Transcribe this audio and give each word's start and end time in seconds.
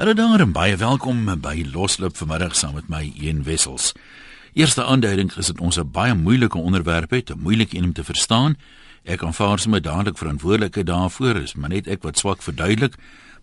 Hallo 0.00 0.14
daar 0.14 0.40
en 0.40 0.52
baie 0.52 0.76
welkom 0.80 1.26
by 1.44 1.66
Loslip 1.74 2.16
vanmiddag 2.16 2.54
saam 2.56 2.72
met 2.74 2.86
my 2.88 3.12
Een 3.20 3.42
Wessels. 3.44 3.90
Eerste 4.56 4.84
aanduiding 4.84 5.28
is 5.36 5.46
dit 5.52 5.60
ons 5.60 5.76
'n 5.76 5.90
baie 5.90 6.14
moeilike 6.14 6.58
onderwerp 6.58 7.10
het, 7.10 7.30
'n 7.30 7.38
moeilike 7.38 7.76
een 7.76 7.84
om 7.84 7.92
te 7.92 8.04
verstaan. 8.04 8.56
Ek 9.04 9.22
aanvaar 9.22 9.58
sommer 9.58 9.82
dadelik 9.82 10.18
verantwoordelikheid 10.18 10.86
daarvoor, 10.86 11.36
is 11.36 11.54
maar 11.54 11.68
net 11.68 11.86
ek 11.86 12.02
wat 12.02 12.18
swak 12.18 12.42
verduidelik, 12.42 12.94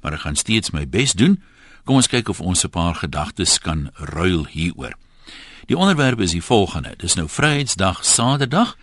maar 0.01 0.13
ek 0.13 0.19
gaan 0.19 0.35
steeds 0.35 0.71
my 0.71 0.89
bes 0.89 1.13
doen. 1.13 1.43
Kom 1.83 1.95
ons 1.95 2.07
kyk 2.07 2.29
of 2.29 2.41
ons 2.41 2.63
'n 2.63 2.69
paar 2.69 2.95
gedagtes 2.95 3.59
kan 3.59 3.89
ruil 3.93 4.45
hieroor. 4.45 4.93
Die 5.65 5.77
onderwerp 5.77 6.19
is 6.19 6.31
die 6.31 6.43
volgende. 6.43 6.93
Dis 6.97 7.13
nou 7.13 7.29
Vryheidsdag 7.29 8.05
Saterdag. 8.05 8.77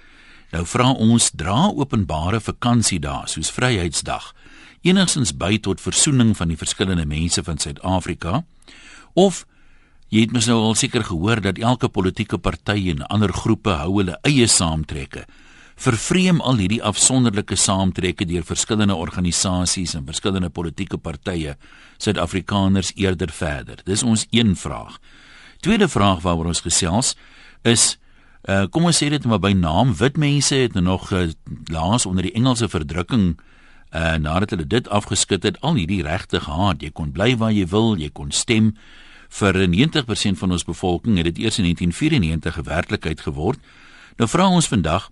Nou 0.51 0.67
vra 0.67 0.91
ons 0.91 1.31
dra 1.35 1.73
openbare 1.75 2.41
vakansiedae 2.41 3.27
soos 3.27 3.51
Vryheidsdag 3.51 4.35
enigstens 4.85 5.33
by 5.37 5.57
tot 5.65 5.81
versoening 5.81 6.35
van 6.37 6.51
die 6.53 6.59
verskillende 6.61 7.07
mense 7.09 7.43
van 7.45 7.59
Suid-Afrika? 7.59 8.43
Of 9.17 9.45
jy 10.13 10.27
het 10.27 10.35
mos 10.37 10.47
nou 10.51 10.59
al 10.61 10.77
seker 10.79 11.07
gehoor 11.09 11.41
dat 11.43 11.59
elke 11.59 11.89
politieke 11.89 12.39
party 12.39 12.91
en 12.93 13.07
ander 13.09 13.33
groepe 13.33 13.73
hou 13.81 13.97
hulle 13.99 14.19
eie 14.29 14.47
saamtrekke 14.51 15.25
vervreem 15.75 16.39
al 16.39 16.61
hierdie 16.63 16.83
afsonderlike 16.87 17.57
saamtrekke 17.59 18.27
deur 18.31 18.45
verskillende 18.47 18.95
organisasies 18.95 19.97
en 19.99 20.05
verskillende 20.07 20.51
politieke 20.55 21.01
partye 21.03 21.57
Suid-Afrikaners 21.99 22.93
eerder 22.95 23.33
verder? 23.35 23.81
Dis 23.87 24.03
ons 24.03 24.27
een 24.31 24.55
vraag. 24.57 25.01
Tweede 25.61 25.89
vraag 25.89 26.23
waaroor 26.23 26.53
ons 26.53 26.63
gesels 26.63 27.15
is 27.67 27.97
uh, 28.47 28.69
kom 28.71 28.87
ons 28.87 29.03
sê 29.03 29.09
dit 29.11 29.27
maar 29.27 29.43
by 29.43 29.55
naam 29.57 29.97
wit 29.99 30.21
mense 30.21 30.55
het 30.55 30.77
nou 30.79 30.85
nog 30.93 31.11
uh, 31.11 31.27
laas 31.73 32.07
onder 32.07 32.29
die 32.29 32.37
Engelse 32.39 32.69
verdrukking 32.71 33.33
uh, 33.33 33.51
nadat 33.95 34.51
hulle 34.51 34.67
dit 34.67 34.89
afgeskit 34.89 35.43
het, 35.43 35.61
al 35.61 35.75
hierdie 35.79 36.03
regte 36.03 36.41
gehad. 36.41 36.83
Jy 36.83 36.91
kon 36.91 37.13
bly 37.15 37.37
waar 37.39 37.53
jy 37.55 37.67
wil, 37.71 37.95
jy 37.97 38.11
kon 38.11 38.31
stem. 38.31 38.75
Vir 39.29 39.55
90% 39.55 40.39
van 40.39 40.51
ons 40.51 40.65
bevolking 40.65 41.17
het 41.17 41.25
dit 41.31 41.45
eers 41.45 41.59
in 41.59 41.65
1994 41.71 42.55
gewerklikheid 42.55 43.21
geword. 43.21 43.61
Nou 44.17 44.29
vra 44.31 44.49
ons 44.49 44.69
vandag 44.71 45.09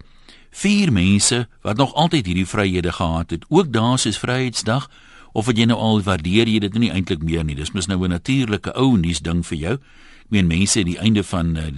vier 0.52 0.92
mense 0.92 1.47
wat 1.62 1.77
nog 1.77 1.94
altyd 1.94 2.27
hierdie 2.27 2.47
vryhede 2.47 2.92
gehad 2.92 3.30
het, 3.30 3.44
ook 3.48 3.72
daar 3.72 3.98
soos 3.98 4.19
Vryheidsdag 4.19 4.91
of 5.33 5.46
wat 5.48 5.56
jy 5.56 5.64
nou 5.69 5.78
al 5.80 6.02
waardeer 6.05 6.48
jy 6.48 6.61
dit 6.61 6.74
nie 6.78 6.92
eintlik 6.92 7.24
meer 7.24 7.44
nie. 7.44 7.56
Dis 7.56 7.72
mos 7.72 7.89
nou 7.89 8.05
'n 8.05 8.11
natuurlike 8.11 8.72
ou 8.77 8.96
nuus 8.96 9.20
ding 9.20 9.46
vir 9.46 9.58
jou. 9.58 9.74
Ek 9.74 10.30
meen 10.30 10.46
mense 10.46 10.78
het 10.78 10.86
die 10.86 10.98
einde 10.98 11.24
van 11.24 11.56
uh, 11.56 11.72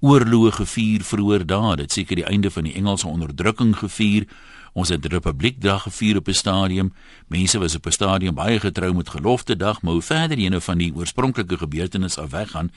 oorloë 0.00 0.52
gevier 0.52 1.00
vroeër 1.00 1.46
daar. 1.46 1.76
Dit 1.76 1.92
seker 1.92 2.16
die 2.16 2.26
einde 2.26 2.50
van 2.50 2.64
die 2.64 2.74
Engelse 2.74 3.06
onderdrukking 3.06 3.76
gevier. 3.76 4.26
Ons 4.76 4.90
het 4.92 5.06
Republiekdag 5.08 5.86
gevier 5.88 6.16
op 6.16 6.28
'n 6.28 6.32
stadium. 6.32 6.92
Mense 7.26 7.58
was 7.58 7.74
op 7.74 7.86
'n 7.86 7.90
stadium 7.90 8.34
baie 8.34 8.60
getrou 8.60 8.94
met 8.94 9.08
gelofte 9.08 9.56
dag, 9.56 9.82
maar 9.82 9.92
hoe 9.92 10.02
verder 10.02 10.38
jy 10.38 10.48
nou 10.48 10.60
van 10.60 10.78
die 10.78 10.94
oorspronklike 10.94 11.56
gebeurtenis 11.58 12.18
af 12.18 12.30
weggaan, 12.30 12.70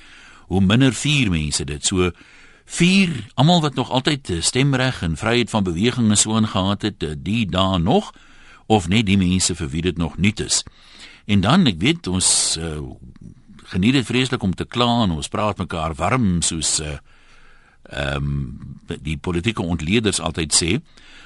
hoe 0.47 0.61
minder 0.61 0.93
vier 0.93 1.29
mense 1.29 1.63
dit. 1.63 1.85
So 1.85 2.11
vier 2.65 3.09
almal 3.33 3.61
wat 3.61 3.73
nog 3.73 3.89
altyd 3.89 4.31
stemreg 4.39 5.01
en 5.01 5.17
vryheid 5.17 5.49
van 5.49 5.63
beweging 5.63 6.09
en 6.09 6.17
so 6.17 6.37
ingehaat 6.37 6.81
het, 6.81 7.03
eh, 7.03 7.09
die 7.17 7.45
daar 7.45 7.81
nog 7.81 8.13
of 8.65 8.87
net 8.87 9.05
die 9.05 9.17
mense 9.17 9.55
vir 9.55 9.69
wie 9.69 9.81
dit 9.81 9.97
nog 9.97 10.17
nuut 10.17 10.39
is. 10.39 10.63
En 11.25 11.41
dan 11.41 11.65
ek 11.65 11.79
weet 11.79 12.07
ons 12.07 12.57
uh, 12.59 12.79
geniet 13.63 13.93
dit 13.93 14.05
vreeslik 14.05 14.43
om 14.43 14.55
te 14.55 14.65
kla 14.65 15.03
en 15.03 15.11
ons 15.11 15.27
praat 15.27 15.57
mekaar 15.57 15.93
warm 15.93 16.41
soos 16.41 16.79
uh, 16.79 16.97
ehm 17.89 18.15
um, 18.15 18.67
die 19.01 19.17
politieke 19.17 19.61
ontleeders 19.61 20.19
altyd 20.19 20.53
sê. 20.53 20.79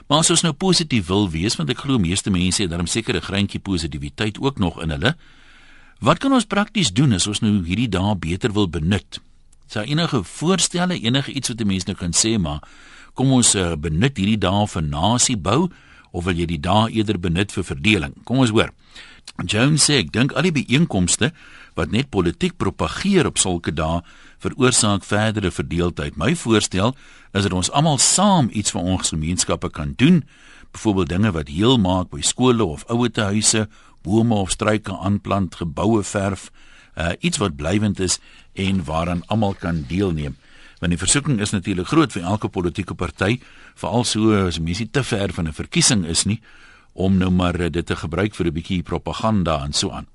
Maar 0.07 0.19
as 0.19 0.29
ons 0.29 0.41
nou 0.43 0.53
positief 0.53 1.07
wil 1.07 1.29
wees, 1.31 1.55
want 1.55 1.69
ek 1.69 1.85
glo 1.85 1.99
meeste 1.99 2.31
mense 2.31 2.61
het 2.61 2.69
daarom 2.69 2.87
seker 2.87 3.15
'n 3.15 3.21
greintjie 3.21 3.59
positiwiteit 3.59 4.39
ook 4.39 4.59
nog 4.59 4.81
in 4.81 4.89
hulle. 4.89 5.15
Wat 5.99 6.17
kan 6.17 6.33
ons 6.33 6.45
prakties 6.45 6.91
doen 6.91 7.13
as 7.13 7.27
ons 7.27 7.39
nou 7.39 7.63
hierdie 7.63 7.89
dae 7.89 8.15
beter 8.15 8.51
wil 8.51 8.69
benut? 8.69 9.21
Is 9.67 9.73
daar 9.73 9.87
enige 9.87 10.23
voorstelle, 10.23 10.99
enige 10.99 11.31
iets 11.31 11.47
wat 11.47 11.61
'n 11.61 11.67
mens 11.67 11.85
nou 11.85 11.97
kan 11.97 12.11
sê, 12.11 12.39
maar 12.39 12.59
kom 13.13 13.31
ons 13.31 13.55
uh, 13.55 13.75
benut 13.75 14.17
hierdie 14.17 14.37
dae 14.37 14.67
vir 14.67 14.83
nasie 14.83 15.37
bou 15.37 15.71
of 16.11 16.23
wil 16.23 16.35
jy 16.35 16.45
die 16.45 16.59
dae 16.59 16.91
eerder 16.91 17.19
benut 17.19 17.51
vir 17.51 17.63
verdeling? 17.63 18.13
Kom 18.23 18.37
ons 18.37 18.49
hoor. 18.49 18.69
Jones 19.45 19.89
sê 19.89 19.97
ek 20.03 20.11
dink 20.11 20.33
al 20.33 20.41
die 20.41 20.51
byeenkomste 20.51 21.31
wat 21.75 21.91
net 21.91 22.09
politiek 22.09 22.57
propageer 22.57 23.25
op 23.25 23.37
sulke 23.37 23.73
dae 23.73 24.01
veroorsaak 24.43 25.03
verdere 25.07 25.51
verdeeldheid. 25.51 26.17
My 26.19 26.35
voorstel 26.35 26.95
is 27.33 27.43
dat 27.43 27.53
ons 27.53 27.71
almal 27.71 27.97
saam 27.97 28.49
iets 28.51 28.71
vir 28.75 28.81
ons 28.81 29.13
gemeenskappe 29.13 29.69
kan 29.69 29.93
doen, 29.97 30.23
byvoorbeeld 30.71 31.09
dinge 31.09 31.31
wat 31.31 31.47
heel 31.47 31.77
maak 31.77 32.09
by 32.11 32.21
skole 32.21 32.63
of 32.65 32.85
ouetehuise, 32.89 33.67
bome 34.03 34.35
of 34.35 34.51
struike 34.51 34.91
aanplant, 34.91 35.55
geboue 35.55 36.03
verf, 36.03 36.49
uh, 36.97 37.13
iets 37.19 37.39
wat 37.41 37.55
blywend 37.55 37.99
is 37.99 38.19
en 38.53 38.83
waaraan 38.85 39.23
almal 39.27 39.53
kan 39.53 39.85
deelneem. 39.87 40.35
Want 40.79 40.91
die 40.91 40.99
versoeking 40.99 41.39
is 41.39 41.53
natuurlik 41.55 41.87
groot 41.87 42.11
vir 42.11 42.25
elke 42.27 42.49
politieke 42.51 42.93
party, 42.93 43.39
veral 43.79 44.03
so 44.03 44.33
as 44.47 44.59
mense 44.59 44.89
te 44.91 45.03
ver 45.03 45.33
van 45.33 45.47
'n 45.47 45.53
verkiesing 45.53 46.05
is 46.05 46.25
nie 46.25 46.41
om 46.93 47.17
nou 47.17 47.31
maar 47.31 47.59
uh, 47.59 47.69
dit 47.69 47.85
te 47.85 47.95
gebruik 47.95 48.35
vir 48.35 48.47
'n 48.47 48.53
bietjie 48.53 48.83
propaganda 48.83 49.63
en 49.63 49.73
so 49.73 49.89
aan. 49.89 50.12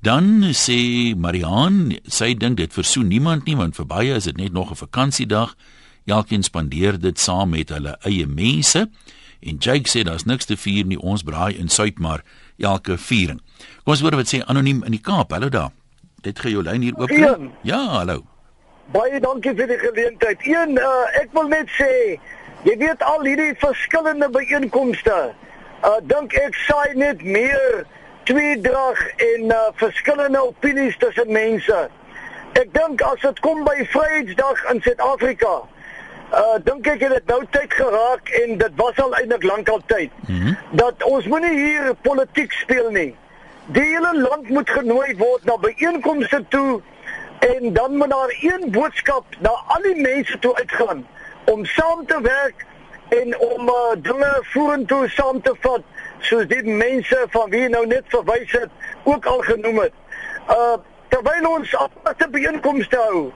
Dan 0.00 0.54
sê 0.56 1.12
Mariaan, 1.12 1.90
sy 2.08 2.32
dink 2.32 2.56
dit 2.56 2.72
versoen 2.72 3.10
niemand 3.12 3.44
nie 3.44 3.56
want 3.58 3.76
vir 3.76 3.84
baie 3.84 4.14
is 4.16 4.24
dit 4.24 4.38
net 4.40 4.52
nog 4.56 4.70
'n 4.72 4.80
vakansiedag. 4.80 5.52
Elkeen 6.06 6.42
spandeer 6.42 6.96
dit 6.98 7.18
saam 7.18 7.50
met 7.50 7.68
hulle 7.68 7.98
eie 8.08 8.26
mense. 8.26 8.88
En 9.40 9.56
Jake 9.56 9.88
sê 9.88 10.02
daar's 10.02 10.24
niks 10.24 10.44
te 10.44 10.56
vier 10.56 10.86
nie, 10.86 10.98
ons 10.98 11.22
braai 11.22 11.58
in 11.58 11.68
Suid 11.68 11.98
maar 11.98 12.22
elke 12.58 12.96
viering. 12.98 13.40
Kom 13.84 13.92
ons 13.92 14.00
hoor 14.00 14.16
wat 14.16 14.34
sê 14.34 14.40
anoniem 14.46 14.82
in 14.84 14.90
die 14.90 15.00
Kaap. 15.00 15.32
Hallo 15.32 15.48
daar. 15.48 15.70
Dit 16.22 16.38
gee 16.38 16.50
jou 16.50 16.62
lyn 16.62 16.82
hier 16.82 16.96
oop. 16.96 17.10
Ja, 17.62 17.86
hallo. 17.86 18.24
Baie 18.92 19.20
dankie 19.20 19.54
vir 19.54 19.66
die 19.66 19.78
geleentheid. 19.78 20.38
Een 20.42 20.78
uh, 20.78 21.20
ek 21.20 21.28
wil 21.32 21.48
net 21.48 21.68
sê, 21.68 22.16
jy 22.64 22.76
weet 22.78 23.02
al 23.02 23.24
hierdie 23.24 23.54
verskillende 23.54 24.30
byeenkomste. 24.30 25.34
Uh 25.84 26.00
dink 26.00 26.32
ek 26.32 26.54
saai 26.54 26.94
net 26.94 27.22
meer 27.22 27.86
tweedrag 28.30 29.08
en 29.16 29.44
uh, 29.44 29.56
verskillende 29.74 30.46
opinies 30.46 30.96
tussen 30.96 31.32
mense. 31.32 31.88
Ek 32.52 32.68
dink 32.74 33.02
as 33.02 33.22
dit 33.24 33.40
kom 33.42 33.64
by 33.66 33.82
Vryheidsdag 33.90 34.62
in 34.70 34.82
Suid-Afrika, 34.84 35.54
uh 36.30 36.58
dink 36.62 36.86
ek 36.86 37.00
het 37.02 37.16
dit 37.16 37.32
nou 37.32 37.40
tyd 37.50 37.72
geraak 37.74 38.30
en 38.38 38.52
dit 38.60 38.76
was 38.78 38.98
al 39.02 39.16
eintlik 39.18 39.46
lankal 39.50 39.80
tyd 39.90 40.12
mm 40.28 40.36
-hmm. 40.36 40.56
dat 40.78 41.02
ons 41.02 41.26
moenie 41.26 41.56
hier 41.56 41.94
politiek 42.06 42.52
speel 42.52 42.90
nie. 42.90 43.16
Die 43.74 43.82
hele 43.82 44.12
land 44.20 44.48
moet 44.48 44.70
genooi 44.70 45.16
word 45.18 45.44
na 45.44 45.56
byeenkomste 45.58 46.44
toe 46.48 46.80
en 47.38 47.72
dan 47.72 47.96
moet 47.96 48.10
daar 48.10 48.36
een 48.40 48.70
boodskap 48.70 49.24
na 49.38 49.50
al 49.74 49.82
die 49.82 50.00
mense 50.00 50.38
toe 50.38 50.54
uitgaan 50.54 51.06
om 51.44 51.64
saam 51.64 52.06
te 52.06 52.20
werk 52.22 52.66
en 53.08 53.38
om 53.38 53.68
uh, 53.68 53.74
dinge 53.98 54.38
vorentoe 54.42 55.08
saam 55.08 55.42
te 55.42 55.54
vat 55.60 55.82
soos 56.20 56.46
die 56.50 56.62
mense 56.62 57.26
van 57.34 57.50
wie 57.50 57.68
nou 57.68 57.86
net 57.86 58.04
verwys 58.12 58.52
het 58.52 58.70
ook 59.04 59.26
al 59.26 59.44
genoem 59.48 59.84
het. 59.86 59.92
Uh 60.48 60.78
terwyl 61.10 61.46
ons 61.50 61.72
aparte 61.74 62.28
byeenkomste 62.30 62.96
hou, 62.96 63.32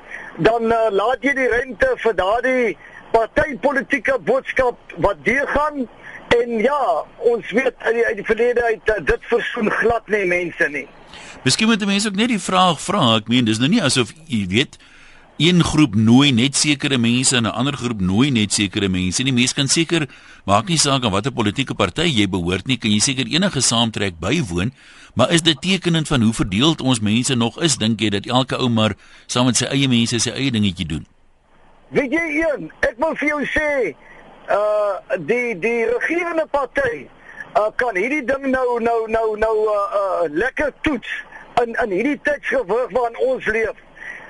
dan 0.46 0.70
uh, 0.70 0.76
laat 0.94 1.24
jy 1.26 1.32
die 1.34 1.48
rente 1.50 1.88
vir 2.04 2.14
daardie 2.14 2.76
partytetiese 3.10 4.18
boodskap 4.22 4.94
wat 5.02 5.18
deurgaan 5.26 5.88
en 6.38 6.58
ja, 6.62 6.82
ons 7.30 7.50
weet 7.50 7.74
uit 7.86 7.94
die, 7.94 8.04
die 8.20 8.26
verlede 8.26 8.64
uit 8.64 8.92
uh, 8.94 9.00
dit 9.06 9.26
versoen 9.30 9.70
glad 9.70 10.06
nie 10.10 10.24
mense 10.30 10.68
nie. 10.70 10.86
Miskien 11.44 11.68
moet 11.70 11.82
mense 11.86 12.08
ook 12.08 12.18
net 12.18 12.32
die 12.32 12.42
vraag 12.42 12.80
vra. 12.82 13.02
Ek 13.18 13.30
meen 13.30 13.46
dis 13.46 13.60
nou 13.62 13.70
nie 13.70 13.82
asof 13.82 14.14
jy 14.30 14.44
weet 14.50 14.78
een 15.42 15.64
groep 15.66 15.94
nooi 15.98 16.30
net 16.32 16.56
sekere 16.56 16.98
mense 16.98 17.36
en 17.36 17.46
'n 17.46 17.54
ander 17.58 17.74
groep 17.74 18.00
nooi 18.00 18.30
net 18.30 18.52
sekere 18.52 18.88
mense. 18.88 19.22
Die 19.22 19.34
mense 19.34 19.54
kan 19.54 19.68
seker 19.68 20.06
maak 20.44 20.68
nie 20.68 20.78
saak 20.78 21.04
aan 21.04 21.12
watter 21.14 21.32
politieke 21.32 21.74
party 21.74 22.08
jy 22.10 22.26
behoort 22.30 22.68
nie, 22.68 22.76
kan 22.76 22.92
jy 22.92 23.00
seker 23.00 23.28
enige 23.32 23.62
saamtrek 23.64 24.20
bywoon, 24.20 24.72
maar 25.14 25.32
is 25.32 25.42
dit 25.42 25.60
tekenend 25.60 26.08
van 26.08 26.22
hoe 26.22 26.34
verdeeld 26.36 26.80
ons 26.84 27.00
mense 27.00 27.34
nog 27.34 27.60
is, 27.62 27.78
dink 27.80 28.00
jy 28.00 28.10
dat 28.14 28.26
elke 28.26 28.58
ou 28.60 28.68
maar 28.68 28.96
saam 29.26 29.48
met 29.48 29.56
sy 29.56 29.70
eie 29.72 29.88
mense 29.88 30.20
sy 30.20 30.34
eie 30.34 30.52
dingetjie 30.52 30.88
doen? 30.90 31.06
Weet 31.94 32.12
jy 32.12 32.26
een, 32.42 32.68
ek 32.84 32.98
wil 32.98 33.16
vir 33.20 33.28
jou 33.28 33.40
sê, 33.54 33.70
uh 34.52 35.18
die 35.28 35.54
die 35.58 35.84
regerende 35.88 36.46
party 36.50 37.06
uh 37.56 37.70
kan 37.76 37.96
hierdie 37.96 38.24
ding 38.24 38.50
nou 38.52 38.80
nou 38.80 39.06
nou 39.08 39.36
nou 39.38 39.54
uh, 39.72 39.76
uh 40.00 40.24
lekker 40.28 40.72
toets 40.82 41.08
in 41.62 41.72
in 41.84 41.90
hierdie 41.90 42.20
tydsgewig 42.28 42.92
waarin 42.92 43.16
ons 43.28 43.46
leef 43.46 43.78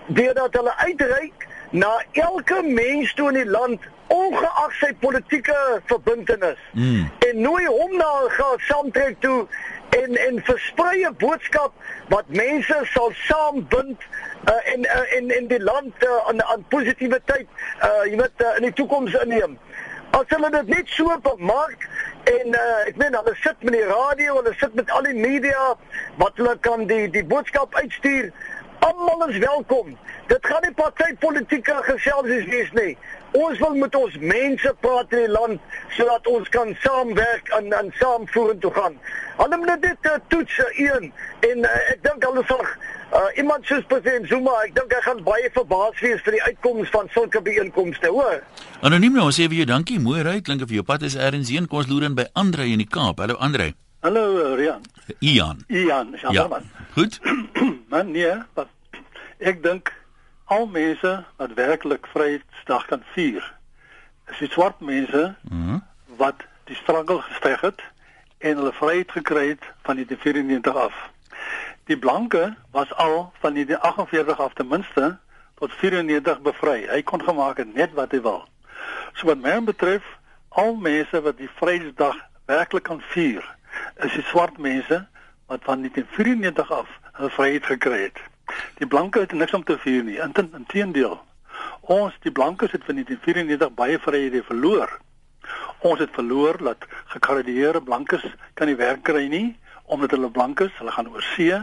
deurdat 0.06 0.54
hulle 0.54 0.76
uitreik 0.76 1.48
na 1.70 1.90
elke 2.12 2.62
mens 2.62 3.14
toe 3.14 3.28
in 3.32 3.40
die 3.40 3.50
land 3.50 3.88
ongeag 4.12 4.72
sy 4.80 4.90
politieke 5.00 5.56
verbintenis 5.90 6.60
mm. 6.72 7.10
en 7.28 7.40
nooi 7.40 7.64
hom 7.66 7.96
na 7.96 8.10
'n 8.24 8.30
gesaamtrek 8.36 9.20
toe 9.20 9.46
en 10.00 10.16
en 10.26 10.42
versprei 10.44 11.06
'n 11.06 11.16
boodskap 11.18 11.72
wat 12.08 12.28
mense 12.28 12.80
sal 12.92 13.10
saambind 13.12 13.98
uh, 14.48 14.72
en 14.72 14.80
uh, 14.84 15.16
en 15.16 15.30
in 15.30 15.46
die 15.48 15.62
land 15.62 15.94
uh, 16.04 16.28
aan 16.28 16.42
aan 16.42 16.64
positiwiteit 16.68 17.48
uh, 17.82 18.04
jy 18.04 18.16
weet 18.16 18.38
uh, 18.40 18.56
in 18.56 18.62
die 18.62 18.72
toekoms 18.72 19.14
inneem. 19.22 19.58
As 20.10 20.28
hulle 20.28 20.50
dit 20.50 20.66
net 20.66 20.88
so 20.88 21.18
bemaak 21.22 21.88
En 22.24 22.54
uh, 22.56 22.88
ek 22.88 22.96
meen 22.96 23.12
hulle 23.12 23.34
sit 23.36 23.64
met 23.66 23.74
die 23.76 23.84
radio, 23.84 24.38
hulle 24.38 24.54
sit 24.56 24.74
met 24.78 24.90
al 24.96 25.04
die 25.04 25.16
media 25.16 25.74
wat 26.20 26.38
hulle 26.40 26.54
kan 26.64 26.86
die 26.88 27.08
die 27.12 27.24
boodskap 27.28 27.74
uitstuur. 27.76 28.30
Almal 28.86 29.26
is 29.28 29.36
welkom. 29.42 29.92
Dit 30.30 30.46
gaan 30.48 30.64
nie 30.64 30.72
partytetiese 30.78 31.76
geselsies 31.90 32.48
wees 32.48 32.72
nie. 32.78 32.94
Ons 33.34 33.58
wil 33.58 33.74
met 33.74 33.94
ons 33.98 34.16
mense 34.22 34.70
praat 34.84 35.14
in 35.16 35.24
die 35.24 35.32
land 35.34 35.78
sodat 35.96 36.26
ons 36.30 36.48
kan 36.54 36.68
saamwerk 36.84 37.48
en 37.56 37.72
en 37.74 37.88
saam 37.98 38.28
vorentoe 38.30 38.70
gaan. 38.76 38.98
Hulle 39.40 39.56
moet 39.58 39.82
dit 39.82 40.06
uh, 40.10 40.18
toets 40.30 40.58
een 40.78 41.08
en 41.48 41.64
uh, 41.66 41.72
ek 41.90 42.04
dink 42.06 42.26
hulle 42.28 42.44
sal 42.46 42.62
uh, 42.62 43.24
iemand 43.40 43.66
soos 43.66 43.82
president 43.90 44.30
Zuma, 44.30 44.54
ek 44.68 44.76
dink 44.76 44.94
hy 44.94 45.00
gaan 45.08 45.22
baie 45.26 45.50
verbaas 45.56 45.98
wees 46.04 46.22
vir 46.22 46.36
die 46.38 46.44
uitkomste 46.44 46.94
van 46.94 47.10
sulke 47.16 47.42
byeenkomste, 47.42 48.12
hoor. 48.14 48.38
Anoniem 48.86 49.18
nou, 49.18 49.26
sê 49.34 49.48
vir 49.50 49.64
jou 49.64 49.68
dankie, 49.72 49.98
mooi 50.02 50.22
ry, 50.22 50.36
klink 50.46 50.62
of 50.62 50.70
jou 50.70 50.86
pad 50.86 51.02
is 51.02 51.18
ergens 51.18 51.50
heen. 51.50 51.66
Kom 51.66 51.82
ons 51.82 51.90
loer 51.90 52.06
in 52.06 52.14
by 52.14 52.28
Andre 52.38 52.68
in 52.70 52.82
die 52.84 52.90
Kaap. 52.90 53.18
Hallo 53.24 53.34
Andre. 53.42 53.72
Hallo 54.06 54.54
Rian. 54.54 54.86
Ian. 55.24 55.66
Ian, 55.74 56.14
ja. 56.30 56.46
Man. 56.46 56.70
Goed. 56.94 57.18
man, 57.92 58.14
nee, 58.14 58.30
wat 58.54 58.70
ek 59.42 59.62
dink 59.66 59.90
al 60.44 60.66
mense 60.66 61.24
wat 61.36 61.52
werklik 61.54 62.06
Vrydag 62.06 62.86
kan 62.86 63.02
vier 63.12 63.52
is 64.30 64.38
die 64.38 64.50
swart 64.50 64.80
mense 64.80 65.34
mm 65.42 65.66
-hmm. 65.66 65.84
wat 66.16 66.44
die 66.64 66.76
struggle 66.76 67.20
gesteg 67.20 67.60
het 67.60 67.82
en 68.38 68.56
hulle 68.56 68.72
vryheid 68.72 69.10
gekry 69.12 69.48
het 69.48 69.64
van 69.82 69.96
die 69.96 70.16
94 70.18 70.76
af. 70.76 71.10
Die 71.84 71.98
blanke 71.98 72.54
was 72.70 72.94
al 72.94 73.32
van 73.40 73.52
die 73.52 73.76
48 73.76 74.40
af 74.40 74.52
ten 74.52 74.68
minste 74.68 75.18
tot 75.54 75.72
94 75.72 76.40
bevry. 76.40 76.86
Hy 76.88 77.02
kon 77.02 77.22
gemaak 77.22 77.56
het 77.56 77.74
net 77.74 77.92
wat 77.92 78.12
hy 78.12 78.20
wil. 78.20 78.44
So 79.12 79.26
wat 79.26 79.40
my 79.40 79.62
betref, 79.64 80.04
al 80.48 80.74
mense 80.74 81.20
wat 81.22 81.38
die 81.38 81.50
Vrydag 81.56 82.16
werklik 82.46 82.82
kan 82.82 83.00
vier, 83.00 83.44
is 83.96 84.12
die 84.12 84.22
swart 84.22 84.58
mense 84.58 85.06
wat 85.46 85.60
van 85.64 85.82
die 85.82 86.04
94 86.16 86.70
af 86.72 86.88
hulle 87.12 87.30
vryheid 87.30 87.66
gekry 87.66 88.02
het. 88.02 88.20
Die 88.78 88.86
blanke 88.86 89.20
het 89.20 89.32
niks 89.32 89.54
om 89.54 89.64
te 89.64 89.78
vier 89.78 90.04
nie. 90.04 90.18
Inteendeel. 90.20 91.18
Ons 91.80 92.16
die 92.24 92.32
blankes 92.32 92.72
het 92.72 92.84
van 92.84 93.00
1994 93.00 93.74
baie 93.74 93.98
vryhede 93.98 94.42
verloor. 94.46 94.98
Ons 95.84 96.00
het 96.00 96.10
verloor 96.12 96.58
dat 96.62 96.86
gekarrieerde 97.12 97.82
blankes 97.82 98.24
kan 98.54 98.70
nie 98.70 98.78
werk 98.80 99.02
kry 99.02 99.26
nie 99.28 99.56
omdat 99.84 100.14
hulle 100.16 100.30
blankes, 100.32 100.72
hulle 100.78 100.92
gaan 100.94 101.10
oor 101.12 101.24
see 101.34 101.58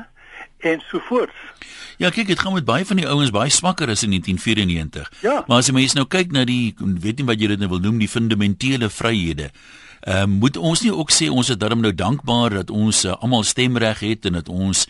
en 0.62 0.82
so 0.86 1.02
voort. 1.08 1.34
Ja, 1.98 2.10
kyk, 2.14 2.28
dit 2.30 2.40
gaan 2.40 2.54
met 2.54 2.66
baie 2.66 2.86
van 2.86 3.00
die 3.02 3.08
ouens 3.10 3.32
baie 3.34 3.50
swakker 3.50 3.90
as 3.90 4.04
in 4.06 4.14
1994. 4.14 5.10
Ja. 5.26 5.44
Maar 5.48 5.62
as 5.62 5.70
jy 5.70 5.74
mens 5.74 5.96
nou 5.98 6.06
kyk 6.06 6.34
na 6.34 6.46
die 6.46 6.74
weet 6.78 7.22
nie 7.22 7.26
wat 7.26 7.42
jy 7.42 7.50
dit 7.54 7.62
nou 7.62 7.72
wil 7.74 7.82
noem, 7.82 7.98
die 8.02 8.10
fundamentele 8.10 8.90
vryhede. 8.94 9.52
Ehm 10.02 10.34
uh, 10.34 10.40
moet 10.42 10.58
ons 10.58 10.82
nie 10.82 10.94
ook 10.94 11.14
sê 11.14 11.30
ons 11.30 11.50
is 11.50 11.58
daarom 11.62 11.82
nou 11.82 11.94
dankbaar 11.94 12.62
dat 12.62 12.70
ons 12.74 13.04
uh, 13.06 13.18
almal 13.22 13.44
stemreg 13.46 14.00
het 14.02 14.26
en 14.26 14.40
dat 14.40 14.50
ons 14.50 14.88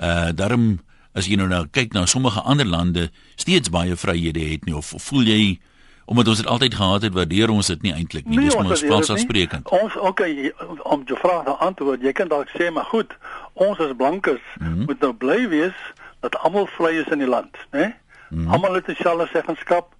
uh 0.00 0.06
eh, 0.08 0.30
daarom 0.34 0.80
as 1.14 1.28
jy 1.30 1.38
nou 1.38 1.46
nou 1.48 1.62
kyk 1.70 1.94
na 1.94 2.06
sommige 2.10 2.42
ander 2.42 2.66
lande 2.66 3.10
steeds 3.40 3.70
baie 3.70 3.96
vryhede 3.96 4.42
het 4.50 4.66
nie 4.66 4.74
of, 4.76 4.92
of 4.94 5.02
voel 5.02 5.30
jy 5.30 5.58
omdat 6.04 6.28
ons 6.28 6.40
dit 6.42 6.48
altyd 6.52 6.74
gehad 6.74 7.02
het 7.06 7.14
waardeer 7.16 7.50
ons 7.50 7.70
dit 7.72 7.82
nie 7.82 7.92
eintlik 7.94 8.26
nie? 8.28 8.36
Nee, 8.36 8.50
dis 8.50 8.56
maar 8.56 8.76
vanselfsprekend. 8.76 9.70
Ons 9.72 9.96
okay 9.96 10.52
om 10.82 11.04
jou 11.08 11.18
vraag 11.18 11.46
te 11.46 11.54
antwoord 11.64 12.02
jy 12.04 12.12
kan 12.12 12.28
dalk 12.28 12.50
sê 12.52 12.70
maar 12.74 12.88
goed 12.90 13.14
ons 13.54 13.78
as 13.78 13.94
blankes 13.96 14.42
mm 14.58 14.66
-hmm. 14.66 14.84
moet 14.90 15.00
nou 15.00 15.12
bly 15.12 15.48
wees 15.48 15.78
dat 16.20 16.36
almal 16.36 16.66
vry 16.76 16.96
is 17.00 17.12
in 17.14 17.22
die 17.22 17.30
land 17.30 17.56
né? 17.72 17.94
Mm 18.28 18.44
-hmm. 18.44 18.52
almal 18.52 18.74
het 18.74 18.86
dieselfde 18.86 19.28
seggenskap 19.32 19.94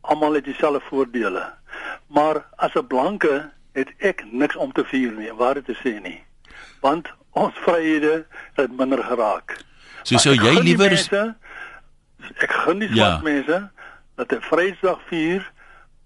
almal 0.00 0.32
het 0.32 0.44
dieselfde 0.44 0.80
voordele. 0.88 1.52
Maar 2.06 2.46
as 2.56 2.74
'n 2.74 2.86
blanke 2.86 3.50
het 3.72 3.88
ek 3.98 4.24
niks 4.30 4.56
om 4.56 4.72
te 4.72 4.84
vier 4.84 5.12
nie 5.12 5.32
waar 5.32 5.54
dit 5.54 5.64
te 5.64 5.76
sê 5.84 6.02
nie. 6.02 6.22
Want 6.80 7.08
ons 7.30 7.54
vryhede 7.54 8.26
het 8.54 8.76
minder 8.76 9.04
geraak 9.04 9.68
So 10.02 10.18
sou 10.18 10.34
jy 10.34 10.56
liewer 10.64 10.92
ek 12.40 12.52
gun 12.64 12.82
die 12.82 12.88
swart 12.88 13.20
ja. 13.20 13.20
mense 13.24 13.58
dat 14.16 14.32
'n 14.32 14.40
Vrydag 14.40 15.00
vier 15.08 15.44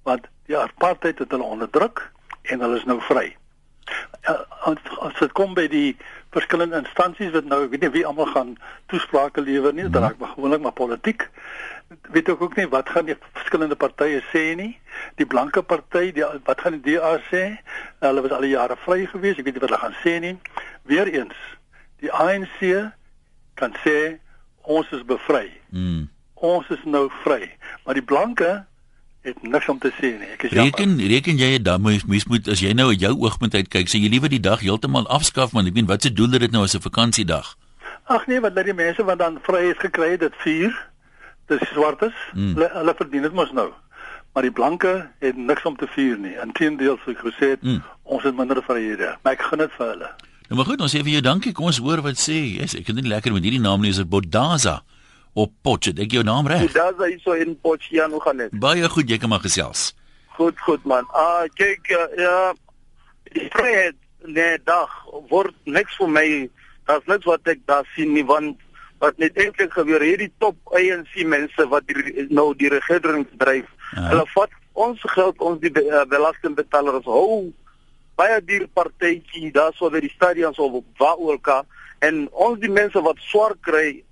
want 0.02 0.26
die 0.46 0.56
apartheid 0.56 1.18
het 1.18 1.30
hulle 1.30 1.42
onderdruk 1.44 2.10
en 2.42 2.60
hulle 2.60 2.76
is 2.76 2.84
nou 2.84 3.00
vry. 3.00 3.36
Ja, 4.24 4.34
as 4.64 5.18
dit 5.18 5.32
kom 5.32 5.54
by 5.54 5.66
die 5.68 5.96
verskillende 6.32 6.80
instansies 6.80 7.32
wat 7.34 7.44
nou 7.48 7.64
ek 7.64 7.74
weet 7.74 7.84
nie 7.84 7.92
wie 7.98 8.06
almal 8.08 8.30
gaan 8.32 8.54
toesprake 8.92 9.44
lewer 9.44 9.74
nie, 9.76 9.84
dit 9.88 10.00
raak 10.00 10.18
maar 10.18 10.32
gewoonlik 10.34 10.64
maar 10.64 10.76
politiek. 10.76 11.28
Weet 12.12 12.28
ek 12.32 12.42
ook 12.42 12.56
nie 12.56 12.66
wat 12.72 12.88
gaan 12.88 13.06
die 13.10 13.16
verskillende 13.36 13.76
partye 13.76 14.22
sê 14.32 14.54
nie. 14.56 14.72
Die 15.20 15.28
blanke 15.28 15.62
party, 15.62 16.12
die 16.16 16.24
wat 16.48 16.64
gaan 16.64 16.80
die 16.80 16.96
DA 16.96 17.18
sê? 17.30 17.44
Hulle 18.00 18.24
was 18.24 18.32
al 18.32 18.48
die 18.48 18.54
jare 18.56 18.76
vry 18.86 19.04
gewees, 19.12 19.38
ek 19.38 19.44
weet 19.44 19.60
nie 19.60 19.64
wat 19.64 19.70
hulle 19.70 19.82
gaan 19.84 19.98
sê 20.02 20.18
nie. 20.24 20.34
Weereens, 20.88 21.36
die 22.00 22.12
ANC 22.12 22.60
kan 23.54 23.74
sê 23.84 24.18
ons 24.62 24.90
is 24.92 25.02
bevry. 25.06 25.48
Mm. 25.70 26.08
Ons 26.34 26.68
is 26.74 26.84
nou 26.84 27.08
vry, 27.22 27.50
maar 27.84 27.94
die 27.94 28.04
blanke 28.04 28.64
het 29.24 29.42
niks 29.42 29.68
om 29.68 29.78
te 29.80 29.90
sê 29.96 30.10
nie. 30.18 30.28
Ek 30.34 30.42
is 30.48 30.52
reken 30.52 30.96
jammer. 30.96 31.12
reken 31.14 31.38
jy 31.40 31.58
dan 31.62 31.82
mens 31.82 32.26
moet 32.28 32.48
as 32.48 32.60
jy 32.60 32.74
nou 32.76 32.90
uit 32.92 33.00
jou 33.00 33.14
oogpunt 33.24 33.54
uit 33.54 33.68
kyk, 33.72 33.88
sê 33.88 34.00
jy 34.02 34.10
liewer 34.12 34.32
die 34.32 34.42
dag 34.42 34.60
heeltemal 34.60 35.08
afskaf 35.08 35.54
want 35.56 35.70
ek 35.70 35.78
weet 35.78 35.88
wat 35.88 36.04
se 36.04 36.12
doel 36.12 36.36
het 36.36 36.44
dit 36.44 36.52
nou 36.52 36.64
as 36.64 36.76
'n 36.76 36.84
vakansiedag? 36.84 37.54
Ag 38.04 38.26
nee, 38.26 38.40
wat 38.40 38.54
dat 38.54 38.68
die 38.68 38.76
mense 38.76 39.04
wat 39.04 39.18
dan 39.18 39.38
vryheid 39.42 39.80
gekry 39.80 40.10
het, 40.10 40.20
dit 40.20 40.34
vier. 40.44 40.74
Dis 41.48 41.64
swartes. 41.72 42.12
Mm. 42.34 42.52
Hulle, 42.54 42.68
hulle 42.72 42.94
verdien 42.96 43.22
dit 43.22 43.32
mos 43.32 43.52
nou. 43.52 43.70
Maar 44.32 44.42
die 44.42 44.52
blanke 44.52 45.10
het 45.18 45.36
niks 45.36 45.64
om 45.64 45.76
te 45.76 45.86
vier 45.86 46.18
nie. 46.18 46.34
Inteendeel, 46.42 46.98
soos 47.04 47.14
ek 47.14 47.24
gesê 47.24 47.48
het, 47.54 47.62
mm. 47.62 47.80
ons 48.02 48.22
het 48.22 48.36
minder 48.36 48.60
vryhede. 48.62 49.16
Maar 49.22 49.38
ek 49.38 49.46
gun 49.48 49.62
dit 49.64 49.76
vir 49.78 49.86
hulle. 49.86 50.10
Nou 50.48 50.58
maar 50.58 50.68
goed, 50.68 50.82
ons 50.84 50.92
sê 50.92 51.00
vir 51.00 51.16
jou 51.16 51.24
dankie. 51.24 51.54
Kom 51.56 51.70
ons 51.70 51.80
hoor 51.80 52.02
wat 52.04 52.20
sê. 52.20 52.36
Yes, 52.58 52.74
ek 52.76 52.84
kan 52.88 52.98
nie 52.98 53.08
lekker 53.08 53.32
met 53.32 53.46
hierdie 53.46 53.62
naam 53.64 53.80
nie, 53.80 53.94
is 53.94 54.00
dit 54.02 54.08
Bodaza 54.10 54.82
op 55.40 55.52
Potch. 55.64 55.94
Ek 55.96 56.12
jou 56.12 56.24
naam 56.26 56.48
reg. 56.50 56.66
Bodaza 56.66 57.08
is 57.08 57.22
so 57.24 57.32
in 57.32 57.56
Potch, 57.64 57.88
ja, 57.94 58.08
hoe 58.12 58.20
gaan 58.22 58.42
dit? 58.42 58.52
Baie 58.60 58.90
goed, 58.92 59.08
jy 59.08 59.18
kan 59.22 59.32
maar 59.32 59.44
gesels. 59.44 59.92
Goed, 60.36 60.58
goed 60.66 60.84
man. 60.84 61.08
Ah, 61.16 61.46
kyk, 61.56 61.88
uh, 61.96 62.04
ja, 62.20 62.36
die 63.32 63.48
vryheid 63.54 63.96
nee 64.24 64.58
dag 64.68 64.92
word 65.32 65.56
niks 65.64 65.96
vir 66.00 66.12
my. 66.12 66.26
Daar's 66.88 67.08
niks 67.08 67.28
wat 67.28 67.48
ek 67.48 67.64
daar 67.70 67.88
sien 67.94 68.12
nie 68.12 68.24
want 68.28 68.60
wat 69.02 69.16
net 69.20 69.36
eintlik 69.40 69.72
gebeur 69.72 70.04
hierdie 70.04 70.30
top 70.40 70.56
ANC 70.76 71.16
mense 71.28 71.66
wat 71.72 71.88
die, 71.88 72.28
nou 72.28 72.52
die 72.56 72.70
regering 72.72 73.24
dryf. 73.40 73.68
-huh. 73.94 74.08
Hulle 74.12 74.24
vat 74.34 74.52
ons 74.72 75.00
geld, 75.16 75.40
ons 75.40 75.60
die 75.60 75.72
uh, 75.72 76.04
belastingbetalers 76.08 77.04
hou 77.04 77.52
baie 78.16 78.40
duur 78.44 78.66
partytjie 78.74 79.52
daar 79.54 79.74
so 79.74 79.90
by 79.90 80.00
die 80.04 80.12
stadions 80.14 80.58
of 80.58 80.82
waar 80.98 81.18
ook 81.18 81.48
al 81.48 81.64
en 82.06 82.26
ons 82.46 82.60
die 82.62 82.70
mense 82.70 83.00
wat 83.02 83.20
swaar 83.30 83.54
kry 83.60 84.02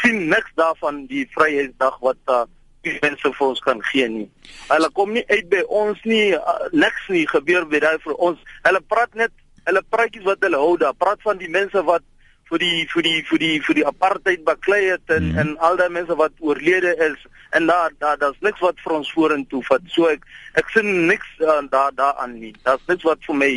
sien 0.00 0.28
niks 0.28 0.52
daarvan 0.58 1.04
die 1.10 1.24
vryheidsdag 1.34 1.98
wat 2.04 2.20
uh, 2.32 2.44
die 2.84 2.96
mense 3.02 3.30
vir 3.36 3.46
ons 3.46 3.62
kan 3.64 3.80
gee 3.90 4.06
nie. 4.10 4.26
Hulle 4.68 4.90
kom 4.96 5.14
nie 5.16 5.24
uit 5.30 5.48
by 5.52 5.62
ons 5.82 6.00
nie 6.08 6.34
uh, 6.36 6.68
niks 6.72 7.08
nie 7.12 7.24
gebeur 7.30 7.66
by 7.70 7.80
daai 7.84 7.96
vir 8.04 8.16
ons. 8.28 8.40
Hulle 8.66 8.82
praat 8.92 9.14
net 9.18 9.32
hulle 9.68 9.80
praatjies 9.94 10.26
wat 10.28 10.42
hulle 10.44 10.60
hou 10.60 10.74
daar. 10.80 10.96
Praat 11.00 11.22
van 11.24 11.40
die 11.40 11.50
mense 11.52 11.80
wat 11.88 12.04
vir 12.50 12.62
die 12.62 12.86
vir 12.92 13.06
die 13.06 13.20
vir 13.28 13.42
die 13.42 13.54
vir 13.66 13.78
die 13.80 13.86
apartheid 13.86 14.44
baklei 14.44 14.82
het 14.90 15.14
en 15.16 15.30
mm. 15.32 15.38
en 15.42 15.54
al 15.68 15.78
daai 15.80 15.90
mense 15.98 16.16
wat 16.20 16.32
oorlede 16.40 16.94
is 17.10 17.20
en 17.56 17.66
daar 17.70 17.94
daar 17.98 18.18
daar's 18.18 18.40
niks 18.40 18.60
wat 18.60 18.80
vir 18.84 18.98
ons 18.98 19.12
vorentoe 19.12 19.62
vat. 19.70 19.86
So 19.94 20.10
ek 20.10 20.26
ek 20.60 20.74
sien 20.74 21.06
niks 21.06 21.30
uh, 21.40 21.62
daar 21.70 21.94
daaraan 21.94 22.38
nie. 22.40 22.54
Daar's 22.66 22.84
niks 22.90 23.06
wat 23.06 23.24
vir 23.26 23.40
my 23.40 23.52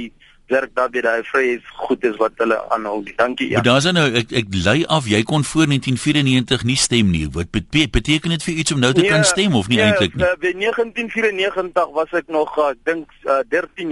werk 0.48 0.72
daar 0.76 0.92
by 0.92 1.02
daai 1.04 1.24
vryheid 1.28 1.64
goed 1.88 2.04
is 2.08 2.16
wat 2.22 2.38
hulle 2.42 2.58
aanhou. 2.72 3.02
Dankie 3.18 3.50
ja. 3.50 3.60
Maar 3.60 3.68
daar's 3.68 3.90
nou 3.92 4.06
ek 4.22 4.32
ek 4.42 4.54
lei 4.64 4.78
af 4.86 5.10
jy 5.12 5.22
kon 5.28 5.44
voor 5.44 5.68
1994 5.74 6.64
nie 6.70 6.78
stem 6.80 7.12
nie. 7.12 7.26
Wat 7.34 7.52
beteken 7.52 8.36
dit 8.36 8.48
vir 8.48 8.64
iets 8.64 8.72
om 8.76 8.80
nou 8.84 8.94
te 8.94 9.04
nee, 9.04 9.12
kan 9.12 9.28
stem 9.28 9.56
of 9.60 9.68
nie 9.68 9.82
nee, 9.82 9.90
eintlik 9.90 10.16
nie? 10.16 10.24
Uh, 10.24 10.38
by 10.40 10.54
1994 10.56 11.92
was 12.00 12.16
ek 12.22 12.32
nog 12.32 12.56
uh, 12.58 12.72
ek 12.72 12.84
dink 12.88 13.12
uh, 13.26 13.44
13 13.52 13.92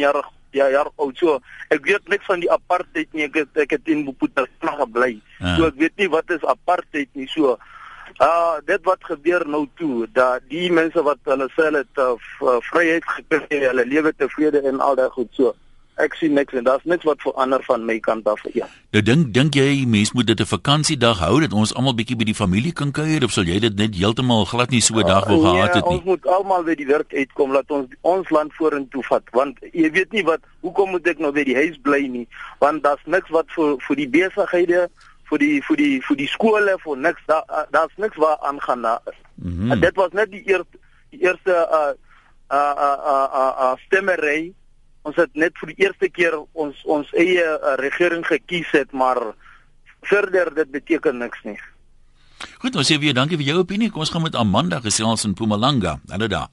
jaar 0.56 0.72
ja 0.72 0.80
jaar 0.80 0.92
oud. 0.96 1.18
So 1.18 1.40
ek 1.74 1.86
weet 1.86 2.12
niks 2.12 2.26
van 2.26 2.44
die 2.44 2.52
apartheid 2.52 3.12
nie. 3.14 3.28
Ek 3.28 3.42
het, 3.44 3.64
ek 3.66 3.78
het 3.78 3.92
in 3.92 4.06
Boputa 4.08 4.46
gebly. 4.62 5.18
Ja. 5.40 5.56
So 5.58 5.70
ek 5.70 5.80
weet 5.82 5.98
nie 6.02 6.10
wat 6.14 6.32
is 6.34 6.46
apartheid 6.46 7.12
nie. 7.14 7.28
So 7.32 7.58
uh 8.24 8.58
dit 8.66 8.82
wat 8.88 9.04
gebeur 9.04 9.44
nou 9.48 9.66
toe 9.76 10.08
dat 10.14 10.46
die 10.48 10.72
mense 10.72 11.02
wat 11.04 11.20
hulle 11.28 11.50
sê 11.52 11.68
hulle 11.68 11.84
het 11.84 12.00
uh, 12.00 12.16
vryheid 12.72 13.04
gekry, 13.18 13.60
hulle 13.66 13.86
lewe 13.86 14.14
tevrede 14.16 14.62
en 14.64 14.80
al 14.80 14.96
daai 14.96 15.10
goed 15.12 15.32
so 15.36 15.52
ek 16.02 16.16
sien 16.20 16.34
niks 16.36 16.54
en 16.54 16.66
daar's 16.68 16.84
niks 16.84 17.06
wat 17.08 17.22
verander 17.24 17.64
van 17.64 17.86
my 17.88 17.96
kant 18.04 18.28
af 18.28 18.42
ja. 18.54 18.68
Nou 18.92 19.04
dink 19.04 19.34
dink 19.34 19.56
jy 19.56 19.86
mense 19.88 20.12
moet 20.16 20.28
dit 20.28 20.40
'n 20.40 20.46
vakansiedag 20.46 21.20
hou 21.20 21.40
dat 21.40 21.54
ons 21.54 21.74
almal 21.74 21.96
bietjie 21.96 22.18
by 22.18 22.24
die 22.24 22.36
familie 22.36 22.74
kan 22.74 22.92
kuier 22.92 23.24
of 23.24 23.32
sal 23.32 23.44
jy 23.44 23.60
dit 23.60 23.76
net 23.76 23.96
heeltemal 23.96 24.46
glad 24.46 24.70
nie 24.70 24.82
so 24.82 25.00
'n 25.00 25.08
dag 25.08 25.28
wil 25.28 25.44
uh, 25.46 25.52
gehad 25.52 25.74
het 25.76 25.86
nie? 25.86 25.98
Ons 25.98 26.04
moet 26.04 26.28
almal 26.28 26.64
by 26.64 26.76
die 26.76 26.88
werk 26.88 27.14
uitkom 27.14 27.52
laat 27.52 27.72
ons 27.72 27.88
ons 28.02 28.30
land 28.30 28.54
vorentoe 28.54 29.04
vat 29.04 29.24
want 29.32 29.58
jy 29.72 29.92
weet 29.92 30.12
nie 30.12 30.24
wat 30.24 30.42
hoekom 30.62 30.90
moet 30.92 31.08
ek 31.08 31.20
nou 31.20 31.32
by 31.32 31.44
die 31.44 31.56
huis 31.56 31.78
bly 31.82 32.08
nie 32.08 32.28
want 32.60 32.84
daar's 32.84 33.06
niks 33.06 33.30
wat 33.30 33.46
vir 33.56 33.78
vir 33.88 33.96
die 33.96 34.10
besighede 34.10 34.90
vir 35.30 35.40
die 35.40 35.62
vir 35.62 35.78
die 35.78 36.02
vir 36.02 36.18
die 36.18 36.28
skole 36.28 36.76
vir 36.84 36.98
niks 36.98 37.22
daar 37.26 37.68
daar's 37.72 37.96
niks 37.98 38.18
waar 38.18 38.38
aangaan 38.42 38.82
daar. 38.82 39.16
Mm 39.36 39.52
-hmm. 39.58 39.80
Dit 39.80 39.96
was 39.96 40.12
net 40.12 40.32
die 40.32 40.44
eerste 40.44 40.78
die 41.10 41.22
eerste 41.24 41.54
uh 41.72 41.94
uh 42.52 42.76
uh 42.78 42.98
uh, 43.08 43.54
uh 43.64 43.76
stemmery 43.86 44.54
ons 45.06 45.16
het 45.22 45.38
net 45.38 45.54
vir 45.62 45.72
die 45.72 45.86
eerste 45.86 46.10
keer 46.10 46.38
ons 46.58 46.82
ons 46.90 47.12
eie 47.14 47.46
uh, 47.46 47.76
regering 47.82 48.26
gekies 48.26 48.72
het, 48.74 48.92
maar 48.92 49.22
verder 50.10 50.52
dit 50.56 50.72
beteken 50.74 51.22
niks 51.22 51.42
nie. 51.46 51.58
Goed, 52.62 52.76
ons 52.76 52.90
sê 52.90 52.98
weer 53.02 53.16
dankie 53.16 53.38
vir 53.40 53.52
jou 53.52 53.60
opinie. 53.62 53.92
Kom 53.94 54.04
ons 54.06 54.12
gaan 54.14 54.26
met 54.26 54.36
Amanda 54.38 54.82
gesels 54.84 55.26
in 55.26 55.34
Mpumalanga. 55.34 56.00
Hallo 56.12 56.30
daar. 56.32 56.50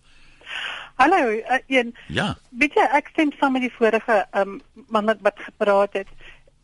Hallo, 1.00 1.32
uh, 1.32 1.58
een. 1.66 1.94
Ja. 2.12 2.34
Weet 2.60 2.76
jy, 2.78 2.84
ek 2.94 3.10
stem 3.14 3.32
saam 3.40 3.56
met 3.56 3.64
die 3.64 3.72
vorige 3.74 4.22
um, 4.38 4.60
man 4.92 5.10
wat 5.24 5.40
gepraat 5.48 5.96
het. 5.98 6.08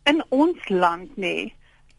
In 0.08 0.22
ons 0.28 0.68
land 0.68 1.16
nê, 1.16 1.34
nee, 1.48 1.52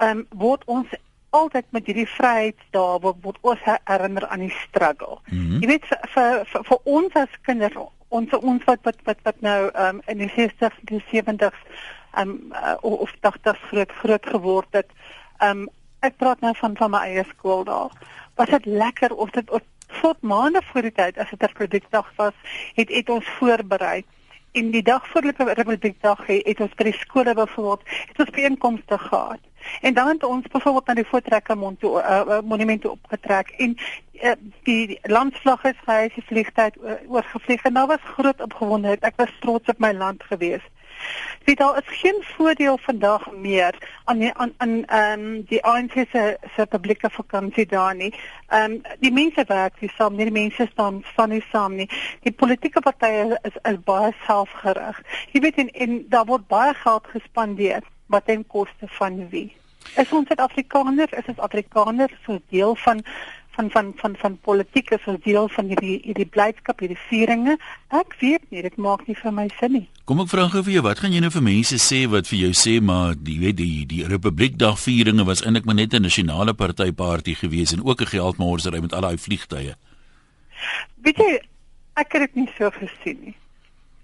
um, 0.05 0.25
word 0.29 0.63
ons 0.65 0.93
altyd 1.35 1.65
met 1.75 1.85
hierdie 1.89 2.07
vryheidsdae 2.09 3.01
word, 3.03 3.19
word 3.25 3.37
ons 3.45 3.65
herinner 3.65 4.25
aan 4.29 4.45
die 4.47 4.53
struggle. 4.63 5.19
Mm 5.29 5.39
-hmm. 5.45 5.61
Jy 5.61 5.67
weet 5.67 5.85
vir, 5.89 5.99
vir 6.13 6.45
vir 6.53 6.63
vir 6.69 6.79
ons 6.83 7.13
as 7.13 7.41
kinders, 7.45 7.77
ons 8.09 8.33
ons 8.33 8.63
wat 8.63 8.79
wat 8.83 9.01
wat, 9.03 9.17
wat 9.23 9.41
nou 9.45 9.69
um, 9.73 10.01
in 10.05 10.17
die 10.17 10.31
60s, 10.35 10.77
die 10.89 11.03
70s 11.11 11.57
um, 12.17 12.51
uh, 12.53 12.75
of 12.81 13.13
80s 13.21 13.65
groot 13.69 13.91
groot 13.91 14.25
geword 14.25 14.67
het. 14.71 14.89
Um, 15.43 15.67
ek 15.99 16.17
praat 16.17 16.39
nou 16.41 16.53
van 16.55 16.77
van 16.77 16.91
my 16.91 17.03
eie 17.07 17.25
skool 17.33 17.63
daar. 17.67 17.93
Was 18.39 18.49
dit 18.49 18.65
lekker 18.65 19.15
of 19.15 19.29
dit 19.35 19.49
tot 20.01 20.21
maande 20.21 20.61
voor 20.71 20.87
die 20.87 20.95
tyd 20.95 21.17
as 21.17 21.29
dit 21.29 21.43
'n 21.43 21.53
produkdag 21.53 22.11
was, 22.15 22.33
het 22.75 22.89
het 22.89 23.09
ons 23.09 23.27
voorberei. 23.39 24.03
En 24.51 24.71
die 24.71 24.83
dag 24.83 25.07
voor 25.07 25.21
die 25.21 25.33
Republiekdag 25.37 26.25
het 26.25 26.59
ons 26.59 26.73
by 26.73 26.83
die 26.83 26.99
skole 26.99 27.33
byvoorbeeld 27.33 27.81
het 28.07 28.19
ons 28.19 28.29
byeenkomste 28.29 28.97
gehad. 28.97 29.39
En 29.81 29.93
dan 29.93 30.07
het 30.07 30.23
ons 30.23 30.47
byvoorbeeld 30.47 30.85
na 30.85 30.93
die 30.93 31.07
Voortrekker 31.07 31.57
Mond 31.57 31.79
toe 31.79 32.01
uh, 32.01 32.21
uh, 32.27 32.39
monument 32.43 32.85
opgetrek 32.85 33.49
en 33.57 33.77
uh, 34.21 34.31
die, 34.63 34.99
landsvlag 35.01 35.63
is 35.63 35.79
gehys, 35.85 36.13
die 36.13 36.23
vliegtyd 36.25 36.75
uh, 36.83 36.97
oorgevlieg 37.07 37.63
en 37.63 37.73
daar 37.73 37.87
was 37.87 38.11
groot 38.15 38.41
opgewondenheid. 38.41 39.03
Ek 39.03 39.15
was 39.15 39.33
trots 39.39 39.69
op 39.69 39.79
my 39.79 39.93
land 39.93 40.23
geweest. 40.23 40.69
Dit 41.43 41.57
daar 41.57 41.77
is 41.77 41.97
geen 41.97 42.17
voordeel 42.19 42.77
vandag 42.77 43.31
meer 43.31 44.01
aan 44.03 44.17
die, 44.17 44.33
aan 44.33 44.53
aan 44.57 44.85
ehm 44.85 45.19
um, 45.19 45.43
die 45.47 45.63
ANC 45.63 45.93
se 46.11 46.37
se 46.55 46.65
publieke 46.65 47.09
vakansie 47.09 47.65
daar 47.65 47.95
nie. 47.95 48.13
Ehm 48.47 48.71
um, 48.71 48.81
die 48.99 49.11
mense 49.11 49.43
werk 49.47 49.79
hier 49.79 49.93
saam, 49.95 50.15
nie 50.15 50.27
die 50.27 50.39
mense 50.41 50.67
staan 50.71 50.99
van 51.15 51.29
nie 51.29 51.43
saam 51.51 51.75
nie. 51.75 51.89
Die 52.21 52.33
politieke 52.33 52.81
partye 52.81 53.39
is 53.41 53.55
is 53.63 53.79
baie 53.83 54.11
selfgerig. 54.25 55.01
Jy 55.31 55.41
weet 55.41 55.55
en, 55.55 55.69
en 55.69 56.05
daar 56.09 56.25
word 56.25 56.47
baie 56.47 56.73
geld 56.73 57.07
gespandeer 57.07 57.81
wat 58.09 58.25
ten 58.25 58.45
koste 58.47 58.87
van 58.99 59.21
wie? 59.29 59.49
Is 59.95 60.11
ons 60.11 60.27
Suid-Afrikaners, 60.27 61.13
is 61.17 61.29
ons 61.31 61.43
Afrikaners 61.45 62.15
so 62.25 62.39
deel 62.49 62.75
van 62.85 63.03
van 63.59 63.69
van 63.71 63.93
van 63.95 64.15
van 64.17 64.37
politiek 64.37 64.91
is 64.91 65.05
'n 65.05 65.19
deel 65.23 65.47
van 65.49 65.65
hierdie 65.65 65.99
hierdie 66.03 66.25
blydskap, 66.25 66.79
hierdie 66.79 66.99
vieringe. 67.09 67.57
Ek 67.87 68.15
weet 68.19 68.43
nie, 68.49 68.61
dit 68.61 68.75
maak 68.77 69.07
nie 69.07 69.15
vir 69.15 69.33
my 69.33 69.49
sin 69.59 69.71
nie. 69.71 69.89
Kom 70.05 70.19
ek 70.21 70.27
vra 70.27 70.47
gou 70.47 70.63
vir 70.63 70.73
jou, 70.73 70.83
wat 70.83 70.99
gaan 70.99 71.11
jy 71.11 71.19
nou 71.19 71.31
vir 71.31 71.41
mense 71.41 71.75
sê 71.75 72.07
wat 72.09 72.27
vir 72.27 72.39
jou 72.39 72.53
sê 72.53 72.81
maar 72.81 73.15
die 73.15 73.39
weet 73.39 73.57
die 73.57 73.85
die 73.85 74.07
Republiekdag 74.07 74.79
vieringe 74.79 75.25
was 75.25 75.41
eintlik 75.41 75.65
maar 75.65 75.75
net 75.75 75.93
'n 75.93 76.01
nasionale 76.01 76.53
partyparty 76.53 77.33
gewees 77.33 77.73
en 77.73 77.83
ook 77.83 78.01
'n 78.01 78.13
geldmorsery 78.15 78.79
met 78.79 78.93
al 78.93 79.01
daai 79.01 79.17
vliegtye. 79.17 79.75
Weet 81.03 81.17
jy, 81.17 81.41
ek 81.95 82.11
het 82.13 82.21
dit 82.21 82.35
nie 82.35 82.49
so 82.57 82.69
gesien 82.69 83.19
nie 83.21 83.35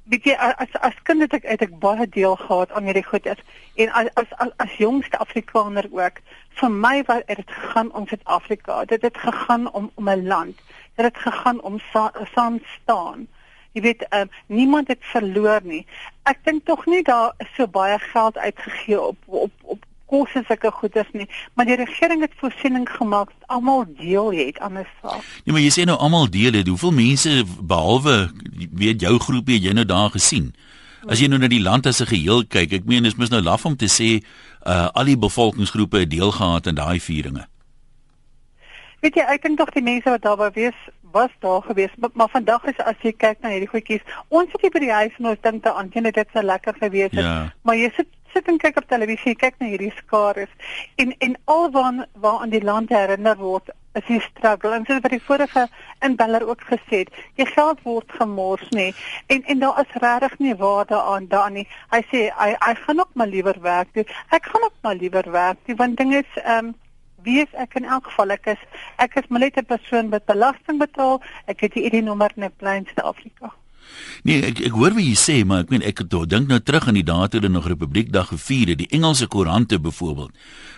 weet 0.05 0.25
jy 0.29 0.33
as 0.37 0.73
as 0.85 0.97
kind 1.03 1.23
het 1.25 1.33
ek 1.33 1.45
het 1.49 1.61
ek 1.65 1.77
baie 1.81 2.05
deel 2.09 2.35
gehad 2.35 2.71
aan 2.71 2.85
hierdie 2.89 3.05
goedes 3.05 3.39
en 3.75 3.89
as 3.89 4.09
as 4.21 4.33
as, 4.43 4.51
as 4.65 4.75
jongste 4.77 5.17
Afrikaner 5.17 5.87
ook 5.91 6.21
vir 6.59 6.71
my 6.71 6.95
het 7.07 7.27
dit 7.27 7.51
gegaan 7.51 7.91
om 7.91 8.07
Suid-Afrika. 8.07 8.85
Dit 8.85 9.01
het 9.01 9.17
gegaan 9.17 9.71
om 9.71 9.91
om 9.95 10.09
'n 10.09 10.27
land. 10.27 10.55
Dit 10.95 11.05
het 11.05 11.17
gegaan 11.17 11.61
om 11.61 11.79
sa, 11.91 12.11
saam 12.33 12.59
staan. 12.81 13.27
Jy 13.71 13.81
weet 13.81 14.05
uh, 14.09 14.21
niemand 14.45 14.87
het 14.87 15.01
verloor 15.01 15.59
nie. 15.63 15.85
Ek 16.23 16.39
dink 16.43 16.65
tog 16.65 16.85
nie 16.85 17.03
daar 17.03 17.33
is 17.37 17.51
so 17.55 17.67
baie 17.67 17.99
geld 17.99 18.37
uitgegee 18.37 19.01
op 19.01 19.17
op 19.25 19.51
op 19.61 19.83
kos 20.05 20.33
is 20.35 20.45
sulke 20.47 20.71
goeders 20.71 21.09
nie, 21.13 21.27
maar 21.53 21.65
die 21.65 21.77
regering 21.79 22.21
het 22.21 22.33
voorsiening 22.41 22.85
gemaak 22.89 23.31
dat 23.33 23.47
almal 23.57 23.85
deel 23.97 24.31
het 24.31 24.59
aan 24.59 24.77
'n 24.77 24.85
saak. 25.01 25.23
Nee, 25.45 25.53
maar 25.53 25.61
jy 25.61 25.71
sê 25.71 25.85
nou 25.85 25.97
almal 25.97 26.29
deel 26.29 26.53
het. 26.53 26.67
Hoeveel 26.67 26.91
mense 26.91 27.43
behalwe 27.61 28.31
weet 28.73 29.01
jou 29.01 29.19
groepie 29.19 29.59
jy 29.59 29.73
nou 29.73 29.85
daar 29.85 30.09
gesien? 30.09 30.53
As 31.07 31.19
jy 31.19 31.27
nou 31.27 31.39
na 31.39 31.47
die 31.47 31.61
land 31.61 31.85
as 31.85 32.01
'n 32.01 32.05
geheel 32.05 32.45
kyk, 32.45 32.73
ek 32.73 32.85
meen 32.85 33.03
dis 33.03 33.15
mos 33.15 33.29
nou 33.29 33.41
laf 33.41 33.65
om 33.65 33.75
te 33.75 33.85
sê 33.85 34.23
uh 34.65 34.89
al 34.93 35.05
die 35.05 35.17
bevolkingsgroepe 35.17 35.97
het 35.97 36.09
deel 36.09 36.31
gehad 36.31 36.67
aan 36.67 36.75
daai 36.75 36.99
vieringe. 36.99 37.45
Weet 39.01 39.15
jy, 39.15 39.21
ek 39.21 39.41
dink 39.41 39.57
tog 39.57 39.69
die 39.69 39.83
mense 39.83 40.09
wat 40.09 40.21
daar 40.21 40.37
was, 40.37 40.73
was 41.11 41.29
daar 41.39 41.61
gewees, 41.61 41.93
maar, 41.97 42.09
maar 42.13 42.29
vandag 42.29 42.63
is 42.65 42.77
as 42.77 42.95
jy 43.05 43.13
kyk 43.13 43.37
na 43.41 43.51
hierdie 43.53 43.69
goedjies, 43.69 44.01
ons 44.29 44.49
sit 44.51 44.65
hier 44.65 44.73
by 44.73 44.81
die 44.83 44.91
huis 44.91 45.19
en 45.19 45.29
ons 45.31 45.41
dink 45.45 45.67
aan, 45.69 45.91
jy 45.93 46.01
weet 46.07 46.15
dit 46.19 46.33
sou 46.33 46.43
lekker 46.43 46.75
gewees 46.81 47.13
het, 47.13 47.21
ja. 47.21 47.35
maar 47.61 47.77
jy 47.79 47.91
sit 47.95 48.09
sit 48.35 48.51
en 48.51 48.57
kyk 48.59 48.77
op 48.81 48.87
televisie, 48.91 49.35
kyk 49.39 49.55
na 49.61 49.71
hierdie 49.71 49.93
skares 49.95 50.51
en 51.01 51.13
en 51.23 51.35
alwaan 51.51 52.03
waar 52.19 52.41
aan 52.43 52.53
die 52.53 52.63
land 52.63 52.91
herinner 52.91 53.37
word 53.39 53.71
is 53.95 54.03
die 54.09 54.19
struggle. 54.19 54.73
En 54.75 54.85
soos 54.87 55.01
wat 55.05 55.13
die 55.13 55.23
vorige 55.23 55.67
inbeller 56.03 56.43
ook 56.49 56.63
gesê 56.67 57.03
het, 57.05 57.11
die 57.39 57.47
geld 57.47 57.79
word 57.87 58.11
gemors 58.19 58.67
nê. 58.75 58.89
En 59.31 59.43
en 59.53 59.63
daar 59.63 59.79
is 59.83 59.97
regtig 60.03 60.39
nie 60.43 60.55
waarde 60.59 60.99
aan 61.01 61.29
daarin 61.31 61.61
nie. 61.61 61.67
Hy 61.95 62.01
sê 62.11 62.25
hy 62.41 62.49
hy 62.65 62.73
gaan 62.83 63.03
ook 63.05 63.13
maar 63.13 63.31
liewer 63.31 63.61
werk 63.63 63.93
doen. 63.95 64.09
Ek 64.35 64.51
gaan 64.51 64.67
ook 64.67 64.79
maar 64.83 64.99
liewer 64.99 65.31
werk 65.31 65.61
doen 65.65 65.79
want 65.83 65.97
ding 65.97 66.15
is 66.15 66.41
ehm 66.43 66.71
um, 66.71 66.73
wie 67.25 67.39
is 67.41 67.53
ek 67.57 67.79
in 67.79 67.87
elk 67.89 68.11
geval 68.11 68.35
ek 68.35 68.51
is 68.53 68.65
ek 69.01 69.15
is 69.21 69.29
net 69.29 69.57
'n 69.57 69.65
persoon 69.65 70.09
wat 70.09 70.25
belasting 70.25 70.79
betaal. 70.79 71.21
Ek 71.47 71.61
het 71.61 71.73
die 71.73 71.85
ID 71.87 72.03
nommer 72.03 72.31
in 72.35 72.51
Pleinste 72.57 73.01
Afrika. 73.01 73.53
Nee, 74.23 74.41
ek 74.41 74.59
ek 74.59 74.71
hoor 74.71 74.93
wat 74.95 75.03
jy 75.03 75.15
sê, 75.19 75.37
maar 75.45 75.65
ek 75.65 75.69
meen 75.69 75.85
ek 75.85 76.03
dink 76.27 76.47
nou 76.47 76.59
terug 76.59 76.87
aan 76.87 76.97
die 76.97 77.05
dae 77.05 77.27
toe 77.27 77.39
hulle 77.39 77.51
nog 77.51 77.67
Republiekdag 77.67 78.27
gevier 78.27 78.73
het. 78.73 78.77
Die 78.77 78.89
Engelse 78.89 79.27
koerante 79.27 79.79
byvoorbeeld 79.79 80.31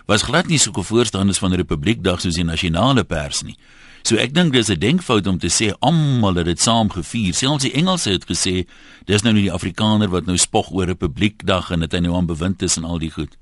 was 0.06 0.24
glad 0.24 0.48
nie 0.48 0.60
so 0.60 0.72
voorstanders 0.72 1.40
van 1.40 1.54
Republiekdag 1.54 2.22
soos 2.22 2.36
die 2.36 2.44
nasionale 2.44 3.04
pers 3.04 3.44
nie. 3.44 3.58
So 4.04 4.16
ek 4.16 4.34
dink 4.34 4.54
dis 4.54 4.70
'n 4.70 4.80
denkfout 4.80 5.28
om 5.28 5.38
te 5.38 5.48
sê 5.48 5.74
almal 5.80 6.36
het 6.36 6.46
dit 6.46 6.60
saam 6.60 6.90
gevier. 6.90 7.34
Selfs 7.34 7.64
die 7.64 7.74
Engelse 7.74 8.12
het 8.12 8.26
gesê 8.26 8.66
dis 9.06 9.22
nou 9.24 9.34
nie 9.34 9.44
die 9.44 9.52
Afrikaner 9.52 10.10
wat 10.10 10.26
nou 10.26 10.38
spog 10.38 10.72
oor 10.72 10.86
Republiekdag 10.86 11.72
en 11.72 11.80
dit 11.80 11.92
hy 11.92 12.00
nou 12.00 12.16
aan 12.16 12.26
bewind 12.26 12.62
is 12.62 12.78
en 12.78 12.84
al 12.84 13.00
die 13.00 13.12
goed. 13.12 13.38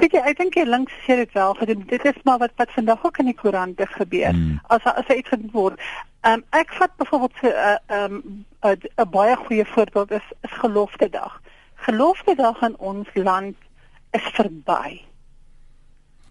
Weet 0.00 0.12
jy, 0.12 0.20
ek 0.24 0.38
dink 0.38 0.54
jy 0.54 0.64
links 0.64 0.92
sê 1.06 1.16
dit 1.16 1.32
wel, 1.32 1.54
dit 1.86 2.04
is 2.04 2.22
maar 2.24 2.38
wat 2.38 2.52
wat 2.56 2.70
vandag 2.72 3.04
ook 3.04 3.18
in 3.18 3.30
die 3.32 3.34
koerante 3.36 3.86
gebeur. 3.86 4.32
Hmm. 4.32 4.60
As 4.68 4.84
as 4.84 5.08
iets 5.08 5.28
gedoen 5.28 5.50
word, 5.52 5.80
Ehm 6.24 6.40
um, 6.40 6.44
ek 6.56 6.70
vat 6.72 6.92
byvoorbeeld 6.96 7.32
so 7.40 7.46
'n 7.46 7.52
uh, 7.52 7.76
ehm 7.86 8.14
um, 8.60 8.78
'n 8.96 9.10
baie 9.10 9.36
goeie 9.36 9.64
voorbeeld 9.64 10.10
is, 10.10 10.26
is 10.40 10.52
gelofte 10.52 11.08
dag. 11.10 11.40
Gelofte 11.74 12.34
dag 12.34 12.62
in 12.62 12.76
ons 12.78 13.08
land 13.14 13.56
is 14.10 14.26
verby. 14.32 15.00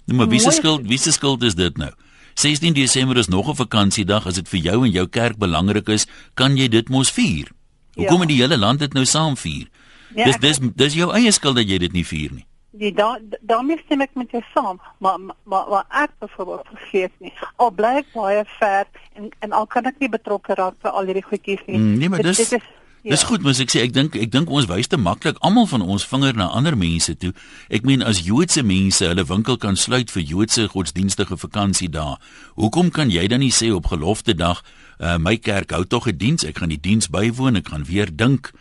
Nou 0.06 0.18
maar 0.18 0.28
wie 0.28 0.40
se 0.40 0.52
skuld, 0.52 0.88
wie 0.88 0.98
se 0.98 1.12
skuld 1.12 1.44
is 1.44 1.56
dit 1.56 1.78
nou? 1.78 1.92
16 2.34 2.74
Desember 2.74 3.18
is 3.18 3.28
nog 3.28 3.50
'n 3.50 3.56
vakansiedag, 3.56 4.26
as 4.26 4.34
dit 4.34 4.50
vir 4.50 4.60
jou 4.60 4.86
en 4.86 4.92
jou 4.92 5.08
kerk 5.08 5.38
belangrik 5.38 5.88
is, 5.88 6.08
kan 6.34 6.58
jy 6.58 6.68
dit 6.68 6.90
mos 6.90 7.12
vier. 7.12 7.52
Hoekom 7.94 8.16
ja. 8.16 8.20
het 8.20 8.30
die 8.30 8.42
hele 8.42 8.58
land 8.58 8.80
dit 8.80 8.94
nou 8.94 9.06
saam 9.06 9.38
vier? 9.38 9.68
Ja, 10.16 10.24
dis 10.24 10.38
dis 10.38 10.60
dis 10.76 10.94
jou 10.94 11.14
eie 11.14 11.32
skuld 11.32 11.56
dat 11.56 11.70
jy 11.70 11.78
dit 11.78 11.94
nie 11.94 12.06
vier 12.06 12.32
nie 12.32 12.46
die 12.74 12.94
da 12.98 13.18
daarmee 13.42 13.78
stem 13.86 14.02
ek 14.06 14.16
met 14.20 14.32
jou 14.34 14.44
saam 14.54 14.80
maar 14.98 15.20
maar 15.22 15.68
maar 15.70 15.86
ek 16.04 16.14
byvoorbeeld 16.20 16.70
vergeet 16.76 17.18
nie 17.20 17.34
al 17.56 17.72
bly 17.72 17.96
ek 18.04 18.14
baie 18.14 18.46
ver 18.60 18.88
en 19.14 19.30
en 19.40 19.52
al 19.60 19.68
kan 19.68 19.86
ek 19.86 20.00
nie 20.02 20.10
betrokke 20.10 20.58
raak 20.60 20.80
vir 20.82 20.92
al 20.92 21.12
hierdie 21.12 21.28
goedjies 21.28 21.68
nie 21.68 21.78
mm, 21.78 22.00
nee 22.00 22.10
maar 22.10 22.26
dit, 22.26 22.34
dis 22.34 22.50
dit 22.50 22.62
is, 22.62 22.72
Ja. 23.04 23.12
Dis 23.12 23.26
goed, 23.28 23.42
mens 23.44 23.60
ek 23.60 23.68
sê 23.68 23.82
ek 23.84 23.92
dink 23.92 24.14
ek 24.16 24.30
dink 24.32 24.48
ons 24.48 24.70
wys 24.70 24.88
te 24.88 24.96
maklik 24.96 25.36
almal 25.44 25.66
van 25.68 25.82
ons 25.84 26.06
vinger 26.08 26.38
na 26.40 26.46
ander 26.56 26.78
mense 26.80 27.12
toe. 27.20 27.34
Ek 27.68 27.84
meen 27.84 28.00
as 28.00 28.22
Joodse 28.24 28.64
mense 28.64 29.04
hulle 29.04 29.26
winkel 29.28 29.58
kan 29.60 29.76
sluit 29.76 30.08
vir 30.14 30.24
Joodse 30.24 30.70
godsdienstige 30.72 31.36
vakansie 31.36 31.90
daar. 31.92 32.22
Hoekom 32.56 32.94
kan 32.96 33.12
jy 33.12 33.26
dan 33.28 33.44
nie 33.44 33.52
sê 33.52 33.74
op 33.76 33.92
gelofte 33.92 34.32
dag 34.40 34.62
uh, 34.64 35.18
my 35.20 35.36
kerk 35.36 35.76
hou 35.76 35.84
tog 35.84 36.08
'n 36.08 36.16
diens, 36.16 36.48
ek 36.48 36.64
gaan 36.64 36.72
die 36.72 36.80
diens 36.80 37.12
bywoon, 37.12 37.60
ek 37.60 37.76
gaan 37.76 37.84
weer 37.84 38.08
dink 38.08 38.54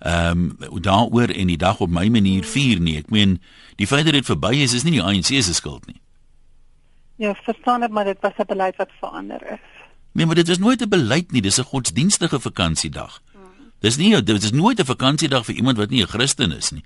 ehm 0.00 0.56
um, 0.58 0.80
daaroor 0.80 1.28
en 1.28 1.46
die 1.46 1.58
dag 1.60 1.80
op 1.80 1.90
my 1.90 2.08
manier 2.08 2.44
vier 2.44 2.80
nie. 2.80 2.96
Ek 2.98 3.10
meen 3.10 3.40
die 3.76 3.86
feit 3.86 4.04
dat 4.04 4.16
dit 4.16 4.24
verby 4.24 4.54
is 4.64 4.72
is 4.72 4.84
nie 4.84 4.96
die 4.96 5.02
ANC 5.02 5.28
se 5.28 5.54
skuld 5.54 5.86
nie. 5.86 6.00
Ja, 7.20 7.34
verstaan 7.44 7.82
ek 7.82 7.92
maar 7.92 8.08
dit 8.08 8.20
was 8.20 8.32
'n 8.38 8.48
beleid 8.48 8.76
wat 8.76 8.88
verander 9.00 9.42
is. 9.52 9.66
Nee, 10.12 10.26
maar 10.26 10.34
dit 10.34 10.48
is 10.48 10.58
nooit 10.58 10.80
'n 10.80 10.88
beleid 10.88 11.32
nie, 11.32 11.42
dis 11.42 11.58
'n 11.58 11.68
godsdienstige 11.72 12.40
vakansiedag. 12.40 13.22
Hmm. 13.32 13.42
Dis 13.80 13.96
nie 13.96 14.22
dit 14.22 14.42
is 14.42 14.52
nooit 14.52 14.80
'n 14.80 14.84
vakansiedag 14.84 15.44
vir 15.44 15.54
iemand 15.54 15.76
wat 15.76 15.90
nie 15.90 16.02
'n 16.02 16.08
Christen 16.08 16.52
is 16.52 16.70
nie. 16.70 16.84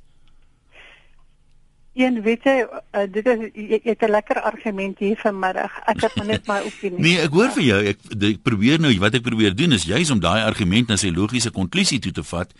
Een 1.94 2.22
weet 2.22 2.42
jy, 2.42 2.66
uh, 2.66 3.00
dit 3.06 3.26
is 3.26 3.38
jy, 3.38 3.50
jy 3.68 3.80
het 3.84 4.02
'n 4.02 4.10
lekker 4.10 4.40
argument 4.40 4.98
hier 4.98 5.16
vanmiddag. 5.16 5.78
Ek 5.86 6.00
het 6.00 6.24
net 6.26 6.46
my 6.46 6.60
opinie. 6.66 7.00
nee, 7.06 7.18
ek 7.20 7.30
hoor 7.30 7.50
vir 7.50 7.62
jou. 7.62 7.84
Ek, 7.86 7.98
ek 8.20 8.42
probeer 8.42 8.80
nou 8.80 8.98
wat 8.98 9.14
ek 9.14 9.22
probeer 9.22 9.54
doen 9.54 9.72
is 9.72 9.84
juis 9.84 10.10
om 10.10 10.18
daai 10.20 10.42
argument 10.42 10.88
na 10.88 10.96
sy 10.96 11.12
logiese 11.14 11.50
konklusie 11.50 11.98
toe 11.98 12.12
te 12.12 12.24
vat. 12.24 12.50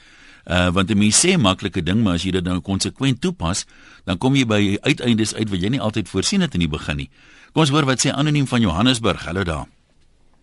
Uh 0.44 0.68
want 0.72 0.90
'n 0.90 0.98
mens 0.98 1.26
sê 1.26 1.38
maklike 1.40 1.82
ding, 1.82 2.02
maar 2.02 2.14
as 2.14 2.22
jy 2.22 2.30
dit 2.30 2.44
nou 2.44 2.60
konsekwent 2.60 3.20
toepas, 3.20 3.64
dan 4.04 4.18
kom 4.18 4.34
jy 4.34 4.44
by 4.44 4.78
uiteindes 4.80 5.34
uit 5.34 5.48
wat 5.48 5.60
jy 5.60 5.68
nie 5.68 5.80
altyd 5.80 6.08
voorsien 6.08 6.40
het 6.40 6.54
in 6.54 6.60
die 6.60 6.68
begin 6.68 6.96
nie. 6.96 7.10
Kom 7.52 7.62
ons 7.62 7.70
hoor 7.70 7.84
wat 7.84 8.04
sê 8.04 8.12
anoniem 8.12 8.46
van 8.46 8.60
Johannesburg. 8.60 9.24
Hallo 9.24 9.44
daar. 9.44 9.64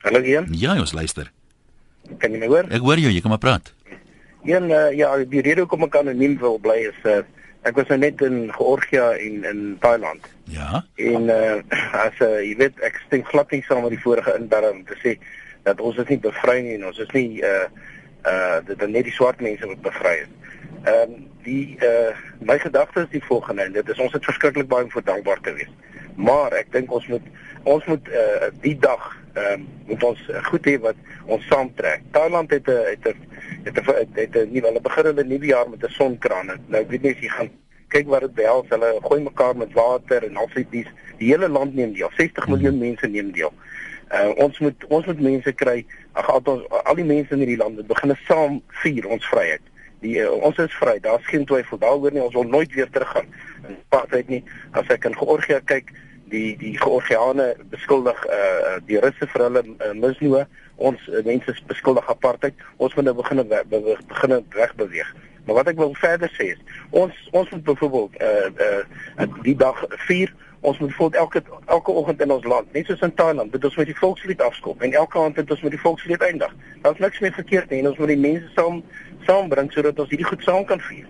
Hallo 0.01 0.22
Jean. 0.22 0.48
Ja, 0.51 0.79
ons 0.79 0.93
luister. 0.93 1.31
Kan 2.17 2.31
jy 2.31 2.39
my 2.39 2.48
hoor? 2.48 2.65
Ek 2.70 2.81
hoor 2.81 2.98
jou, 2.98 3.12
jy 3.12 3.22
kan 3.22 3.29
maar 3.29 3.39
praat. 3.39 3.74
Een 4.43 4.72
uh, 4.72 4.89
ja, 4.98 5.17
die 5.17 5.41
rede 5.41 5.62
hoekom 5.62 5.84
ek 5.84 5.96
anoniem 5.96 6.38
wil 6.41 6.58
bly 6.58 6.79
is 6.89 7.05
uh, 7.05 7.22
ek 7.62 7.77
was 7.77 7.91
nou 7.93 8.00
net 8.01 8.22
in 8.25 8.50
Georgië 8.55 9.03
en 9.27 9.43
in 9.46 9.77
Thailand. 9.79 10.25
Ja. 10.50 10.81
En 10.96 11.29
uh, 11.29 11.62
as 11.93 12.17
uh, 12.25 12.41
jy 12.41 12.55
weet 12.58 12.81
ek 12.81 12.98
stem 13.05 13.22
glad 13.29 13.53
nie 13.53 13.62
saam 13.67 13.86
met 13.86 13.93
die 13.93 14.01
vorige 14.01 14.34
inbeller 14.34 14.74
om 14.74 14.81
te 14.89 14.98
sê 15.03 15.20
dat 15.67 15.81
ons 15.81 15.98
is 16.01 16.10
nie 16.10 16.17
bevry 16.17 16.58
nie 16.65 16.79
en 16.79 16.89
ons 16.89 16.98
is 16.98 17.13
nie 17.13 17.41
uh 17.46 17.70
uh 18.25 18.60
dit 18.66 18.82
is 18.82 18.88
net 18.88 19.04
die 19.04 19.13
swart 19.13 19.42
mense 19.42 19.68
wat 19.68 19.82
bevry 19.82 20.18
is. 20.25 20.32
Ehm 20.84 21.13
um, 21.13 21.30
die 21.44 21.78
uh 21.82 22.12
my 22.40 22.60
gedagte 22.60 23.01
is 23.01 23.10
die 23.10 23.24
volgende 23.24 23.63
en 23.63 23.72
dit 23.72 23.90
is 23.90 24.00
ons 24.00 24.13
het 24.13 24.25
verskriklik 24.25 24.68
baie 24.68 24.84
om 24.84 24.94
vir 24.94 25.04
dankbaar 25.04 25.42
te 25.42 25.54
wees. 25.54 25.72
Maar 26.16 26.54
ek 26.54 26.72
dink 26.72 26.92
ons 26.92 27.08
moet 27.08 27.25
ons 27.63 27.86
moet 27.86 28.08
uh 28.10 28.51
die 28.62 28.78
dag 28.78 29.10
ehm 29.34 29.54
um, 29.54 29.68
moet 29.88 30.04
ons 30.04 30.22
goed 30.50 30.66
hê 30.66 30.78
wat 30.80 30.96
ons 31.25 31.48
saamtrek. 31.48 32.04
Thailand 32.12 32.51
het 32.51 32.68
'n 32.68 32.86
het 32.92 33.08
'n 33.08 33.18
het 33.63 33.78
'n 33.78 34.08
het, 34.13 34.36
'n 34.36 34.51
nuwe 34.54 34.68
hulle 34.68 34.82
begin 34.82 35.06
hulle 35.06 35.24
nuwe 35.24 35.46
jaar 35.46 35.70
met 35.70 35.84
'n 35.84 35.98
sonkraan. 36.00 36.46
Nou 36.68 36.82
ek 36.82 36.90
weet 36.90 37.01
nie 37.01 37.12
as 37.12 37.22
jy 37.22 37.30
gaan 37.30 37.51
kyk 37.88 38.08
wat 38.08 38.22
dit 38.22 38.34
behels. 38.34 38.70
Hulle 38.70 39.00
gooi 39.01 39.22
mekaar 39.22 39.58
met 39.58 39.74
water 39.74 40.24
en 40.24 40.38
al 40.38 40.50
sy 40.56 40.66
dies. 40.70 40.88
Die 41.18 41.32
hele 41.32 41.50
land 41.50 41.75
neem 41.75 41.94
deel. 41.94 42.12
60 42.18 42.48
miljoen 42.48 42.78
mense 42.78 43.08
neem 43.08 43.32
deel. 43.32 43.54
Uh, 44.12 44.32
ons 44.44 44.60
moet 44.60 44.86
ons 44.88 45.06
moet 45.06 45.22
mense 45.24 45.54
kry. 45.54 45.86
Ag 46.13 46.30
al, 46.30 46.96
die 46.96 47.08
mense 47.08 47.34
in 47.34 47.44
hierdie 47.44 47.60
land 47.60 47.75
moet 47.80 47.88
begin 47.88 48.15
saam 48.27 48.62
vier 48.84 49.08
ons 49.08 49.27
vryheid 49.32 49.72
die 50.01 50.18
uh, 50.22 50.30
ons 50.46 50.58
is 50.62 50.74
vry. 50.82 50.98
Daar's 51.00 51.25
geen 51.30 51.46
twyfel 51.46 51.80
daaroor 51.82 52.13
nie. 52.13 52.24
Ons 52.24 52.38
wil 52.38 52.50
nooit 52.50 52.74
weer 52.74 52.89
teruggaan 52.89 53.30
in 53.68 53.77
apartheid 53.77 54.30
nie. 54.34 54.44
As 54.77 54.89
ek 54.94 55.06
in 55.10 55.18
Georgië 55.18 55.62
kyk, 55.70 55.94
die 56.32 56.56
die 56.60 56.74
Georgiane 56.80 57.51
beskuldig 57.74 58.18
uh 58.25 58.77
die 58.88 59.00
Russe 59.03 59.27
vir 59.34 59.46
hulle 59.48 59.65
uh, 59.68 59.91
misnoë. 59.98 60.46
Ons 60.82 61.03
uh, 61.10 61.22
mense 61.27 61.58
beskuldig 61.70 62.08
apartheid. 62.10 62.58
Ons 62.77 62.96
moet 62.98 63.10
nou 63.10 63.18
begin 63.20 63.44
begin 63.50 64.38
reg 64.58 64.77
beweeg. 64.80 65.12
Maar 65.46 65.58
wat 65.62 65.72
ek 65.72 65.82
wil 65.82 65.94
verder 65.98 66.32
sê 66.38 66.51
is, 66.56 66.80
ons 66.89 67.18
ons 67.38 67.50
moet 67.53 67.65
byvoorbeeld 67.70 68.22
uh 68.22 68.80
uh 69.20 69.30
die 69.46 69.58
dag 69.58 69.86
4 70.08 70.34
ons 70.62 70.77
moet 70.77 70.94
voel 70.94 71.12
elke 71.12 71.41
elke 71.65 71.91
oggend 71.91 72.22
in 72.22 72.32
ons 72.32 72.44
land, 72.46 72.74
net 72.74 72.86
soos 72.86 73.01
in 73.01 73.13
Thailand, 73.13 73.51
dit 73.51 73.63
ons 73.65 73.77
met 73.80 73.89
die 73.89 73.98
volkslied 73.98 74.41
afskop 74.41 74.82
en 74.82 74.94
elke 74.94 75.20
aand 75.20 75.39
het 75.41 75.51
ons 75.51 75.62
met 75.65 75.74
die 75.74 75.82
volkslied 75.82 76.22
eindig. 76.22 76.53
Daar's 76.82 77.01
niks 77.01 77.20
meer 77.20 77.34
verkeerd 77.34 77.70
nie 77.70 77.82
en 77.82 77.89
ons 77.94 77.98
moet 77.98 78.13
die 78.13 78.22
mense 78.27 78.53
saam 78.56 78.84
saambring 79.25 79.72
sodat 79.74 80.00
ons 80.00 80.10
hierdie 80.13 80.30
goed 80.30 80.46
saam 80.46 80.65
kan 80.70 80.82
vier. 80.89 81.10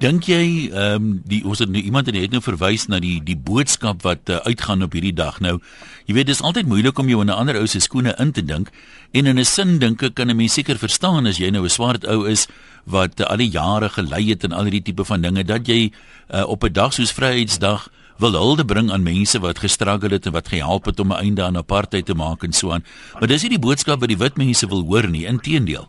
Dink 0.00 0.24
jy 0.24 0.70
ehm 0.72 0.94
um, 0.94 1.08
die 1.28 1.42
ons 1.44 1.58
het 1.58 1.70
nou 1.70 1.82
iemand 1.82 2.06
het 2.06 2.30
nou 2.32 2.40
verwys 2.42 2.88
na 2.88 2.98
die 2.98 3.20
die 3.22 3.36
boodskap 3.36 4.02
wat 4.02 4.30
uh, 4.30 4.40
uitgaan 4.46 4.82
op 4.82 4.92
hierdie 4.92 5.14
dag. 5.14 5.40
Nou, 5.40 5.58
jy 6.06 6.14
weet 6.14 6.26
dis 6.26 6.42
altyd 6.42 6.66
moeilik 6.66 6.98
om 6.98 7.08
jou 7.08 7.20
in 7.20 7.30
'n 7.30 7.38
ander 7.38 7.56
ou 7.56 7.66
se 7.66 7.80
skoene 7.80 8.14
in 8.18 8.32
te 8.32 8.42
dink 8.42 8.70
en 9.12 9.26
in 9.26 9.38
'n 9.38 9.44
sin 9.44 9.78
dink 9.78 10.02
ek 10.02 10.14
kan 10.14 10.30
'n 10.30 10.36
mens 10.36 10.52
seker 10.52 10.78
verstaan 10.78 11.26
as 11.26 11.38
jy 11.38 11.50
nou 11.50 11.64
'n 11.64 11.68
swart 11.68 12.06
ou 12.06 12.24
is 12.28 12.48
wat 12.84 13.20
uh, 13.20 13.26
al 13.26 13.36
die 13.36 13.50
jare 13.50 13.88
gelei 13.88 14.30
het 14.30 14.44
in 14.44 14.52
al 14.52 14.64
hierdie 14.64 14.82
tipe 14.82 15.04
van 15.04 15.20
dinge 15.20 15.44
dat 15.44 15.66
jy 15.66 15.92
uh, 16.34 16.48
op 16.48 16.64
'n 16.64 16.72
dag 16.72 16.92
soos 16.92 17.12
Vryheidsdag 17.12 17.88
wil 18.18 18.32
hulde 18.32 18.64
bring 18.64 18.90
aan 18.90 19.02
mense 19.02 19.38
wat 19.38 19.58
gestruggle 19.58 20.14
het 20.14 20.26
en 20.26 20.32
wat 20.32 20.48
gehelp 20.48 20.84
het 20.84 21.00
om 21.00 21.12
'n 21.12 21.22
einde 21.24 21.42
aan 21.42 21.56
apartheid 21.56 22.06
te 22.06 22.14
maak 22.14 22.42
en 22.42 22.52
so 22.52 22.70
aan. 22.70 22.84
Maar 23.18 23.28
dis 23.28 23.42
nie 23.42 23.50
die 23.50 23.66
boodskap 23.66 24.00
wat 24.00 24.08
die 24.08 24.18
wit 24.18 24.36
mense 24.36 24.66
wil 24.66 24.84
hoor 24.84 25.08
nie, 25.08 25.26
inteendeel. 25.26 25.88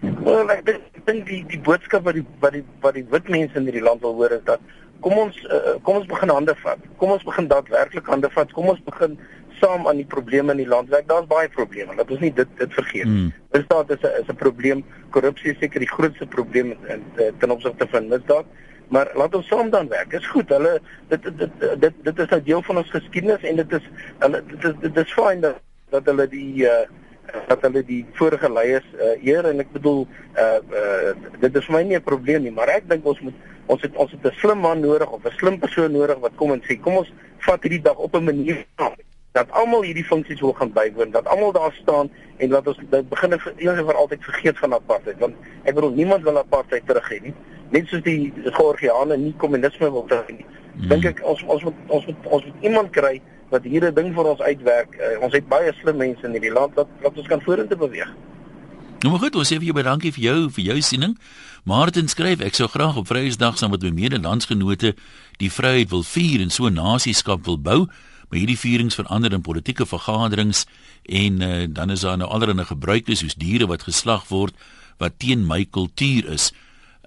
Wel, 0.00 0.50
ek 0.50 0.64
dink 0.66 0.89
die 1.06 1.44
die 1.46 1.60
boodskap 1.60 2.04
wat 2.04 2.14
die 2.14 2.26
wat 2.40 2.52
die 2.52 2.64
wat 2.80 2.94
die 2.94 3.06
wit 3.10 3.28
mense 3.28 3.56
in 3.58 3.68
hierdie 3.68 3.82
land 3.82 4.00
wil 4.00 4.14
hoor 4.14 4.30
is 4.30 4.44
dat 4.44 4.60
kom 5.00 5.18
ons 5.18 5.36
uh, 5.48 5.76
kom 5.82 6.00
ons 6.00 6.06
begin 6.06 6.28
hande 6.28 6.54
vat. 6.62 6.80
Kom 6.96 7.10
ons 7.10 7.24
begin 7.24 7.48
daadwerklik 7.48 8.06
hande 8.06 8.30
vat. 8.30 8.52
Kom 8.52 8.68
ons 8.72 8.80
begin 8.84 9.18
saam 9.60 9.86
aan 9.88 10.00
die 10.00 10.08
probleme 10.08 10.52
in 10.52 10.62
die 10.62 10.68
land 10.68 10.88
werk. 10.88 11.08
Daar's 11.08 11.28
baie 11.30 11.48
probleme. 11.48 11.94
Laat 11.96 12.10
ons 12.10 12.20
nie 12.24 12.32
dit 12.32 12.56
dit 12.58 12.74
vergeet. 12.78 13.08
Mm. 13.08 13.32
Misdaad 13.52 13.90
is 13.96 14.02
'n 14.02 14.22
is 14.22 14.28
'n 14.28 14.36
probleem. 14.36 14.84
Korrupsie 15.10 15.52
is 15.52 15.58
seker 15.58 15.80
die 15.80 15.94
grootste 15.94 16.26
probleem 16.26 16.76
in 16.88 17.04
ten 17.38 17.50
opsigte 17.50 17.86
van 17.88 18.08
misdaad. 18.08 18.46
Maar 18.88 19.10
laat 19.14 19.34
ons 19.34 19.46
saam 19.46 19.70
dan 19.70 19.88
werk. 19.88 20.10
Dis 20.10 20.26
goed. 20.26 20.48
Hulle 20.48 20.80
dit 21.08 21.22
dit 21.22 21.50
dit 21.78 21.94
dit 22.02 22.18
is 22.18 22.30
'n 22.30 22.42
deel 22.44 22.62
van 22.62 22.76
ons 22.76 22.90
geskiedenis 22.90 23.42
en 23.42 23.56
dit 23.56 23.72
is 23.72 23.86
hulle 24.18 24.42
dit 24.46 24.64
is 24.64 24.74
dit 24.80 24.96
is 24.96 25.12
fyn 25.12 25.40
dat 25.40 25.60
dat 25.90 26.04
hulle 26.04 26.28
die 26.28 26.64
uh, 26.64 26.86
dat 27.48 27.62
hulle 27.66 27.82
die 27.84 28.06
vorige 28.18 28.50
leiers 28.52 28.86
uh, 28.94 29.14
eer 29.24 29.48
en 29.50 29.60
ek 29.60 29.72
bedoel 29.72 30.06
uh, 30.06 30.58
uh, 30.70 31.12
dit 31.40 31.56
is 31.56 31.66
vir 31.68 31.76
my 31.76 31.82
nie 31.82 31.98
'n 31.98 32.02
probleem 32.02 32.42
nie, 32.42 32.54
maar 32.54 32.68
ek 32.68 32.88
dink 32.88 33.06
ons 33.06 33.20
moet 33.20 33.34
ons 33.66 33.82
het 33.82 33.94
ons 33.94 34.10
het 34.10 34.26
'n 34.26 34.38
slim 34.40 34.58
man 34.58 34.80
nodig 34.80 35.10
of 35.10 35.24
'n 35.24 35.38
slim 35.38 35.58
persoon 35.58 35.92
nodig 35.92 36.18
wat 36.18 36.36
kom 36.36 36.52
en 36.52 36.62
sê 36.62 36.80
kom 36.80 36.96
ons 36.96 37.12
vat 37.38 37.62
hierdie 37.62 37.82
dag 37.82 37.96
op 37.96 38.14
'n 38.14 38.24
manier 38.24 38.66
aan 38.76 38.96
dat 39.32 39.50
almal 39.50 39.84
hierdie 39.86 40.04
funksies 40.04 40.40
wil 40.40 40.52
gaan 40.58 40.72
bywoon, 40.74 41.10
dat 41.10 41.28
almal 41.28 41.52
daar 41.52 41.72
staan 41.72 42.10
en 42.36 42.48
dat 42.48 42.66
ons 42.66 42.78
dit 42.90 43.08
begin 43.08 43.32
eens 43.56 43.78
en 43.78 43.84
vir 43.86 43.94
altyd 43.94 44.24
vergeet 44.24 44.58
van 44.58 44.74
apartheid 44.74 45.18
want 45.18 45.34
ek 45.62 45.74
bedoel 45.74 45.94
niemand 45.94 46.26
wil 46.26 46.38
apartheid 46.38 46.86
terug 46.86 47.10
hê 47.12 47.20
nie. 47.22 47.34
Net 47.70 47.86
soos 47.86 48.02
die 48.02 48.32
Georgiane 48.44 49.16
nie 49.16 49.34
kommunisme 49.38 49.90
wil 49.90 50.06
terug 50.10 50.26
hê 50.26 50.40
nie. 50.40 50.46
Hmm. 50.46 50.88
Dink 50.88 51.06
ek 51.12 51.22
ons 51.22 51.44
ons 51.46 51.68
moet 51.68 51.78
ons 51.86 52.06
moet 52.10 52.26
ons 52.38 52.48
moet 52.48 52.66
iemand 52.66 52.90
kry 52.96 53.20
wat 53.50 53.64
hier 53.64 53.84
'n 53.84 53.94
ding 53.94 54.14
vir 54.14 54.24
ons 54.24 54.40
uitwerk. 54.40 54.96
Uh, 54.96 55.22
ons 55.22 55.32
het 55.32 55.48
baie 55.48 55.72
slim 55.80 55.96
mense 55.96 56.22
in 56.26 56.32
hierdie 56.32 56.52
land 56.52 56.74
wat 56.74 56.88
wat 57.02 57.16
ons 57.16 57.26
kan 57.26 57.40
vorentoe 57.40 57.76
beweeg. 57.76 58.10
Nou 59.00 59.12
maar 59.12 59.20
goed, 59.20 59.36
ons 59.36 59.48
sê 59.48 59.56
vir 59.56 59.70
jou 59.70 59.74
baie 59.74 59.84
dankie 59.84 60.12
vir 60.12 60.22
jou 60.22 60.50
vir 60.50 60.64
jou 60.64 60.80
siening. 60.80 61.18
Martin 61.64 62.08
skryf 62.08 62.40
ek 62.40 62.54
sou 62.54 62.68
graag 62.68 62.96
op 62.96 63.06
Vrydag 63.08 63.58
saam 63.58 63.70
met 63.70 63.82
my 63.82 63.90
medelandsgenote 63.90 64.94
die 65.40 65.50
vryheid 65.50 65.90
wil 65.90 66.02
vier 66.02 66.40
en 66.40 66.50
so 66.50 66.68
nasieskap 66.68 67.44
wil 67.44 67.58
bou, 67.58 67.86
maar 68.28 68.38
hierdie 68.38 68.58
vierings 68.58 68.94
verander 68.94 69.32
in 69.32 69.40
politieke 69.40 69.86
vergaderings 69.86 70.66
en 71.08 71.40
uh, 71.40 71.64
dan 71.68 71.90
is 71.90 72.00
daar 72.00 72.18
nou 72.20 72.28
allerlei 72.28 72.64
gebruike 72.64 73.16
soos 73.16 73.34
diere 73.34 73.66
wat 73.66 73.82
geslag 73.82 74.28
word 74.28 74.54
wat 74.98 75.18
teen 75.18 75.46
my 75.46 75.64
kultuur 75.64 76.28
is. 76.28 76.52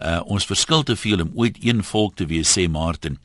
Uh, 0.01 0.19
ons 0.25 0.45
verskil 0.45 0.83
te 0.83 0.95
veel 0.95 1.21
om 1.21 1.31
ooit 1.35 1.57
een 1.61 1.83
volk 1.83 2.15
te 2.15 2.25
wees 2.25 2.49
sê 2.57 2.65
Martin. 2.69 3.19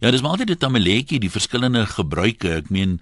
Ja, 0.00 0.10
dis 0.10 0.22
maar 0.22 0.30
altyd 0.30 0.50
'n 0.50 0.58
tamaletjie 0.58 1.20
die 1.20 1.30
verskillende 1.30 1.86
gebruike. 1.86 2.50
Ek 2.50 2.70
meen 2.70 3.00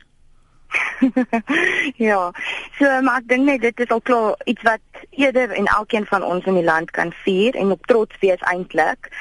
ja. 2.09 2.31
So 2.77 3.01
maar 3.01 3.21
ek 3.21 3.29
dink 3.31 3.45
net 3.45 3.61
dit 3.61 3.85
is 3.85 3.93
al 3.93 4.01
klaar 4.01 4.35
iets 4.45 4.65
wat 4.67 5.03
eerder 5.09 5.51
en 5.51 5.69
elkeen 5.77 6.05
van 6.05 6.23
ons 6.23 6.45
in 6.45 6.57
die 6.59 6.65
land 6.65 6.91
kan 6.91 7.13
vier 7.23 7.55
en 7.55 7.71
op 7.75 7.85
trots 7.85 8.19
wees 8.23 8.41
eintlik. 8.51 9.11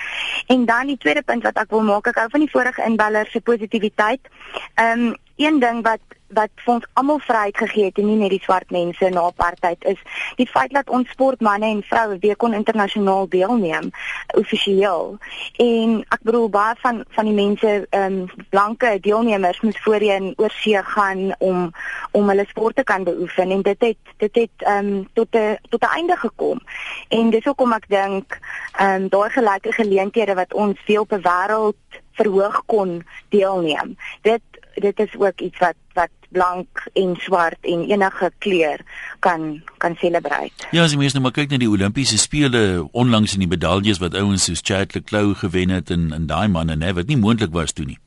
En 0.46 0.64
dan 0.64 0.86
die 0.92 0.98
tweede 0.98 1.22
punt 1.22 1.42
wat 1.42 1.60
ek 1.60 1.70
wil 1.70 1.84
maak, 1.86 2.08
ek 2.10 2.20
hou 2.22 2.28
van 2.30 2.44
die 2.44 2.52
vorige 2.52 2.84
inbeller 2.84 3.28
se 3.30 3.40
positiwiteit. 3.40 4.32
Ehm 4.74 5.06
um, 5.06 5.14
een 5.36 5.58
ding 5.58 5.82
wat 5.82 6.00
wat 6.28 6.50
vir 6.64 6.72
ons 6.74 6.86
almal 6.98 7.20
vryheid 7.22 7.56
gegee 7.56 7.84
het 7.84 7.98
en 8.02 8.08
nie 8.08 8.16
net 8.18 8.32
die 8.34 8.42
swart 8.42 8.70
mense 8.74 9.08
na 9.14 9.28
apartheid 9.28 9.84
is 9.86 10.00
die 10.40 10.48
feit 10.50 10.72
dat 10.74 10.90
ons 10.90 11.10
sportmense 11.14 11.68
en 11.68 11.82
vroue 11.86 12.18
weer 12.22 12.36
kon 12.36 12.54
internasionaal 12.56 13.28
deelneem 13.30 13.92
offisieel. 14.34 15.16
En 15.62 16.00
ek 16.16 16.24
bedoel 16.26 16.48
baie 16.50 16.74
van 16.82 17.04
van 17.14 17.30
die 17.30 17.36
mense 17.36 17.74
ehm 17.90 18.18
um, 18.18 18.46
blanke 18.50 18.96
deelnemers 19.00 19.60
moes 19.60 19.78
voorheen 19.84 20.32
oorsee 20.36 20.82
gaan 20.82 21.30
om 21.38 21.70
om 22.10 22.28
hulle 22.28 22.46
sport 22.48 22.76
te 22.76 22.84
kan 22.84 23.04
beoefen 23.04 23.50
en 23.50 23.62
dit 23.62 23.80
het 23.88 24.14
dit 24.24 24.42
het 24.42 24.66
ehm 24.66 24.92
um, 24.92 25.08
tot 25.14 25.36
'n 25.36 25.58
tot 25.70 25.82
'n 25.82 25.94
einde 25.94 26.16
gekom. 26.16 26.60
En 27.08 27.30
dis 27.30 27.44
hoekom 27.44 27.72
ek 27.72 27.88
dink 27.88 28.38
ehm 28.72 29.02
um, 29.02 29.08
daai 29.08 29.30
gelyke 29.30 29.72
geleenthede 29.72 30.34
wat 30.34 30.54
ons 30.54 30.80
veel 30.84 31.02
op 31.02 31.12
'n 31.12 31.22
wêreld 31.22 32.02
verhoog 32.12 32.62
kon 32.66 33.06
deelneem. 33.28 33.96
Dit 34.22 34.42
dit 34.80 34.98
is 34.98 35.16
ook 35.18 35.40
iets 35.40 35.58
wat 35.58 35.76
wat 35.96 36.12
blank 36.28 36.88
en 36.92 37.14
swart 37.18 37.58
en 37.60 37.84
enige 37.88 38.30
kleur 38.38 38.80
kan 39.18 39.62
kan 39.78 39.96
celebrate. 39.96 40.68
Ja, 40.70 40.84
as 40.84 40.92
jy 40.92 41.00
mens 41.00 41.14
nou 41.16 41.22
maar 41.24 41.36
kyk 41.36 41.50
na 41.50 41.60
die 41.62 41.70
Olimpiese 41.70 42.18
spele 42.20 42.88
onlangs 42.92 43.36
in 43.36 43.44
die 43.44 43.50
medaljes 43.50 44.02
wat 44.02 44.16
ouens 44.18 44.48
soos 44.48 44.64
Chad 44.64 44.94
Leclerc 44.94 45.44
gewen 45.44 45.72
het 45.74 45.90
en 45.90 46.10
en 46.12 46.26
daai 46.26 46.48
manne 46.48 46.76
nê 46.76 46.92
wat 46.96 47.06
nie 47.06 47.20
moontlik 47.20 47.54
was 47.54 47.72
toe 47.72 47.86
nie. 47.86 47.98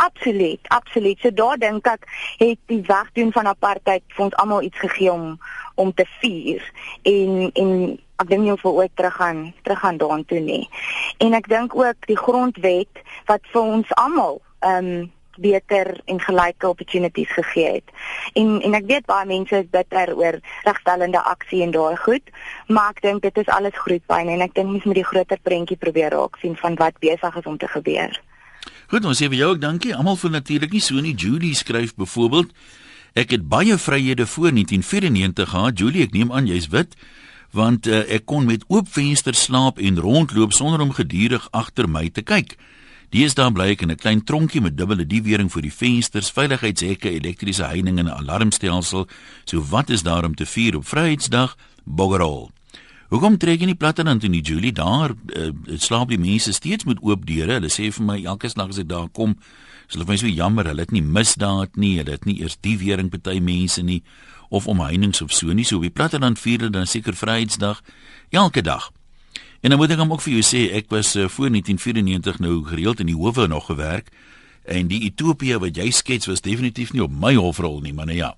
Absoluut, 0.00 0.60
absoluut. 0.68 1.18
So 1.20 1.32
daar 1.32 1.58
dink 1.60 1.86
ek 1.86 2.06
het 2.40 2.60
die 2.72 2.80
wegdoen 2.86 3.32
van 3.36 3.50
apartheid 3.50 4.04
vir 4.14 4.24
ons 4.24 4.36
almal 4.40 4.62
iets 4.62 4.78
gegee 4.78 5.12
om 5.12 5.34
om 5.74 5.92
te 5.94 6.06
vier 6.20 6.64
en 7.08 7.50
en 7.52 7.72
ek 8.20 8.28
dink 8.28 8.44
nie 8.44 8.52
ons 8.52 8.64
wil 8.64 8.82
ooit 8.82 8.92
terug 8.96 9.16
gaan 9.16 9.46
terug 9.62 9.80
gaan 9.80 10.00
daartoe 10.00 10.40
nie. 10.40 10.64
En 11.18 11.36
ek 11.36 11.48
dink 11.48 11.76
ook 11.76 12.08
die 12.08 12.18
grondwet 12.20 13.02
wat 13.28 13.44
vir 13.52 13.72
ons 13.78 13.96
almal 14.00 14.40
ehm 14.60 14.92
um, 14.92 15.08
beter 15.40 15.92
en 16.04 16.20
gelyke 16.20 16.68
opportunities 16.68 17.32
gegee 17.36 17.78
het. 17.78 17.94
En 18.38 18.60
en 18.60 18.74
ek 18.78 18.88
weet 18.90 19.06
baie 19.10 19.26
mense 19.26 19.56
is 19.56 19.70
bitter 19.70 20.14
oor 20.16 20.40
regstellende 20.64 21.22
aksie 21.32 21.62
en 21.66 21.74
daai 21.76 21.96
goed, 21.96 22.32
maar 22.68 22.94
ek 22.94 23.02
dink 23.06 23.22
dit 23.22 23.38
is 23.42 23.52
alles 23.52 23.78
groetpyn 23.84 24.28
en 24.28 24.44
ek 24.46 24.54
dink 24.54 24.70
mens 24.70 24.84
moet 24.84 25.00
die 25.00 25.08
groter 25.12 25.40
prentjie 25.42 25.78
probeer 25.80 26.14
raak 26.16 26.36
sien 26.40 26.56
van 26.56 26.76
wat 26.80 26.98
besig 27.00 27.36
is 27.36 27.48
om 27.48 27.58
te 27.58 27.68
gebeur. 27.68 28.20
Goed, 28.90 29.04
ons 29.04 29.18
sê 29.18 29.28
vir 29.30 29.38
jou 29.38 29.54
ook 29.54 29.62
dankie. 29.62 29.94
Almal 29.94 30.18
voel 30.18 30.38
natuurlik 30.38 30.72
nie 30.74 30.82
so 30.82 31.00
nie. 31.00 31.14
Julie 31.14 31.54
skryf 31.54 31.94
byvoorbeeld 31.94 32.52
Ek 33.18 33.32
het 33.34 33.48
baie 33.48 33.74
vryhede 33.78 34.26
voor 34.26 34.52
1994 34.52 35.48
gehad. 35.48 35.78
Julie, 35.78 36.02
ek 36.06 36.12
neem 36.14 36.32
aan 36.32 36.46
jy's 36.46 36.70
wit 36.70 36.94
want 37.50 37.88
uh, 37.90 38.04
ek 38.06 38.28
kon 38.30 38.44
met 38.46 38.62
oop 38.70 38.86
vensters 38.86 39.40
slaap 39.48 39.80
en 39.82 39.98
rondloop 39.98 40.52
sonder 40.54 40.84
om 40.84 40.92
gedurig 40.94 41.48
agter 41.50 41.88
my 41.90 42.04
te 42.14 42.22
kyk. 42.22 42.54
Deesdae 43.10 43.50
bly 43.50 43.72
ek 43.74 43.82
in 43.82 43.90
'n 43.90 43.96
klein 43.96 44.22
tronkie 44.22 44.60
met 44.60 44.76
dubbele 44.76 45.04
diewering 45.04 45.50
vir 45.50 45.62
die 45.62 45.72
vensters, 45.72 46.30
veiligheidshekke, 46.30 47.10
elektriese 47.10 47.66
heining 47.66 47.98
en 47.98 48.06
'n 48.06 48.18
alarmstelsel. 48.22 49.08
So 49.44 49.60
wat 49.60 49.90
is 49.90 50.02
daar 50.02 50.24
om 50.24 50.34
te 50.34 50.46
vier 50.46 50.76
op 50.76 50.86
Vryheidsdag? 50.86 51.56
Boggerol. 51.84 52.50
Hoekom 53.10 53.38
trek 53.38 53.58
jy 53.60 53.66
nie 53.66 53.74
platteland 53.74 54.22
in 54.24 54.30
die 54.32 54.40
Julie 54.42 54.72
daar 54.72 55.10
uh, 55.10 55.50
slaap 55.78 56.08
die 56.08 56.18
mense 56.18 56.52
steeds 56.52 56.84
met 56.84 57.02
oop 57.02 57.26
deure. 57.26 57.56
Hulle 57.58 57.68
sê 57.68 57.90
vir 57.90 58.04
my 58.06 58.22
elke 58.22 58.48
slag 58.48 58.68
as 58.68 58.78
ek 58.78 58.88
daar 58.88 59.08
kom, 59.08 59.34
is 59.88 59.96
hulle 59.96 60.06
vir 60.06 60.12
my 60.12 60.16
so 60.16 60.30
jammer, 60.30 60.68
hulle 60.70 60.80
het 60.80 60.92
nie 60.92 61.02
misdaad 61.02 61.74
nie, 61.74 61.96
hulle 61.98 62.12
het 62.12 62.24
nie 62.24 62.38
eers 62.40 62.56
diewering 62.62 63.10
party 63.10 63.40
mense 63.40 63.82
nie 63.82 64.02
of 64.50 64.68
omheinings 64.68 65.22
of 65.22 65.32
so 65.32 65.50
nie. 65.52 65.64
So 65.64 65.82
op 65.82 65.82
die 65.82 65.90
platteland 65.90 66.38
vier 66.38 66.58
hulle 66.58 66.70
dan 66.70 66.86
seker 66.86 67.18
Vryheidsdag 67.18 67.82
elke 68.30 68.62
dag. 68.62 68.92
En 69.60 69.70
dan 69.70 69.78
moet 69.78 69.92
ek 69.92 70.00
hom 70.00 70.12
ook 70.12 70.22
vir 70.24 70.38
jou 70.38 70.44
sê, 70.44 70.60
ek 70.72 70.88
was 70.88 71.12
uh, 71.20 71.28
voor 71.28 71.50
1994 71.52 72.38
nou 72.40 72.62
gereeld 72.64 73.00
in 73.00 73.10
die 73.12 73.16
howe 73.16 73.46
nog 73.46 73.66
gewerk 73.68 74.08
en 74.64 74.88
die 74.88 75.02
Ethiopië 75.04 75.58
wat 75.60 75.76
jy 75.76 75.90
skets 75.92 76.28
was 76.30 76.40
definitief 76.44 76.94
nie 76.94 77.02
op 77.04 77.12
my 77.12 77.34
hofrol 77.36 77.80
nie, 77.84 77.92
maar 77.92 78.08
nou 78.08 78.16
ja. 78.16 78.30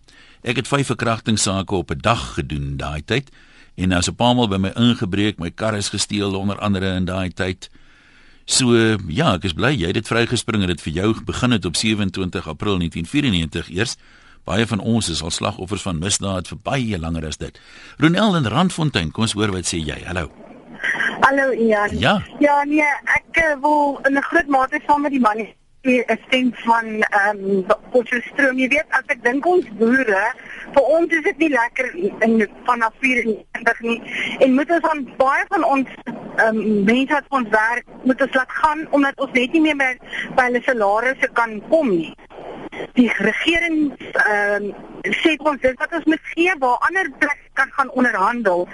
Ek 0.43 0.59
het 0.59 0.71
vyf 0.71 0.91
verkrachtingssake 0.91 1.75
op 1.75 1.91
'n 1.91 2.03
dag 2.03 2.35
gedoen 2.35 2.77
daai 2.77 3.03
tyd 3.05 3.31
en 3.75 3.93
as 3.93 4.09
'n 4.09 4.15
paar 4.15 4.35
maal 4.35 4.49
by 4.49 4.57
my 4.57 4.73
ingebreek, 4.75 5.39
my 5.39 5.51
kar 5.51 5.77
is 5.77 5.89
gesteel 5.89 6.35
onder 6.35 6.59
andere 6.59 6.95
in 6.95 7.05
daai 7.05 7.31
tyd. 7.31 7.71
So 8.45 8.75
ja, 9.09 9.35
ek 9.35 9.45
is 9.45 9.53
bly 9.53 9.71
jy 9.71 9.87
het 9.87 9.95
dit 9.95 10.09
vrygespring 10.09 10.63
en 10.63 10.69
dit 10.69 10.81
vir 10.81 10.93
jou 10.93 11.25
begin 11.25 11.51
het 11.51 11.65
op 11.65 11.77
27 11.77 12.49
April 12.49 12.79
1994 12.79 13.71
eers. 13.71 13.97
Baie 14.45 14.67
van 14.67 14.81
ons 14.81 15.09
is 15.09 15.23
al 15.23 15.31
slagoffers 15.31 15.83
van 15.83 15.99
misdaad 15.99 16.49
vir 16.49 16.59
baie 16.63 16.99
langer 16.99 17.27
as 17.27 17.37
dit. 17.37 17.61
Ronel 17.99 18.37
in 18.37 18.47
Randfontein, 18.47 19.11
kom 19.11 19.23
ons 19.23 19.33
hoor 19.33 19.53
wat 19.53 19.65
sê 19.67 19.79
jy. 19.79 20.03
Hallo. 20.05 20.52
Hallo 21.21 21.51
Ian. 21.53 21.99
Ja. 21.99 22.23
Ja, 22.39 22.63
nee, 22.65 22.87
ek 23.19 23.43
uh, 23.43 23.57
wil 23.61 24.01
in 24.09 24.17
'n 24.19 24.23
groot 24.23 24.47
mate 24.47 24.81
saam 24.87 25.03
met 25.03 25.11
die 25.11 25.21
man 25.21 25.39
'n 25.83 26.19
stem 26.27 26.51
van 26.55 26.87
ehm 26.87 27.39
um, 27.51 27.67
Potchefstroom. 27.91 28.59
Jy 28.59 28.69
weet, 28.69 28.87
as 28.89 29.07
ek 29.07 29.23
dink 29.25 29.47
ons 29.47 29.67
boere, 29.79 30.25
vir 30.75 30.83
ons 30.83 31.13
is 31.13 31.23
dit 31.23 31.39
nie 31.39 31.49
lekker 31.51 31.89
in 32.27 32.49
vanaf 32.65 32.95
94 33.01 33.81
nie. 33.81 33.99
En 34.39 34.55
moet 34.55 34.71
ons 34.71 34.87
aan 34.91 35.03
baie 35.17 35.45
van 35.49 35.65
ons 35.65 35.89
ehm 36.07 36.57
um, 36.57 36.85
mense 36.85 37.13
wat 37.13 37.27
ons 37.29 37.49
werk, 37.49 37.87
moet 38.05 38.23
ons 38.23 38.35
laat 38.35 38.53
gaan 38.63 38.87
omdat 38.91 39.19
ons 39.21 39.33
net 39.33 39.53
nie 39.53 39.63
meer 39.67 39.77
by, 39.77 39.91
by 40.37 40.49
hulle 40.51 40.63
salarisse 40.63 41.29
kan 41.33 41.59
kom 41.69 41.91
nie. 41.91 42.15
Die 42.95 43.11
regering 43.19 43.93
ehm 44.13 44.71
um, 44.71 44.91
sê 45.23 45.35
ons 45.39 45.61
dit 45.61 45.79
wat 45.83 45.99
ons 45.99 46.11
moet 46.15 46.31
gee 46.35 46.55
waar 46.63 46.79
ander 46.91 47.11
plekke 47.19 47.51
kan 47.59 47.71
gaan 47.79 47.91
onderhandel. 47.91 48.69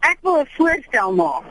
Ek 0.00 0.18
wil 0.22 0.40
'n 0.40 0.48
voorstel 0.56 1.12
maak. 1.14 1.44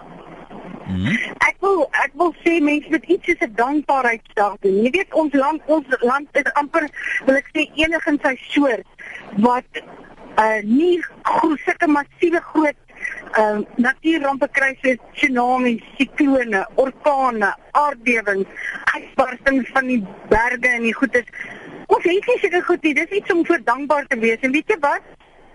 Hmm? 0.89 1.17
Ek 1.45 1.55
wil 1.61 1.87
ek 2.03 2.11
wil 2.17 2.31
sê 2.43 2.57
mense 2.65 2.89
moet 2.89 3.05
iets 3.13 3.25
soos 3.25 3.41
'n 3.45 3.53
dankbaarheidsdag 3.55 4.55
doen. 4.61 4.77
Jy 4.83 4.89
weet 4.95 5.13
ons 5.13 5.33
land 5.33 5.61
ons 5.65 5.85
land 6.01 6.27
is 6.31 6.53
amper 6.61 6.85
wil 7.25 7.35
ek 7.35 7.49
sê 7.53 7.69
enig 7.83 8.07
in 8.11 8.17
sy 8.23 8.35
soort 8.53 8.87
wat 9.45 9.69
uh 10.43 10.61
nie 10.63 10.97
sulke 11.65 11.87
massiewe 11.87 12.41
groot 12.51 12.79
uh 13.41 13.59
natuurrampe 13.75 14.47
kry 14.57 14.71
soos 14.81 14.97
tsunamies, 15.13 15.83
siklone, 15.97 16.65
orkane, 16.75 17.53
aardbewings, 17.71 18.49
uitbarstings 18.95 19.69
van 19.77 19.93
die 19.93 20.01
berge 20.33 20.73
en 20.73 20.89
die 20.89 20.97
goedes. 21.01 21.29
Ons 21.87 22.03
het 22.03 22.25
nie 22.33 22.39
sulke 22.41 22.61
goed 22.61 22.83
nie. 22.83 22.93
Dis 22.93 23.17
iets 23.21 23.31
om 23.31 23.45
voor 23.45 23.61
dankbaar 23.63 24.07
te 24.07 24.17
wees. 24.17 24.41
En 24.41 24.51
weet 24.51 24.73
jy 24.73 24.79
wat? 24.79 25.05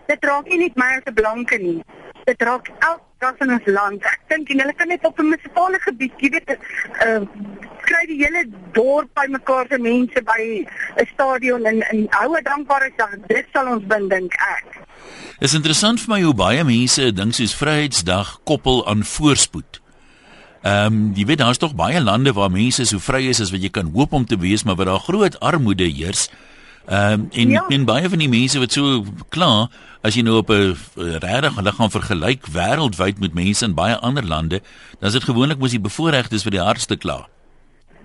Dit 0.06 0.24
raak 0.24 0.46
nie 0.46 0.58
net 0.58 0.76
my 0.76 0.94
as 0.94 1.10
'n 1.10 1.14
blanke 1.14 1.58
nie 1.58 1.82
dit 2.24 2.42
raak 2.42 2.70
elke 2.78 3.02
dag 3.24 3.40
in 3.44 3.52
ons 3.56 3.66
land. 3.66 4.06
Ek 4.10 4.22
dink 4.32 4.50
en 4.52 4.62
hulle 4.64 4.74
kan 4.78 4.88
net 4.88 5.04
op 5.04 5.18
'n 5.18 5.28
munisipale 5.30 5.78
gebied, 5.80 6.12
jy 6.18 6.30
weet, 6.30 6.56
uh 7.06 7.20
kry 7.84 8.06
die 8.08 8.16
hele 8.16 8.46
dorp 8.72 9.10
bymekaar 9.14 9.66
se 9.68 9.78
mense 9.78 10.22
by 10.24 10.64
'n 10.96 11.06
stadion 11.12 11.66
en 11.66 11.82
en 11.82 12.06
houe 12.10 12.42
dankbaarheidsdag. 12.42 13.26
Dit 13.28 13.46
sal 13.52 13.68
ons 13.68 13.84
bind 13.86 14.10
dink 14.10 14.32
ek. 14.32 14.80
Is 15.40 15.54
interessant 15.54 16.00
vir 16.00 16.14
my 16.14 16.22
hoe 16.22 16.34
baie 16.34 16.64
mense 16.64 17.02
'n 17.02 17.14
ding 17.14 17.34
soos 17.34 17.54
Vryheidsdag 17.54 18.40
koppel 18.44 18.86
aan 18.86 19.04
voorspoed. 19.04 19.80
Ehm 20.62 20.86
um, 20.86 21.12
jy 21.14 21.26
weet 21.26 21.38
daar's 21.38 21.58
tog 21.58 21.74
baie 21.74 22.00
lande 22.00 22.32
waar 22.32 22.50
mense 22.50 22.84
so 22.84 22.98
vry 22.98 23.28
is 23.28 23.40
as 23.40 23.50
wat 23.50 23.62
jy 23.62 23.70
kan 23.70 23.90
hoop 23.92 24.12
om 24.12 24.24
te 24.24 24.38
wees, 24.38 24.64
maar 24.64 24.76
waar 24.76 24.86
daar 24.86 25.06
groot 25.08 25.40
armoede 25.40 25.84
heers. 25.84 26.30
Ehm 26.86 27.12
um, 27.12 27.28
en 27.32 27.48
ja. 27.48 27.64
en 27.68 27.84
baie 27.84 28.08
van 28.08 28.18
die 28.18 28.28
mense 28.28 28.58
wat 28.58 28.72
so 28.72 29.04
klaar 29.28 29.70
as 30.04 30.14
jy 30.14 30.22
nou 30.22 30.36
op 30.36 30.50
'n 30.50 30.76
regtig 31.24 31.60
liggaam 31.60 31.90
vergelyk 31.90 32.46
wêreldwyd 32.52 33.18
met 33.18 33.34
mense 33.34 33.64
in 33.64 33.74
baie 33.74 33.96
ander 33.96 34.24
lande, 34.24 34.60
dan 34.98 35.08
is 35.08 35.16
dit 35.16 35.24
gewoonlik 35.24 35.58
mos 35.58 35.70
die 35.70 35.80
bevoorregtes 35.80 36.42
vir 36.42 36.50
die 36.50 36.60
hardste 36.60 36.96
klaar. 36.96 37.28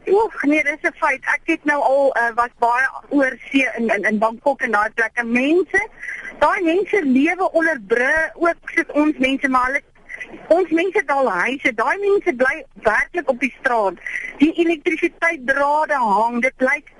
Oek, 0.08 0.44
nee, 0.44 0.64
dis 0.64 0.82
'n 0.82 0.96
feit. 0.96 1.24
Ek 1.36 1.42
het 1.44 1.66
nou 1.66 1.82
al 1.82 2.16
uh, 2.18 2.32
was 2.36 2.54
baie 2.60 2.88
oor 3.10 3.38
see 3.52 3.68
in 3.78 3.90
in 3.90 4.04
in 4.04 4.18
Bangkok 4.18 4.62
en 4.62 4.72
daai 4.72 4.90
plekke. 4.90 5.24
Mense, 5.24 5.88
daai 6.40 6.62
mense 6.64 7.02
lewe 7.04 7.52
onder 7.52 7.82
bru, 7.88 8.16
ook 8.34 8.72
soos 8.76 8.92
ons 8.94 9.18
mense, 9.18 9.48
maar 9.48 9.66
hulle 9.66 9.82
ons 10.48 10.70
mense 10.70 11.04
daal 11.06 11.30
huise. 11.30 11.74
Daai 11.76 11.98
mense 11.98 12.34
bly 12.34 12.64
werklik 12.74 13.30
op 13.30 13.40
die 13.40 13.54
straat. 13.60 13.94
Die 14.38 14.54
elektrisiteitsdrade 14.54 15.94
hang. 15.94 16.42
Dit 16.42 16.56
lyk 16.58 16.94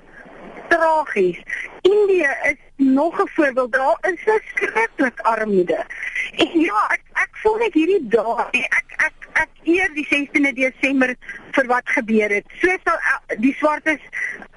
tragies. 0.68 1.40
Indië 1.80 2.30
is 2.42 2.60
nog 2.76 3.22
'n 3.22 3.28
voorbeeld. 3.34 3.72
Daar 3.72 3.98
is 4.00 4.24
'n 4.24 4.40
skrikkelik 4.44 5.20
armoede. 5.20 5.86
En 6.36 6.60
ja, 6.60 6.88
ek 6.88 7.02
ek 7.12 7.28
voel 7.32 7.56
net 7.56 7.74
hierdie 7.74 8.08
dae, 8.08 8.46
ek 8.52 8.84
ek 8.96 9.12
ek 9.32 9.48
eer 9.62 9.90
die 9.94 10.06
16de 10.06 10.52
Desember 10.52 11.14
vir 11.50 11.66
wat 11.66 11.88
gebeur 11.88 12.30
het. 12.30 12.46
So 12.60 12.76
sal 12.84 12.98
die 13.38 13.54
swartes 13.58 14.00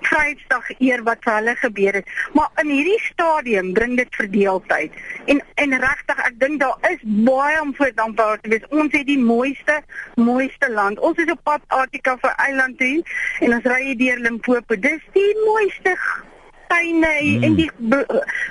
Vrydag 0.04 0.68
eer 0.80 1.04
wat 1.04 1.24
vir 1.24 1.34
hulle 1.34 1.56
gebeur 1.56 1.94
het. 1.94 2.10
Maar 2.34 2.50
in 2.62 2.70
hierdie 2.70 3.00
stadium 3.06 3.74
bring 3.74 3.96
dit 3.98 4.16
verdeeldheid. 4.16 4.92
En 5.26 5.42
en 5.56 5.78
regtig, 5.80 6.20
ek 6.28 6.40
dink 6.40 6.60
daar 6.60 6.92
is 6.92 7.00
baie 7.04 7.62
om 7.62 7.76
voor 7.76 7.94
dankbaar 7.96 8.42
te 8.42 8.50
wees. 8.50 8.68
Ons 8.70 8.92
het 8.92 9.08
die 9.08 9.20
mooiste 9.20 9.80
mooiste 10.16 10.72
land. 10.72 11.00
Ons 11.00 11.18
is 11.24 11.32
op 11.32 11.44
pad 11.44 11.62
Afrika 11.68 12.18
vir 12.18 12.36
eiland 12.48 12.78
toe 12.78 13.04
en 13.40 13.54
ons 13.54 13.72
ry 13.76 13.96
deur 13.96 14.20
Limpopo. 14.28 14.76
Dis 14.76 15.02
die 15.16 15.34
mooiste 15.46 15.96
tuine 16.74 17.14
mm. 17.22 17.44
en 17.44 17.56
die 17.56 17.72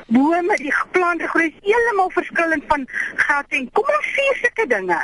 bome, 0.07 0.57
die 0.63 0.75
plante 0.95 1.29
groei 1.33 1.51
heeltemal 1.61 2.11
verskillend 2.15 2.67
van 2.71 2.87
Gauteng. 3.27 3.69
Kom 3.77 3.95
ons 3.99 4.11
sien 4.15 4.41
sulke 4.41 4.67
dinge. 4.71 5.01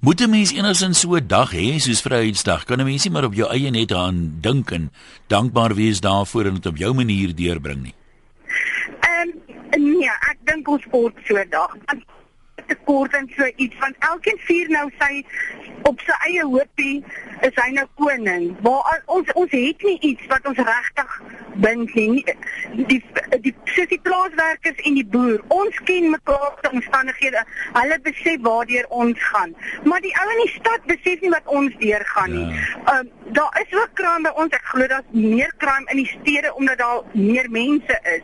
Moet 0.00 0.20
'n 0.22 0.30
mens 0.30 0.52
enigsins 0.52 1.00
so 1.00 1.16
'n 1.16 1.26
dag 1.26 1.50
hê 1.52 1.78
soos 1.78 2.02
Vryheidsdag? 2.02 2.64
Kan 2.64 2.80
'n 2.80 2.84
mens 2.84 3.04
nie 3.04 3.12
maar 3.12 3.24
op 3.24 3.34
jou 3.34 3.48
eie 3.50 3.70
net 3.70 3.92
aan 3.92 4.38
dink 4.40 4.70
en 4.70 4.90
dankbaar 5.26 5.74
wees 5.74 6.00
daarvoor 6.00 6.44
en 6.46 6.54
dit 6.54 6.66
op 6.66 6.76
jou 6.76 6.94
manier 6.94 7.34
deurbring 7.34 7.82
nie? 7.82 7.94
Ehm 9.00 9.30
um, 9.74 9.82
nee, 9.82 10.10
ek 10.30 10.38
dink 10.44 10.68
ons 10.68 10.84
kort 10.90 11.14
so 11.24 11.34
'n 11.34 11.48
dag. 11.50 11.76
Want 11.86 12.04
te 12.68 12.76
kort 12.88 13.14
en 13.18 13.30
so 13.36 13.48
iets 13.56 13.78
want 13.82 13.96
elkeen 14.12 14.38
vier 14.48 14.70
nou 14.74 14.86
sy 15.00 15.24
op 15.88 16.00
sy 16.04 16.16
eie 16.28 16.44
hoopie 16.44 17.02
is 17.46 17.58
hy 17.62 17.68
nou 17.76 17.86
koning. 18.00 18.48
Maar 18.64 19.02
ons 19.14 19.30
ons 19.38 19.52
het 19.54 19.84
nie 19.86 19.96
iets 20.10 20.26
wat 20.32 20.46
ons 20.50 20.58
regtig 20.68 21.14
bind 21.64 21.94
nie. 21.94 22.24
Die 22.90 23.00
die 23.44 23.54
soos 23.74 23.90
die 23.92 24.00
plaaswerkers 24.06 24.82
en 24.88 24.98
die 24.98 25.06
boer. 25.14 25.42
Ons 25.54 25.78
ken 25.88 26.10
mekaar 26.14 26.56
se 26.62 26.72
omstandighede. 26.72 27.44
Hulle 27.76 28.00
besef 28.06 28.42
waardeur 28.46 28.88
ons 29.04 29.28
gaan. 29.30 29.54
Maar 29.84 30.02
die 30.04 30.14
ou 30.22 30.28
in 30.34 30.42
die 30.44 30.52
stad 30.56 30.90
besef 30.90 31.24
nie 31.24 31.34
wat 31.34 31.54
ons 31.60 31.78
deurgaan 31.82 32.34
nie. 32.34 32.48
Ja. 32.48 32.98
Um, 32.98 33.14
daar 33.32 33.64
is 33.66 33.78
ook 33.78 33.90
kraan 33.94 34.22
by 34.22 34.32
ons. 34.34 34.52
Ek 34.54 34.64
glo 34.64 34.86
daar's 34.86 35.10
meer 35.10 35.52
kraan 35.56 35.86
in 35.86 35.96
die 35.96 36.10
stede 36.20 36.54
omdat 36.54 36.78
daar 36.78 37.02
meer 37.12 37.50
mense 37.50 37.98
is. 38.14 38.22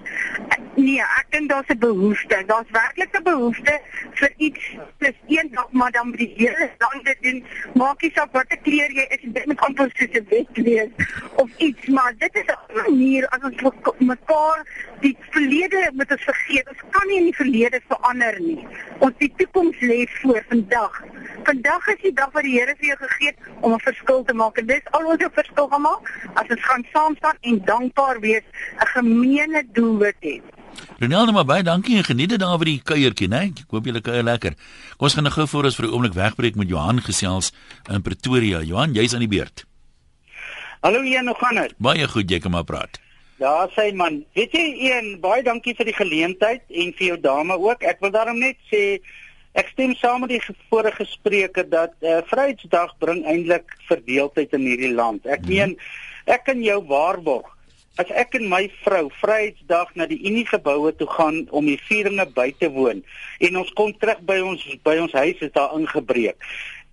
Nee, 0.74 1.00
ek 1.00 1.26
dink 1.30 1.48
daar's 1.50 1.68
'n 1.68 1.78
behoefte. 1.78 2.42
Daar's 2.46 2.70
werklik 2.70 3.16
'n 3.16 3.22
behoefte 3.22 3.80
vir 4.14 4.32
iets 4.36 4.76
dis 4.98 5.16
een 5.26 5.48
dag 5.52 5.68
maar 5.70 5.90
dan 5.90 6.10
die 6.10 6.32
hele 6.36 6.70
land 6.78 7.04
dit 7.04 7.16
doen. 7.20 7.44
Maak 7.74 8.02
nie 8.02 8.10
saak 8.14 8.32
watter 8.32 8.58
kleur 8.58 8.90
jy 8.92 9.06
is, 9.08 9.20
dit 9.22 9.46
moet 9.46 9.60
amper 9.60 9.90
soos 9.94 10.10
'n 10.12 10.26
wet 10.28 10.56
wees 10.66 10.90
of 11.36 11.50
iets, 11.56 11.86
maar 11.86 12.12
dit 12.18 12.34
is 12.34 12.46
'n 12.46 12.74
manier 12.74 13.28
as 13.28 13.42
ons 13.42 13.62
mekaar 13.98 14.66
die 15.00 15.16
verlede 15.30 15.90
met 15.94 16.10
ons 16.10 16.22
vergeet. 16.22 16.68
Ons 16.68 16.82
kan 16.90 17.06
nie 17.08 17.16
in 17.16 17.24
die 17.24 17.36
verlede 17.36 17.80
verander 17.88 18.40
nie. 18.40 18.66
Ons 18.98 19.14
die 19.18 19.32
toekoms 19.36 19.80
lê 19.80 20.06
voor 20.20 20.44
vandag. 20.48 21.02
Vandag 21.44 21.86
is 21.86 22.00
die 22.02 22.12
dag 22.12 22.30
wat 22.32 22.42
die 22.42 22.54
Here 22.54 22.74
vir 22.78 22.86
jou 22.86 22.96
gegee 22.96 23.26
het 23.26 23.38
om 23.60 23.72
'n 23.72 23.80
verskil 23.80 24.24
te 24.24 24.34
maak 24.34 24.58
en 24.58 24.66
dis 24.66 24.92
al 24.94 25.06
ons 25.12 25.22
'n 25.24 25.30
verskil 25.38 25.68
gemaak 25.68 26.02
as 26.34 26.50
ons 26.54 26.64
gaan 26.68 26.84
saam 26.92 27.14
staan 27.16 27.38
en 27.40 27.56
dankbaar 27.64 28.20
wees, 28.20 28.44
'n 28.80 28.86
gemeene 28.96 29.62
doelwit 29.72 30.20
het. 30.20 30.42
Renelde 30.98 31.32
maar 31.32 31.44
baie 31.44 31.62
dankie 31.62 31.96
en 31.96 32.04
geniet 32.04 32.28
dit 32.28 32.38
daar 32.38 32.58
by 32.58 32.64
die 32.64 32.82
kuiertjie, 32.82 33.28
né? 33.28 33.42
Ek 33.50 33.70
hoop 33.70 33.84
julle 33.84 34.00
kuier 34.00 34.22
lekker. 34.22 34.54
Kom 34.96 35.06
ons 35.06 35.14
gaan 35.14 35.22
nou 35.22 35.34
gou 35.34 35.46
voor 35.46 35.64
ons 35.64 35.76
vir 35.76 35.86
'n 35.86 35.92
oomblik 35.92 36.14
wegbreek 36.14 36.54
met 36.54 36.68
Johan 36.68 37.00
gesels 37.00 37.52
in 37.90 38.02
Pretoria. 38.02 38.62
Johan, 38.62 38.92
jy's 38.92 39.14
aan 39.14 39.26
die 39.26 39.28
beurt. 39.28 39.64
Hallo 40.80 41.02
Ian, 41.02 41.26
hoe 41.26 41.36
gaan 41.36 41.54
dit? 41.54 41.74
Baie 41.78 42.08
goed, 42.08 42.30
jy 42.30 42.38
kan 42.38 42.50
maar 42.50 42.64
praat. 42.64 43.00
Ja, 43.38 43.68
sê 43.76 43.94
man. 43.94 44.24
Weet 44.34 44.52
jy 44.52 44.90
een, 44.90 45.20
baie 45.20 45.42
dankie 45.42 45.74
vir 45.74 45.84
die 45.84 45.94
geleentheid 45.94 46.62
en 46.68 46.92
vir 46.92 47.06
jou 47.06 47.20
dame 47.20 47.58
ook. 47.58 47.82
Ek 47.82 48.00
wil 48.00 48.10
daarom 48.10 48.38
net 48.38 48.56
sê 48.70 49.00
ek 49.54 49.70
stem 49.72 49.94
saam 49.98 50.24
met 50.24 50.34
die 50.34 50.42
vorige 50.70 51.06
spreker 51.08 51.66
dat 51.70 51.94
uh, 52.02 52.20
Vryheidsdag 52.30 52.94
bring 53.02 53.24
eintlik 53.26 53.76
verdeeldheid 53.88 54.54
in 54.56 54.66
hierdie 54.66 54.94
land. 54.94 55.26
Ek 55.26 55.44
hmm. 55.46 55.50
meen 55.50 55.76
ek 56.26 56.46
kan 56.48 56.62
jou 56.64 56.80
waarborg 56.90 57.54
As 57.94 58.08
ek 58.10 58.32
en 58.34 58.48
my 58.50 58.64
vrou 58.82 59.06
Vryheidsdag 59.20 59.92
na 59.94 60.08
die 60.10 60.18
Unie 60.26 60.42
geboue 60.48 60.90
toe 60.98 61.06
gaan 61.06 61.44
om 61.54 61.68
die 61.70 61.78
vieringe 61.78 62.24
by 62.34 62.48
te 62.58 62.66
woon 62.74 63.04
en 63.38 63.58
ons 63.60 63.70
kom 63.78 63.92
terug 64.02 64.18
by 64.26 64.40
ons 64.42 64.64
by 64.86 64.96
ons 64.98 65.14
huis 65.14 65.44
is 65.46 65.52
daar 65.54 65.76
ingebreek. 65.78 66.34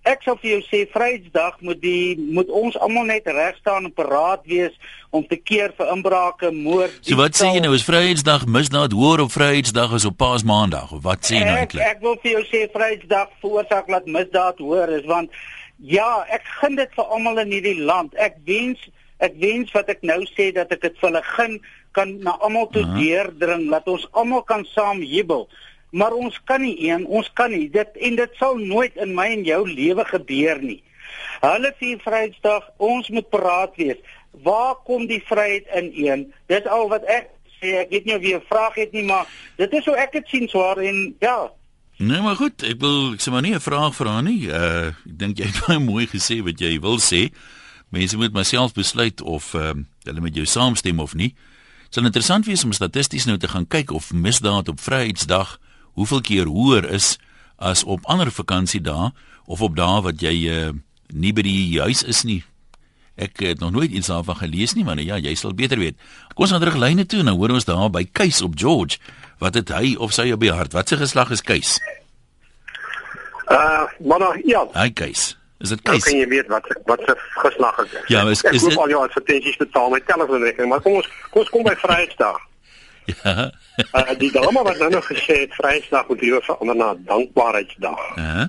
Ek 0.02 0.24
sal 0.26 0.34
vir 0.42 0.56
jou 0.56 0.62
sê 0.66 0.80
Vryheidsdag 0.90 1.60
moet 1.62 1.78
die 1.78 2.18
moet 2.34 2.48
ons 2.50 2.74
almal 2.82 3.04
net 3.06 3.28
reg 3.30 3.54
staan 3.60 3.86
en 3.86 3.92
paraat 3.94 4.42
wees 4.50 4.74
om 5.14 5.22
te 5.22 5.36
keer 5.38 5.70
vir 5.78 5.92
inbrake, 5.92 6.50
moord. 6.50 6.96
So 7.06 7.14
wat 7.20 7.38
sê 7.38 7.52
jy 7.54 7.60
nou 7.62 7.70
is 7.76 7.84
Vryheidsdag 7.86 8.48
misdaad 8.50 8.96
hoor 8.98 9.22
op 9.22 9.30
Vryheidsdag 9.30 9.94
is 10.00 10.08
op 10.08 10.16
Paasmaandag 10.18 10.90
of 10.96 11.04
wat 11.06 11.22
sê 11.22 11.38
jy 11.38 11.44
nou 11.46 11.54
eintlik? 11.60 11.84
Ek, 11.86 12.00
ek 12.00 12.02
wil 12.02 12.18
vir 12.24 12.34
jou 12.34 12.42
sê 12.50 12.64
Vryheidsdag 12.74 13.30
veroorsaak 13.44 13.92
laat 13.94 14.10
misdaad 14.18 14.58
hoor 14.64 14.90
is 14.98 15.06
want 15.06 15.30
ja, 15.78 16.08
ek 16.34 16.50
gun 16.58 16.80
dit 16.82 16.98
vir 16.98 17.14
almal 17.14 17.38
in 17.44 17.54
hierdie 17.54 17.78
land. 17.78 18.18
Ek 18.18 18.42
wens 18.48 18.82
ek 19.22 19.38
wens 19.38 19.70
wat 19.70 19.86
ek 19.92 20.02
nou 20.02 20.18
sê 20.34 20.50
dat 20.54 20.72
ek 20.74 20.82
dit 20.82 20.98
vir 20.98 21.12
hulle 21.12 21.22
gun 21.30 21.60
kan 21.94 22.10
na 22.26 22.34
almal 22.42 22.66
toe 22.74 22.82
deurdring 22.96 23.68
dat 23.70 23.86
ons 23.86 24.08
almal 24.18 24.42
kan 24.48 24.66
saam 24.74 25.02
jubel 25.06 25.46
maar 25.92 26.16
ons 26.16 26.38
kan 26.48 26.62
nie 26.64 26.76
een 26.88 27.04
ons 27.06 27.28
kan 27.38 27.52
nie 27.52 27.68
dit 27.70 28.00
en 28.08 28.16
dit 28.16 28.40
sal 28.40 28.58
nooit 28.60 28.96
in 29.04 29.14
my 29.14 29.28
en 29.36 29.44
jou 29.44 29.62
lewe 29.68 30.04
gebeur 30.08 30.62
nie 30.64 30.80
hulle 31.44 31.72
vier 31.78 32.02
vryheidsdag 32.02 32.68
ons 32.92 33.08
moet 33.12 33.28
praat 33.34 33.76
wees 33.80 34.00
waar 34.46 34.76
kom 34.88 35.06
die 35.10 35.22
vryheid 35.28 35.68
in 35.80 35.90
een 36.04 36.28
dis 36.52 36.68
al 36.76 36.88
wat 36.92 37.04
ek 37.18 37.32
sê 37.60 37.76
ek 37.84 37.92
weet 37.94 38.08
nie 38.08 38.16
of 38.16 38.28
jy 38.28 38.36
'n 38.36 38.48
vraag 38.52 38.78
het 38.80 38.92
nie 38.92 39.04
maar 39.04 39.26
dit 39.56 39.72
is 39.72 39.84
hoe 39.84 39.96
ek 39.96 40.12
dit 40.12 40.28
sien 40.28 40.48
swaar 40.48 40.78
en 40.78 41.14
ja 41.20 41.50
Nee 42.02 42.20
maar 42.20 42.36
goed, 42.36 42.62
ek 42.66 42.80
wil 42.82 43.12
ek 43.14 43.20
sê 43.22 43.30
maar 43.30 43.44
nie 43.44 43.54
'n 43.54 43.60
vraag 43.60 43.94
vra 43.94 44.20
nie. 44.20 44.48
Uh 44.48 44.86
ek 44.86 45.18
dink 45.18 45.38
jy 45.38 45.46
het 45.46 45.60
baie 45.66 45.78
mooi 45.78 46.06
gesê 46.06 46.42
wat 46.42 46.58
jy 46.58 46.80
wil 46.80 46.98
sê. 46.98 47.30
Mense 47.90 48.16
moet 48.16 48.32
maar 48.32 48.44
self 48.44 48.72
besluit 48.72 49.22
of 49.22 49.54
ehm 49.54 49.78
uh, 49.78 49.84
hulle 50.02 50.20
met 50.20 50.34
jou 50.34 50.46
saamstem 50.46 50.98
of 50.98 51.14
nie. 51.14 51.34
Dit 51.84 51.94
sal 51.94 52.04
interessant 52.04 52.46
wees 52.46 52.64
om 52.64 52.72
statisties 52.72 53.24
nou 53.24 53.36
te 53.36 53.48
gaan 53.48 53.68
kyk 53.68 53.90
of 53.90 54.12
misdaad 54.12 54.68
op 54.68 54.80
Vryheidsdag 54.80 55.58
hoeveel 55.98 56.20
keer 56.20 56.46
hoër 56.50 56.88
is 56.90 57.16
as 57.56 57.84
op 57.84 58.06
ander 58.10 58.30
vakansiedae 58.30 59.12
of 59.46 59.62
op 59.62 59.76
dae 59.76 60.00
wat 60.02 60.22
jy 60.22 60.34
uh, 60.50 60.70
nie 61.12 61.32
by 61.32 61.44
die 61.46 61.80
huis 61.80 62.02
is 62.02 62.22
nie. 62.24 62.42
Ek 63.20 63.42
het 63.44 63.60
nog 63.60 63.74
nooit 63.74 63.92
iets 63.92 64.08
daarvan 64.08 64.40
gelees 64.40 64.72
nie, 64.74 64.84
maar 64.84 64.96
nou 64.96 65.04
ja, 65.06 65.18
jy 65.20 65.34
sal 65.36 65.52
beter 65.54 65.78
weet. 65.78 65.98
Kom 66.32 66.46
ons 66.46 66.54
gaan 66.54 66.62
terug 66.64 66.80
lyne 66.80 67.04
toe, 67.06 67.20
nou 67.22 67.36
hoor 67.36 67.52
ons 67.58 67.68
daar 67.68 67.90
by 67.92 68.06
Keis 68.08 68.40
op 68.42 68.56
George. 68.56 68.98
Wat 69.42 69.54
het 69.58 69.68
hy 69.74 69.94
of 69.98 70.14
sy 70.16 70.30
op 70.32 70.40
die 70.40 70.52
hart? 70.54 70.72
Wat 70.72 70.88
se 70.88 70.96
geslag 70.96 71.30
is 71.34 71.44
Keis? 71.44 71.76
Uh, 73.52 73.84
maar 74.00 74.40
ja. 74.48 74.64
Hy 74.72 74.90
Keis. 74.96 75.32
Is 75.62 75.70
dit 75.70 75.82
keis? 75.86 76.02
Kan 76.02 76.16
jy 76.18 76.26
weet 76.26 76.48
wat 76.50 76.66
wat 76.90 77.02
se 77.06 77.14
geslag 77.38 77.76
is? 77.84 77.92
Ja, 78.10 78.24
is 78.26 78.42
is 78.50 78.64
dit 78.66 78.76
al 78.76 78.90
jou 78.90 79.02
advertensies 79.04 79.58
betaal 79.60 79.92
met 79.94 80.06
telefoonrekening, 80.06 80.70
maar 80.72 80.82
kom 80.82 80.98
ons 80.98 81.10
kom 81.30 81.44
ons 81.44 81.52
kom 81.54 81.62
by 81.68 81.74
Vryheidsdag. 81.78 82.40
Ja. 83.04 83.50
uh, 83.94 84.18
die 84.22 84.32
dame 84.32 84.62
wat 84.62 84.78
nou 84.78 84.90
nog 84.90 85.06
gesê 85.06 85.38
het 85.44 85.54
Vryheidsdag 85.54 86.08
moet 86.08 86.20
hier 86.20 86.42
verander 86.42 86.76
na 86.76 86.94
Dankbaarheidsdag. 86.98 88.16
Ja. 88.16 88.22
Uh 88.22 88.34
-huh. 88.36 88.46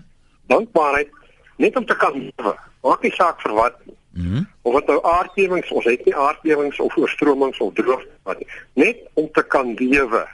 Dankbaarheid 0.47 1.09
net 1.57 1.75
om 1.75 1.85
te 1.85 1.95
kan 1.95 2.13
lewe. 2.13 2.55
Maak 2.81 3.01
nie 3.01 3.11
saak 3.11 3.41
vir 3.41 3.53
wat. 3.53 3.75
Mhm. 4.11 4.27
Mm 4.33 4.51
of 4.61 4.73
wat 4.73 4.87
nou 4.87 5.03
aardbewings, 5.03 5.71
ons 5.71 5.85
het 5.85 6.05
nie 6.05 6.15
aardbewings 6.15 6.79
of 6.79 6.97
oorstromings 6.97 7.57
of 7.57 7.73
droogte 7.73 8.15
wat 8.23 8.39
nie. 8.39 8.47
Net 8.73 8.97
om 9.13 9.31
te 9.31 9.43
kan 9.43 9.73
lewe. 9.73 10.27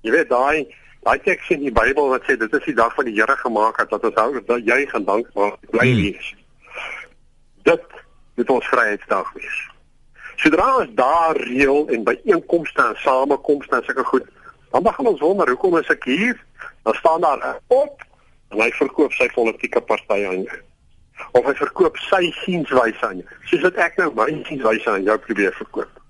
Jy 0.00 0.10
weet 0.10 0.28
daai 0.28 0.66
Daai 1.06 1.20
teks 1.22 1.52
in 1.54 1.60
die 1.62 1.70
Bybel 1.70 2.08
wat 2.10 2.24
sê 2.26 2.34
dit 2.34 2.54
is 2.58 2.64
die 2.66 2.74
dag 2.74 2.94
wat 2.98 3.06
die 3.06 3.14
Here 3.14 3.36
gemaak 3.38 3.76
het 3.78 3.92
dat 3.94 4.04
ons 4.08 4.16
hou 4.18 4.40
dat 4.42 4.64
jy 4.66 4.80
gaan 4.90 5.04
dankbaar 5.06 5.52
bly 5.70 5.86
hmm. 5.86 6.00
wees. 6.02 6.32
Dit 7.62 7.84
moet 8.34 8.50
ons 8.50 8.70
Vryheidsdag 8.72 9.30
wees. 9.38 9.60
Sodra 10.36 10.66
ons 10.76 10.92
daar 10.98 11.36
reël 11.36 11.88
en 11.88 12.04
by 12.04 12.16
einkomste 12.24 12.82
en 12.82 12.98
samekomste 13.00 13.76
en 13.76 13.84
sulke 13.84 14.04
goed, 14.04 14.26
dan 14.72 14.84
begin 14.84 15.06
ons 15.06 15.22
wonder 15.24 15.48
hoekom 15.48 15.78
is 15.80 15.88
ek 15.92 16.04
hier? 16.04 16.36
Dan 16.84 16.94
staan 16.94 17.24
daar 17.24 17.44
op 17.72 18.04
en 18.52 18.60
hy 18.60 18.70
verkoop 18.76 19.14
sy 19.16 19.28
politieke 19.34 19.80
party 19.80 20.20
aan 20.28 20.44
jou. 20.44 20.60
Of 21.32 21.48
hy 21.48 21.54
verkoop 21.56 21.96
sy 22.04 22.28
sienswyse 22.42 23.06
aan 23.06 23.22
jou. 23.22 23.40
Soos 23.48 23.64
wat 23.64 23.80
ek 23.86 23.96
nou 24.00 24.10
my 24.18 24.28
sienswyse 24.48 24.90
aan 24.92 25.08
jou 25.08 25.16
probeer 25.24 25.56
verkoop. 25.62 26.04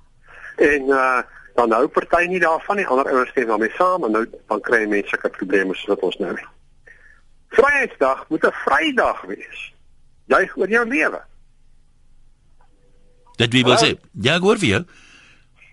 En 0.57 0.93
uh 0.93 1.23
dan 1.57 1.71
nou 1.73 1.87
party 1.89 2.27
nie 2.29 2.41
daarvan 2.41 2.77
nie 2.77 2.85
ander 2.85 3.09
ouers 3.09 3.31
stem 3.33 3.47
daarmee 3.49 3.73
saam 3.79 4.05
en 4.05 4.13
nou 4.13 4.27
dan 4.29 4.61
kry 4.61 4.83
mense 4.85 5.09
sulke 5.09 5.31
probleme 5.39 5.73
soos 5.73 5.95
wat 5.95 6.03
ons 6.05 6.19
nou 6.21 6.35
het. 6.35 6.51
Vryheidsdag 7.57 8.27
moet 8.29 8.45
'n 8.45 8.53
Vrydag 8.65 9.23
wees. 9.31 9.61
Jy 10.27 10.51
oor 10.55 10.69
jou 10.69 10.85
lewe. 10.89 11.21
Dit 13.37 13.53
wie 13.53 13.65
wil 13.65 13.77
sê? 13.77 13.97
Ja, 14.23 14.39
goeie 14.39 14.59
vir 14.59 14.69
jou. 14.69 14.85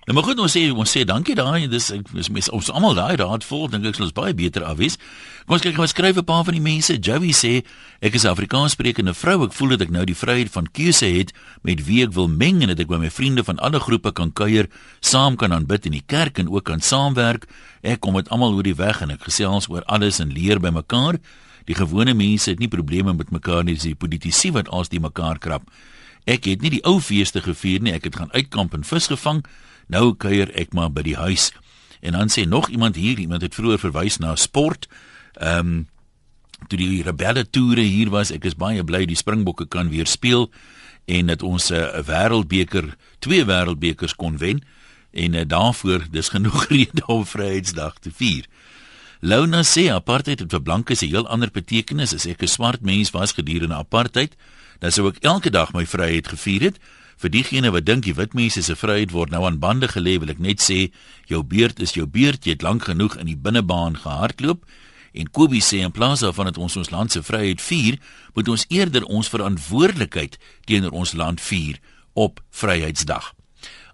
Nou 0.03 0.17
maar 0.17 0.25
goed, 0.27 0.39
ons 0.43 0.51
sê 0.51 0.65
ons 0.67 0.91
sê 0.91 1.05
dankie 1.07 1.35
daai. 1.35 1.69
Dis 1.71 1.85
ek 1.95 2.09
is 2.19 2.27
mes 2.33 2.49
ons 2.51 2.69
almal 2.75 2.97
daai 2.97 3.15
raad 3.21 3.45
vol, 3.47 3.69
dink 3.71 3.85
ek 3.87 3.95
sal 3.95 4.09
ons 4.09 4.15
baie 4.17 4.33
beter 4.35 4.65
af 4.67 4.75
wees. 4.81 4.97
Kom 5.45 5.55
ons 5.55 5.63
kyk 5.63 5.77
gou 5.77 5.87
skryf 5.87 6.17
'n 6.19 6.27
paar 6.27 6.43
van 6.43 6.53
die 6.53 6.63
mense. 6.63 6.99
Joey 6.99 7.31
sê 7.31 7.63
ek 8.01 8.15
is 8.15 8.25
'n 8.25 8.35
Afrikaans 8.35 8.75
sprekende 8.75 9.13
vrou. 9.13 9.45
Ek 9.45 9.53
voel 9.53 9.69
dat 9.69 9.81
ek 9.81 9.91
nou 9.91 10.03
die 10.03 10.15
vryheid 10.15 10.51
van 10.51 10.67
keuse 10.67 11.07
het 11.07 11.31
met 11.63 11.85
wie 11.85 12.03
ek 12.03 12.11
wil 12.11 12.27
meng 12.27 12.61
en 12.61 12.67
dat 12.67 12.81
ek 12.81 12.87
by 12.87 12.97
my 12.97 13.09
vriende 13.09 13.43
van 13.45 13.57
alle 13.59 13.79
groepe 13.79 14.11
kan 14.11 14.33
kuier, 14.33 14.67
saam 14.99 15.37
kan 15.37 15.53
aanbid 15.53 15.85
in 15.85 15.93
die 15.93 16.03
kerk 16.05 16.37
en 16.37 16.49
ook 16.49 16.65
kan 16.65 16.81
saamwerk. 16.81 17.47
Ek 17.81 18.01
kom 18.01 18.13
met 18.13 18.29
almal 18.29 18.53
oor 18.55 18.63
die 18.63 18.75
weg 18.75 19.01
en 19.01 19.11
ek 19.11 19.23
gesels 19.23 19.69
oor 19.69 19.83
alles 19.85 20.19
en 20.19 20.33
leer 20.33 20.59
by 20.59 20.69
mekaar. 20.69 21.17
Die 21.65 21.75
gewone 21.75 22.13
mense 22.13 22.49
het 22.49 22.59
nie 22.59 22.67
probleme 22.67 23.13
met 23.13 23.31
mekaar 23.31 23.63
nie, 23.63 23.75
dis 23.75 23.83
die 23.83 23.95
politici 23.95 24.51
wat 24.51 24.67
als 24.67 24.89
die 24.89 24.99
mekaar 24.99 25.39
krap. 25.39 25.63
Ek 26.25 26.45
het 26.45 26.61
nie 26.61 26.69
die 26.69 26.83
ou 26.83 26.99
feeste 27.01 27.41
gevier 27.41 27.81
nie. 27.81 27.93
Ek 27.93 28.03
het 28.03 28.15
gaan 28.15 28.31
uitkamp 28.31 28.73
en 28.73 28.83
vis 28.83 29.07
gevang. 29.07 29.43
Nou 29.87 30.13
kuier 30.15 30.51
ek 30.55 30.73
maar 30.73 30.91
by 30.91 31.01
die 31.01 31.17
huis. 31.19 31.51
En 32.03 32.15
dan 32.17 32.31
sê 32.31 32.47
nog 32.47 32.69
iemand 32.69 32.95
hier, 32.95 33.19
iemand 33.19 33.41
het 33.41 33.55
vroeër 33.55 33.79
verwys 33.79 34.17
na 34.17 34.35
sport. 34.35 34.87
Ehm 35.33 35.59
um, 35.59 35.91
toe 36.67 36.77
die 36.79 37.03
rebelle 37.03 37.43
toere 37.49 37.81
hier 37.81 38.09
was, 38.09 38.31
ek 38.31 38.45
is 38.47 38.55
baie 38.55 38.83
bly 38.87 39.01
die 39.05 39.19
Springbokke 39.19 39.65
kan 39.67 39.89
weer 39.91 40.07
speel 40.07 40.47
en 41.05 41.27
dat 41.27 41.43
ons 41.43 41.71
'n 41.71 41.75
uh, 41.75 41.99
wêreldbeker, 42.07 42.95
twee 43.19 43.43
wêreldbekers 43.45 44.15
kon 44.15 44.37
wen 44.37 44.63
en 45.11 45.33
uh, 45.33 45.41
daarvoor 45.47 46.07
dis 46.11 46.29
genoeg 46.29 46.67
rede 46.71 47.05
om 47.05 47.25
Vryheidsdag 47.25 47.99
te 47.99 48.11
vier. 48.15 48.47
Lona 49.19 49.63
sê 49.63 49.87
apartheid 49.91 50.39
het 50.39 50.51
vir 50.51 50.61
blankes 50.61 51.01
'n 51.01 51.07
heel 51.07 51.27
ander 51.27 51.51
betekenis 51.51 52.13
as 52.13 52.25
ek 52.25 52.43
'n 52.43 52.47
swart 52.47 52.81
mens 52.81 53.11
was 53.11 53.31
gedurende 53.31 53.75
apartheid. 53.75 54.35
Dan 54.79 54.91
sou 54.91 55.07
ek 55.11 55.21
elke 55.21 55.51
dag 55.53 55.73
my 55.73 55.85
vryheid 55.85 56.27
gevier 56.27 56.69
het. 56.69 56.79
Vir 57.21 57.29
diegene 57.29 57.71
wat 57.71 57.85
dink 57.85 58.03
die 58.07 58.15
wit 58.17 58.33
mense 58.33 58.63
se 58.63 58.75
vryheid 58.75 59.13
word 59.13 59.31
nou 59.31 59.45
aan 59.45 59.59
bande 59.61 59.87
gelê, 59.87 60.17
wil 60.19 60.33
ek 60.33 60.41
net 60.43 60.63
sê 60.63 60.89
jou 61.29 61.43
beurt 61.43 61.79
is 61.79 61.93
jou 61.93 62.07
beurt. 62.09 62.45
Jy 62.45 62.57
het 62.57 62.65
lank 62.65 62.89
genoeg 62.89 63.15
in 63.21 63.29
die 63.29 63.37
binnebaan 63.37 63.99
gehardloop. 64.01 64.65
En 65.13 65.29
Kobie 65.29 65.61
sê 65.61 65.83
in 65.85 65.93
plaas 65.93 66.23
daarvan 66.25 66.49
dat 66.49 66.57
ons 66.57 66.75
ons 66.81 66.89
land 66.89 67.11
se 67.11 67.21
vryheid 67.21 67.61
vier, 67.61 67.99
moet 68.33 68.49
ons 68.49 68.65
eerder 68.73 69.05
ons 69.05 69.29
verantwoordelikheid 69.29 70.39
teenoor 70.65 70.97
ons 71.03 71.13
land 71.13 71.41
vier 71.41 71.77
op 72.17 72.41
Vryheidsdag. 72.49 73.33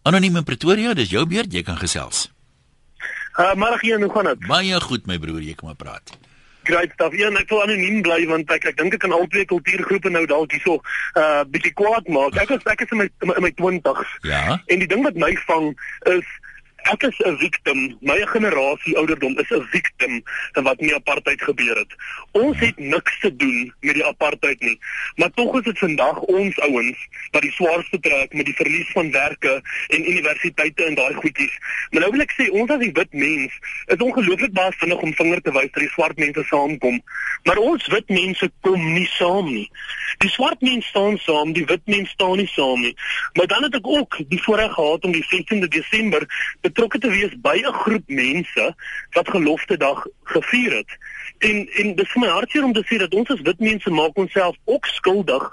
Anoniem 0.08 0.40
in 0.40 0.48
Pretoria, 0.48 0.94
dis 0.96 1.12
jou 1.12 1.26
beurt, 1.28 1.52
jy 1.54 1.64
kan 1.68 1.78
gesels. 1.80 2.30
Uh, 3.36 3.54
maar 3.60 3.78
hier, 3.84 4.00
hoe 4.00 4.12
gaan 4.12 4.32
dit? 4.32 4.48
Baie 4.48 4.80
goed 4.84 5.08
my 5.08 5.20
broer, 5.20 5.44
jy 5.44 5.56
kom 5.60 5.72
maar 5.72 5.80
praat. 5.80 6.16
Great 6.70 6.92
stuff. 6.94 7.16
Ja, 7.18 7.32
ek 7.34 7.50
wil 7.50 7.64
anoniem 7.66 8.02
bly 8.06 8.20
want 8.30 8.52
ek 8.54 8.68
ek 8.70 8.78
dink 8.78 8.94
ek 8.98 9.02
kan 9.06 9.16
al 9.16 9.26
twee 9.34 9.48
kultuurgroepe 9.50 10.12
nou 10.14 10.26
dalk 10.30 10.54
hierso 10.54 10.78
uh 11.18 11.42
bietjie 11.50 11.74
kwaad 11.74 12.10
maak. 12.14 12.38
Ek 12.38 12.54
is 12.54 12.68
ek 12.70 12.86
is 12.86 12.94
in 12.94 13.02
my 13.02 13.10
in 13.26 13.46
my 13.46 13.54
20's. 13.58 14.14
Ja. 14.28 14.60
En 14.70 14.84
die 14.84 14.90
ding 14.90 15.02
wat 15.08 15.18
my 15.18 15.34
vang 15.48 15.74
is 16.14 16.28
ek 16.84 17.04
is 17.04 17.20
'n 17.26 17.38
victim. 17.38 17.98
My 18.02 18.26
generasie 18.26 18.98
ouderdom 18.98 19.38
is 19.40 19.50
'n 19.50 19.68
victim 19.72 20.24
van 20.52 20.64
wat 20.64 20.80
in 20.80 20.94
apartheid 20.94 21.42
gebeur 21.42 21.78
het. 21.78 21.96
Ons 22.32 22.60
het 22.60 22.78
niks 22.78 23.20
te 23.20 23.36
doen 23.36 23.74
met 23.80 23.94
die 23.94 24.06
apartheid 24.06 24.60
nie. 24.60 24.80
Maar 25.16 25.32
tog 25.34 25.58
is 25.58 25.64
dit 25.64 25.78
vandag 25.78 26.20
ons 26.20 26.60
ouens 26.60 27.08
wat 27.32 27.42
die 27.42 27.52
swaarste 27.52 28.00
trek 28.00 28.34
met 28.34 28.46
die 28.46 28.56
verlies 28.56 28.92
van 28.92 29.12
werke 29.12 29.62
en 29.88 30.10
universiteite 30.10 30.86
en 30.86 30.96
daai 30.96 31.14
goedjies. 31.14 31.58
Maar 31.90 32.02
nou 32.02 32.12
wil 32.12 32.22
ek 32.22 32.34
sê 32.38 32.50
ons 32.50 32.70
as 32.70 32.80
die 32.80 32.94
wit 32.94 33.14
mens 33.14 33.54
is 33.86 33.98
ongelooflik 33.98 34.54
baie 34.54 34.72
vinnig 34.72 35.02
om 35.02 35.14
vinger 35.14 35.42
te 35.42 35.52
wys 35.52 35.72
dat 35.72 35.84
die 35.84 35.94
swart 35.94 36.18
mense 36.18 36.44
saamkom. 36.44 37.02
Maar 37.44 37.58
ons 37.58 37.88
wit 37.88 38.10
mense 38.10 38.52
kom 38.62 38.94
nie 38.94 39.08
saam 39.16 39.52
nie. 39.54 39.68
Die 40.18 40.30
swart 40.30 40.62
mense 40.62 40.88
staan 40.88 41.18
saam, 41.18 41.54
die 41.54 41.66
wit 41.66 41.86
mense 41.86 42.12
staan 42.12 42.38
nie 42.38 42.50
saam 42.52 42.82
nie. 42.82 42.96
Maar 43.34 43.48
dan 43.48 43.64
het 43.64 43.76
ek 43.80 43.88
ook 43.88 44.18
die 44.28 44.42
voorreg 44.44 44.74
gehad 44.74 45.06
om 45.08 45.12
die 45.16 45.26
16de 45.28 45.68
Desember 45.68 46.26
betrokke 46.70 47.00
te 47.02 47.12
wees 47.12 47.34
by 47.42 47.58
'n 47.60 47.74
groep 47.84 48.06
mense 48.08 48.66
wat 49.18 49.30
gelofte 49.30 49.78
dag 49.78 50.06
gevier 50.24 50.72
het. 50.80 50.92
En 51.40 51.68
en 51.82 51.96
dis 51.96 52.12
vir 52.12 52.22
my 52.22 52.28
hartseer 52.28 52.64
om 52.64 52.74
te 52.74 52.84
sê 52.86 52.98
dat 53.00 53.14
ons 53.14 53.30
as 53.30 53.42
wit 53.42 53.60
mense 53.60 53.90
maak 53.90 54.18
onsself 54.18 54.56
ook 54.66 54.86
skuldig 54.86 55.44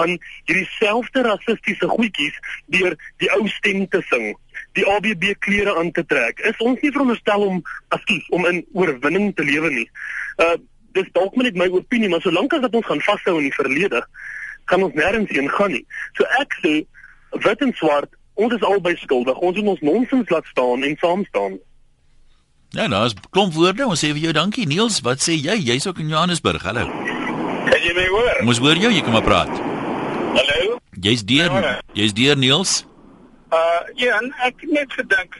aan 0.00 0.18
hierdie 0.44 0.68
selfde 0.78 1.22
rassistiese 1.22 1.88
goedjies 1.88 2.38
deur 2.66 2.96
die 3.22 3.30
ou 3.36 3.48
stem 3.48 3.88
te 3.88 4.02
sing, 4.08 4.32
die 4.72 4.86
ABB 4.86 5.34
klere 5.38 5.76
aan 5.76 5.90
te 5.92 6.04
trek. 6.06 6.40
Is 6.40 6.56
ons 6.58 6.80
nie 6.80 6.92
veronderstel 6.92 7.46
om 7.46 7.62
aktief 7.88 8.28
om 8.28 8.46
in 8.46 8.64
oorwinning 8.72 9.34
te 9.34 9.44
lewe 9.44 9.70
nie. 9.70 9.90
Uh 10.36 10.56
dis 10.94 11.08
dalk 11.12 11.34
net 11.34 11.56
my 11.58 11.66
opinie, 11.74 12.08
maar 12.08 12.22
solank 12.22 12.52
as 12.54 12.60
dat 12.62 12.74
ons 12.78 12.86
gaan 12.86 13.00
vashou 13.02 13.32
in 13.40 13.48
die 13.48 13.56
verlede, 13.56 14.04
kan 14.70 14.82
ons 14.82 14.94
nêrens 14.94 15.32
heen 15.34 15.48
gaan 15.50 15.72
nie. 15.74 15.82
So 16.14 16.22
ek 16.38 16.54
sê 16.62 16.74
wit 17.42 17.64
en 17.66 17.72
swart 17.74 18.14
ons 18.34 18.54
is 18.54 18.66
albei 18.66 18.96
skuldig. 18.96 19.38
Ons 19.38 19.56
moet 19.60 19.74
ons 19.74 19.86
nonsens 19.90 20.28
laat 20.28 20.46
staan 20.50 20.82
en 20.82 20.96
saam 21.00 21.24
staan. 21.28 21.58
Ja, 22.74 22.86
nou 22.90 23.04
is 23.06 23.14
klomp 23.30 23.54
woorde. 23.54 23.86
Ons 23.86 24.02
sê 24.02 24.10
vir 24.10 24.24
jou 24.28 24.32
dankie. 24.34 24.66
Niels, 24.66 24.98
wat 25.06 25.22
sê 25.22 25.36
jy? 25.38 25.54
Jy's 25.62 25.86
ook 25.86 26.00
in 26.02 26.10
Johannesburg. 26.10 26.64
Hallo. 26.66 26.88
Kan 27.68 27.80
jy 27.84 27.94
my 27.94 28.06
hoor? 28.10 28.40
Ons 28.50 28.58
hoor 28.58 28.80
jou, 28.82 28.90
jy 28.90 29.02
kom 29.06 29.14
maar 29.14 29.26
praat. 29.26 29.52
Hallo. 30.34 30.80
Jy's 31.04 31.22
deur. 31.28 31.54
Jy's 31.94 32.14
deur 32.16 32.36
Niels. 32.38 32.82
Uh 33.54 33.82
ja, 34.00 34.18
en 34.18 34.32
ek 34.42 34.64
het 34.64 34.70
net 34.74 34.92
gedink 34.98 35.38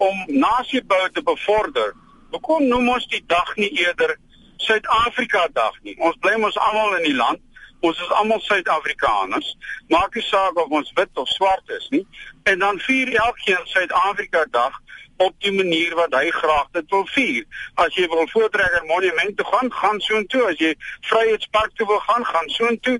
om 0.00 0.24
nasiebou 0.32 1.02
te 1.12 1.22
bevorder. 1.22 1.92
Hoekom 2.32 2.64
noem 2.70 2.88
ons 2.94 3.06
die 3.12 3.22
dag 3.28 3.52
nie 3.60 3.68
eerder 3.82 4.16
Suid-Afrika 4.64 5.48
dag 5.52 5.76
nie? 5.84 5.96
Ons 6.00 6.16
bly 6.24 6.38
mos 6.40 6.56
almal 6.56 6.96
in 7.00 7.08
die 7.10 7.16
land. 7.16 7.40
Ons 7.80 8.00
is 8.00 8.10
almal 8.12 8.40
Suid-Afrikaners. 8.44 9.56
Maak 9.88 10.14
nie 10.14 10.24
saak 10.26 10.58
of 10.60 10.72
ons 10.80 10.92
wit 10.98 11.20
of 11.20 11.28
swart 11.28 11.72
is 11.78 11.86
nie. 11.94 12.04
En 12.50 12.58
dan 12.58 12.80
vier 12.84 13.14
elkeen 13.14 13.64
Suid-Afrika 13.72 14.44
dag 14.50 14.76
op 15.20 15.34
die 15.44 15.52
manier 15.52 15.94
wat 15.96 16.14
hy 16.16 16.30
graag 16.32 16.68
dit 16.76 16.92
wil 16.92 17.06
vier. 17.14 17.44
As 17.80 17.96
jy 17.96 18.06
wil 18.12 18.28
Voortrekker 18.32 18.84
Monument 18.88 19.36
toe 19.36 19.46
gaan, 19.48 19.72
gaan 19.72 20.00
soontoe. 20.04 20.46
As 20.52 20.60
jy 20.60 20.74
Vryheidspark 21.08 21.74
toe 21.76 21.88
wil 21.88 22.00
gaan, 22.08 22.24
gaan 22.24 22.48
soontoe. 22.56 22.98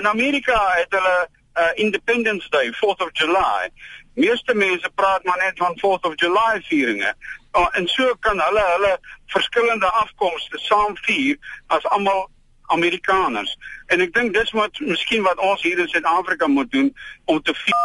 In 0.00 0.08
Amerika 0.08 0.58
het 0.76 0.92
hulle 0.96 1.16
uh, 1.24 1.70
Independence 1.84 2.48
Day, 2.48 2.72
4th 2.80 3.04
of 3.04 3.12
July. 3.12 3.70
Meeste 4.14 4.54
mense 4.54 4.90
praat 4.94 5.24
maar 5.24 5.40
net 5.44 5.60
van 5.60 5.76
4th 5.80 6.08
of 6.08 6.16
July 6.20 6.60
vieringe. 6.68 7.14
Uh, 7.52 7.68
en 7.72 7.88
so 7.88 8.14
kan 8.20 8.40
hulle 8.40 8.64
hulle 8.74 8.92
verskillende 9.32 9.88
afkomste 10.04 10.60
saam 10.60 10.96
vier 11.04 11.36
as 11.66 11.84
almal 11.84 12.28
Amerikaners. 12.74 13.52
En 13.92 14.00
ek 14.04 14.14
dink 14.16 14.34
dis 14.36 14.52
wat 14.56 14.80
miskien 14.80 15.24
wat 15.26 15.40
ons 15.42 15.62
hier 15.62 15.78
in 15.78 15.90
Suid-Afrika 15.90 16.48
moet 16.48 16.70
doen 16.72 16.92
om 17.30 17.42
te 17.42 17.54
vier 17.64 17.82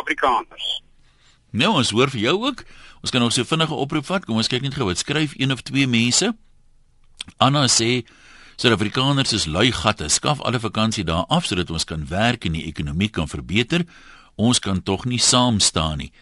Afrikaners. 0.00 0.68
Nou, 1.56 1.72
ons 1.80 1.92
hoor 1.96 2.12
vir 2.12 2.26
jou 2.28 2.36
ook. 2.44 2.64
Ons 3.00 3.14
kan 3.14 3.22
nog 3.22 3.32
so 3.32 3.46
vinnige 3.48 3.74
oproep 3.74 4.06
vat. 4.08 4.24
Kom 4.26 4.40
ons 4.40 4.50
kyk 4.50 4.66
net 4.66 4.76
gou 4.76 4.88
wat 4.88 5.00
skryf 5.00 5.36
een 5.40 5.54
of 5.54 5.64
twee 5.66 5.88
mense. 5.88 6.32
Anna 7.42 7.66
sê 7.70 8.04
Suid-Afrikaners 8.56 9.34
is 9.36 9.44
lui 9.46 9.70
gatte. 9.72 10.08
Skaf 10.08 10.40
alle 10.40 10.60
vakansie 10.60 11.04
daar 11.04 11.26
af 11.28 11.44
sodat 11.48 11.70
ons 11.70 11.84
kan 11.84 12.06
werk 12.08 12.46
en 12.48 12.56
die 12.56 12.64
ekonomie 12.68 13.10
kan 13.12 13.28
verbeter. 13.28 13.84
Ons 14.36 14.60
kan 14.64 14.82
tog 14.82 15.04
nie 15.04 15.20
saam 15.20 15.60
staan 15.60 16.00
nie. 16.04 16.12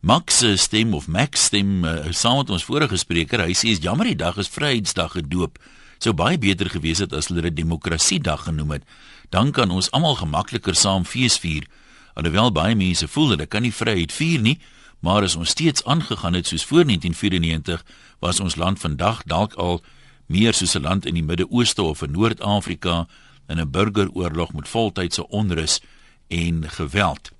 Max 0.00 0.38
se 0.38 0.56
stem 0.56 0.94
of 0.94 1.08
Max 1.08 1.48
stem 1.48 1.84
uh, 1.84 2.12
saam 2.12 2.38
met 2.42 2.50
ons 2.54 2.64
vorige 2.64 2.96
spreker. 2.96 3.42
Hy 3.42 3.56
sê 3.56 3.72
is 3.72 3.82
jammer 3.82 4.06
die 4.06 4.18
dag 4.20 4.36
is 4.38 4.50
Vryheidsdag 4.52 5.16
gedoop 5.18 5.58
sou 5.98 6.14
baie 6.14 6.38
beter 6.38 6.70
gewees 6.70 6.98
het 6.98 7.12
as 7.12 7.28
hulle 7.28 7.42
dit 7.48 7.56
demokrasiedag 7.56 8.44
genoem 8.48 8.70
het. 8.78 8.84
Dan 9.30 9.52
kan 9.52 9.70
ons 9.70 9.90
almal 9.90 10.14
gemakliker 10.14 10.74
saam 10.74 11.04
fees 11.04 11.38
vier. 11.38 11.66
Alhoewel 12.14 12.52
baie 12.52 12.74
mense 12.74 13.08
voel 13.08 13.34
hulle 13.34 13.46
kan 13.46 13.62
nie 13.62 13.74
vryheid 13.74 14.12
vier 14.12 14.40
nie, 14.40 14.58
maar 15.00 15.22
as 15.22 15.36
ons 15.36 15.54
steeds 15.54 15.84
aangegaan 15.84 16.34
het 16.34 16.46
soos 16.46 16.64
voor 16.64 16.84
1994, 16.84 17.84
was 18.18 18.40
ons 18.40 18.56
land 18.56 18.78
vandag 18.78 19.22
dalk 19.26 19.54
al 19.54 19.82
meer 20.26 20.54
soos 20.54 20.74
'n 20.74 20.82
land 20.82 21.06
in 21.06 21.14
die 21.14 21.22
Midde-Ooste 21.22 21.82
of 21.82 22.02
in 22.02 22.10
Noord-Afrika 22.10 23.06
in 23.48 23.60
'n 23.60 23.70
burgeroorlog 23.70 24.52
met 24.52 24.68
voltydse 24.68 25.28
onrus 25.28 25.80
en 26.28 26.70
geweld. 26.70 27.30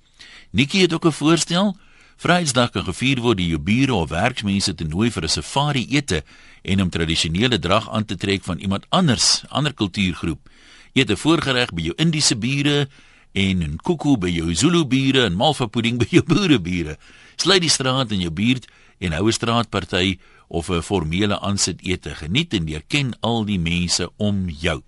Nikki 0.51 0.81
het 0.81 0.93
ook 0.93 1.05
'n 1.05 1.11
voorstel 1.11 1.77
Vryheidsdag 2.19 2.73
kan 2.75 2.83
gevier 2.83 3.21
word 3.23 3.37
die 3.39 3.47
jubure 3.47 3.93
of 3.95 4.09
werksmense 4.11 4.73
te 4.75 4.83
nooi 4.83 5.07
vir 5.07 5.23
'n 5.23 5.31
safari 5.31 5.85
ete 5.87 6.23
en 6.69 6.81
om 6.85 6.89
tradisionele 6.93 7.59
drag 7.59 7.89
aan 7.89 8.05
te 8.05 8.15
trek 8.15 8.43
van 8.45 8.61
iemand 8.61 8.85
anders, 8.89 9.43
ander 9.49 9.73
kultuurgroep. 9.73 10.49
Eet 10.93 11.09
'n 11.11 11.17
voorgereg 11.17 11.73
by 11.73 11.81
jou 11.81 11.95
Indiese 11.97 12.37
bure 12.37 12.87
en 13.33 13.63
'n 13.63 13.77
koekoe 13.81 14.17
by 14.17 14.29
jou 14.29 14.53
Zulu 14.55 14.85
bure 14.85 15.25
en 15.25 15.35
malva 15.35 15.65
pudding 15.65 15.97
by 15.97 16.07
jou 16.09 16.23
boere 16.33 16.59
bure. 16.59 16.97
Sluit 17.35 17.61
die 17.61 17.69
straat 17.69 18.11
in 18.11 18.19
jou 18.19 18.31
buurt 18.31 18.67
en 18.99 19.11
hou 19.11 19.27
'n 19.27 19.31
straatparty 19.31 20.19
of 20.47 20.69
'n 20.69 20.81
formele 20.81 21.39
aansit 21.39 21.81
ete. 21.81 22.15
Geniet 22.15 22.53
en 22.53 22.67
erken 22.67 23.13
al 23.19 23.45
die 23.45 23.59
mense 23.59 24.09
om 24.17 24.49
jou. 24.49 24.81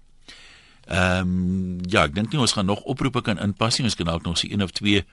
Ehm 0.88 1.28
um, 1.28 1.80
ja, 1.90 2.04
ek 2.04 2.16
dink 2.16 2.32
nie 2.32 2.42
ons 2.42 2.52
gaan 2.52 2.66
nog 2.66 2.82
oproepe 2.82 3.22
kan 3.22 3.40
inpas 3.40 3.78
nie. 3.78 3.86
Ons 3.86 3.96
kan 3.96 4.06
dalk 4.06 4.24
nog 4.24 4.38
so 4.38 4.48
een 4.50 4.64
of 4.64 4.72
twee 4.72 5.06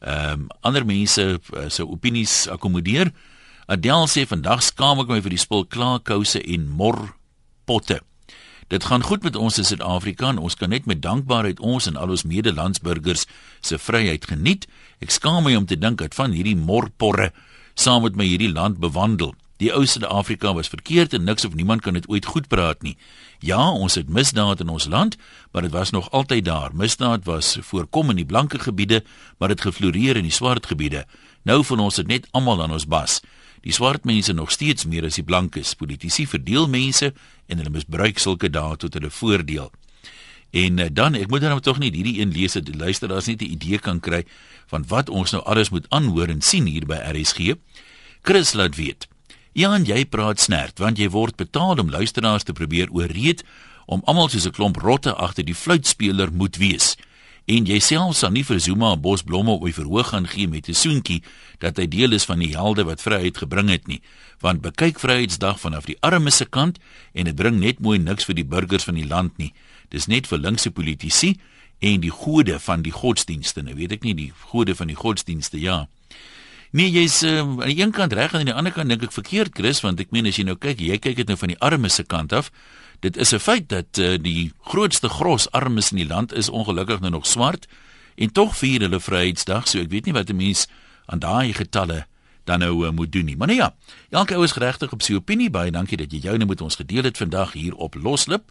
ehm 0.00 0.40
um, 0.40 0.46
ander 0.60 0.86
mense 0.86 1.40
uh, 1.54 1.68
se 1.68 1.86
opinies 1.86 2.48
akkommodeer. 2.48 3.12
Adel 3.66 4.04
sê 4.12 4.26
vandag 4.28 4.60
skaam 4.60 5.00
ek 5.00 5.08
my 5.08 5.20
vir 5.24 5.32
die 5.32 5.40
spul 5.40 5.62
klaarkouse 5.64 6.42
en 6.42 6.66
mor 6.68 6.98
potte. 7.64 8.02
Dit 8.68 8.84
gaan 8.88 9.04
goed 9.04 9.22
met 9.24 9.36
ons 9.36 9.56
in 9.60 9.64
Suid-Afrika 9.64 10.28
en 10.32 10.40
ons 10.44 10.56
kan 10.56 10.68
net 10.72 10.84
met 10.88 11.00
dankbaarheid 11.00 11.60
ons 11.60 11.86
en 11.88 11.96
al 11.96 12.12
ons 12.12 12.24
medelandsburgers 12.28 13.24
se 13.64 13.78
vryheid 13.80 14.24
geniet. 14.28 14.66
Ek 15.00 15.12
skaam 15.12 15.44
my 15.44 15.54
om 15.56 15.68
te 15.68 15.78
dink 15.80 16.00
dat 16.00 16.16
van 16.16 16.36
hierdie 16.36 16.56
morporre 16.56 17.30
saam 17.74 18.04
met 18.04 18.16
my 18.20 18.26
hierdie 18.28 18.52
land 18.52 18.80
bewandel. 18.84 19.32
Die 19.62 19.70
ou 19.72 19.84
Suid-Afrika 19.86 20.52
was 20.52 20.68
verkeerd 20.68 21.14
en 21.16 21.24
niks 21.24 21.44
of 21.48 21.54
niemand 21.54 21.84
kan 21.86 21.96
dit 21.96 22.08
ooit 22.10 22.26
goed 22.26 22.48
praat 22.52 22.82
nie. 22.82 22.96
Ja, 23.40 23.70
ons 23.70 23.96
het 23.96 24.10
misdaad 24.12 24.60
in 24.60 24.72
ons 24.72 24.88
land, 24.92 25.16
maar 25.52 25.64
dit 25.64 25.72
was 25.72 25.92
nog 25.94 26.10
altyd 26.10 26.44
daar. 26.44 26.74
Misdaad 26.74 27.24
was 27.24 27.56
voorkom 27.60 28.10
in 28.10 28.20
die 28.20 28.28
blanke 28.28 28.58
gebiede, 28.58 29.04
maar 29.38 29.54
dit 29.54 29.64
gefloreer 29.64 30.20
in 30.20 30.28
die 30.28 30.34
swart 30.34 30.66
gebiede. 30.66 31.06
Nou 31.44 31.62
van 31.64 31.80
ons 31.80 31.96
het 31.96 32.10
net 32.10 32.28
almal 32.32 32.62
aan 32.62 32.76
ons 32.76 32.88
bas. 32.88 33.20
Die 33.64 33.72
swart 33.72 34.04
mense 34.04 34.32
nog 34.36 34.52
steeds 34.52 34.84
meer 34.84 35.06
as 35.08 35.16
die 35.16 35.24
blankes. 35.24 35.72
Politici 35.80 36.26
verdeel 36.28 36.68
mense 36.68 37.14
en 37.48 37.60
hulle 37.60 37.72
misbruik 37.72 38.20
sulke 38.20 38.50
dae 38.52 38.76
tot 38.76 38.94
hulle 38.98 39.10
voordeel. 39.10 39.70
En 40.54 40.78
uh, 40.78 40.90
dan, 40.92 41.16
ek 41.18 41.32
moet 41.32 41.42
dan 41.42 41.60
tog 41.64 41.80
nie 41.82 41.90
hierdie 41.90 42.20
een 42.20 42.34
lees 42.36 42.54
dat 42.54 42.68
die 42.68 42.76
luisteraars 42.76 43.26
net 43.26 43.42
'n 43.42 43.56
idee 43.56 43.78
kan 43.78 44.00
kry 44.00 44.22
van 44.70 44.84
wat 44.88 45.08
ons 45.08 45.32
nou 45.32 45.42
alles 45.42 45.70
moet 45.70 45.88
aanhoor 45.88 46.28
en 46.28 46.40
sien 46.40 46.66
hier 46.66 46.86
by 46.86 47.00
RSG. 47.10 47.56
Chris 48.22 48.52
laat 48.52 48.76
weet. 48.76 49.08
Ja, 49.52 49.78
jy 49.78 50.04
praat 50.04 50.40
snert 50.40 50.78
want 50.78 50.98
jy 50.98 51.08
word 51.10 51.36
betaal 51.36 51.78
om 51.78 51.90
luisteraars 51.90 52.42
te 52.42 52.52
probeer 52.52 52.90
ooreed 52.90 53.44
om 53.86 54.02
almal 54.04 54.28
soos 54.28 54.46
'n 54.46 54.50
klomp 54.50 54.76
rotte 54.76 55.14
agter 55.14 55.44
die 55.44 55.54
fluitspeler 55.54 56.32
moet 56.32 56.56
wees. 56.56 56.96
En 57.46 57.66
jy 57.68 57.78
self 57.80 58.16
sal 58.16 58.32
nie 58.32 58.44
vir 58.44 58.60
Zuma 58.60 58.92
'n 58.94 59.00
bos 59.00 59.22
blomme 59.22 59.50
op 59.50 59.64
die 59.64 59.74
verhoog 59.74 60.08
gaan 60.08 60.26
gee 60.26 60.48
met 60.48 60.68
'n 60.68 60.74
soentjie 60.74 61.22
dat 61.58 61.76
hy 61.76 61.86
deel 61.86 62.12
is 62.12 62.24
van 62.24 62.38
die 62.38 62.56
helde 62.56 62.84
wat 62.84 63.02
vryheid 63.02 63.36
gebring 63.36 63.68
het 63.68 63.86
nie. 63.86 64.00
Want 64.40 64.62
bekyk 64.62 64.98
Vryheidsdag 64.98 65.60
vanaf 65.60 65.84
die 65.84 65.96
armes 66.00 66.36
se 66.36 66.44
kant 66.44 66.78
en 67.12 67.24
dit 67.24 67.34
bring 67.34 67.60
net 67.60 67.80
mooi 67.80 67.98
niks 67.98 68.24
vir 68.24 68.34
die 68.34 68.44
burgers 68.44 68.84
van 68.84 68.94
die 68.94 69.06
land 69.06 69.38
nie. 69.38 69.52
Dis 69.88 70.06
net 70.06 70.26
vir 70.26 70.38
linkse 70.38 70.70
politici 70.70 71.38
en 71.80 72.00
die 72.00 72.10
gode 72.10 72.58
van 72.60 72.82
die 72.82 72.92
godsdienste 72.92 73.62
nou 73.62 73.74
weet 73.74 73.92
ek 73.92 74.02
nie 74.02 74.14
die 74.14 74.32
gode 74.50 74.74
van 74.74 74.86
die 74.86 74.96
godsdienste 74.96 75.60
ja. 75.60 75.88
Nee, 76.74 76.90
jy's 76.90 77.22
uh, 77.22 77.38
aan 77.38 77.68
die 77.70 77.78
een 77.78 77.92
kant 77.94 78.12
reg 78.12 78.32
en 78.32 78.38
aan 78.38 78.48
die 78.50 78.54
ander 78.54 78.72
kant 78.74 78.90
dink 78.90 79.04
ek 79.06 79.12
verkeerd, 79.14 79.52
Chris, 79.54 79.78
want 79.84 80.00
ek 80.02 80.10
meen 80.10 80.26
as 80.26 80.40
jy 80.40 80.44
nou 80.48 80.56
kyk, 80.58 80.80
jy 80.82 80.98
kyk 80.98 81.20
dit 81.20 81.28
nou 81.30 81.36
van 81.38 81.52
die 81.52 81.58
armes 81.62 81.94
se 82.00 82.02
kant 82.02 82.34
af. 82.34 82.50
Dit 83.04 83.16
is 83.16 83.34
'n 83.34 83.38
feit 83.38 83.68
dat 83.68 83.98
uh, 83.98 84.16
die 84.20 84.52
grootste 84.60 85.08
gros 85.08 85.50
armes 85.50 85.90
in 85.90 85.96
die 85.96 86.06
land 86.06 86.32
is 86.32 86.48
ongelukkig 86.48 87.00
nou 87.00 87.10
nog 87.12 87.26
swart 87.26 87.66
en 88.14 88.32
tog 88.32 88.56
vier 88.56 88.80
hulle 88.80 89.00
Vryheidsdag, 89.00 89.68
so 89.68 89.78
ek 89.78 89.90
weet 89.90 90.04
nie 90.04 90.12
wat 90.12 90.30
'n 90.30 90.36
mens 90.36 90.66
aan 91.06 91.18
daai 91.18 91.52
getalle 91.52 92.06
dan 92.44 92.58
nou 92.58 92.86
uh, 92.86 92.92
moet 92.92 93.12
doen 93.12 93.24
nie. 93.24 93.36
Maar 93.36 93.46
nee 93.46 93.56
ja, 93.56 93.74
elke 94.10 94.34
ou 94.34 94.44
is 94.44 94.52
geregtig 94.52 94.92
op 94.92 95.02
sy 95.02 95.14
opinie. 95.14 95.50
Baie 95.50 95.70
dankie 95.70 95.96
dat 95.96 96.12
jy 96.12 96.18
joune 96.18 96.44
met 96.44 96.60
ons 96.60 96.76
gedeel 96.76 97.02
het 97.02 97.16
vandag 97.16 97.52
hier 97.52 97.74
op 97.74 97.94
Loslip. 97.94 98.50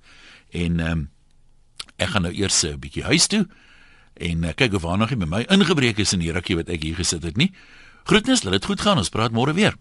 En 0.50 0.80
um, 0.80 1.10
ek 1.96 2.10
gaan 2.10 2.22
nou 2.22 2.34
eers 2.34 2.62
'n 2.64 2.68
uh, 2.68 2.76
bietjie 2.76 3.04
huis 3.04 3.28
toe 3.28 3.48
en 4.14 4.44
uh, 4.44 4.54
kyk 4.56 4.74
of 4.74 4.82
waar 4.82 4.98
nog 4.98 5.10
nie 5.10 5.18
by 5.18 5.26
my 5.26 5.46
ingebreek 5.50 5.98
is 5.98 6.14
in 6.14 6.20
die 6.20 6.32
rukkie 6.32 6.56
wat 6.56 6.70
ek 6.70 6.84
hier 6.84 6.96
gesit 6.96 7.24
het 7.24 7.38
nie. 7.38 7.54
Groetnis, 8.04 8.44
laat 8.44 8.54
dit 8.54 8.66
goed 8.66 8.82
gaan. 8.82 8.98
Ons 8.98 9.10
praat 9.10 9.32
môre 9.32 9.54
weer. 9.54 9.74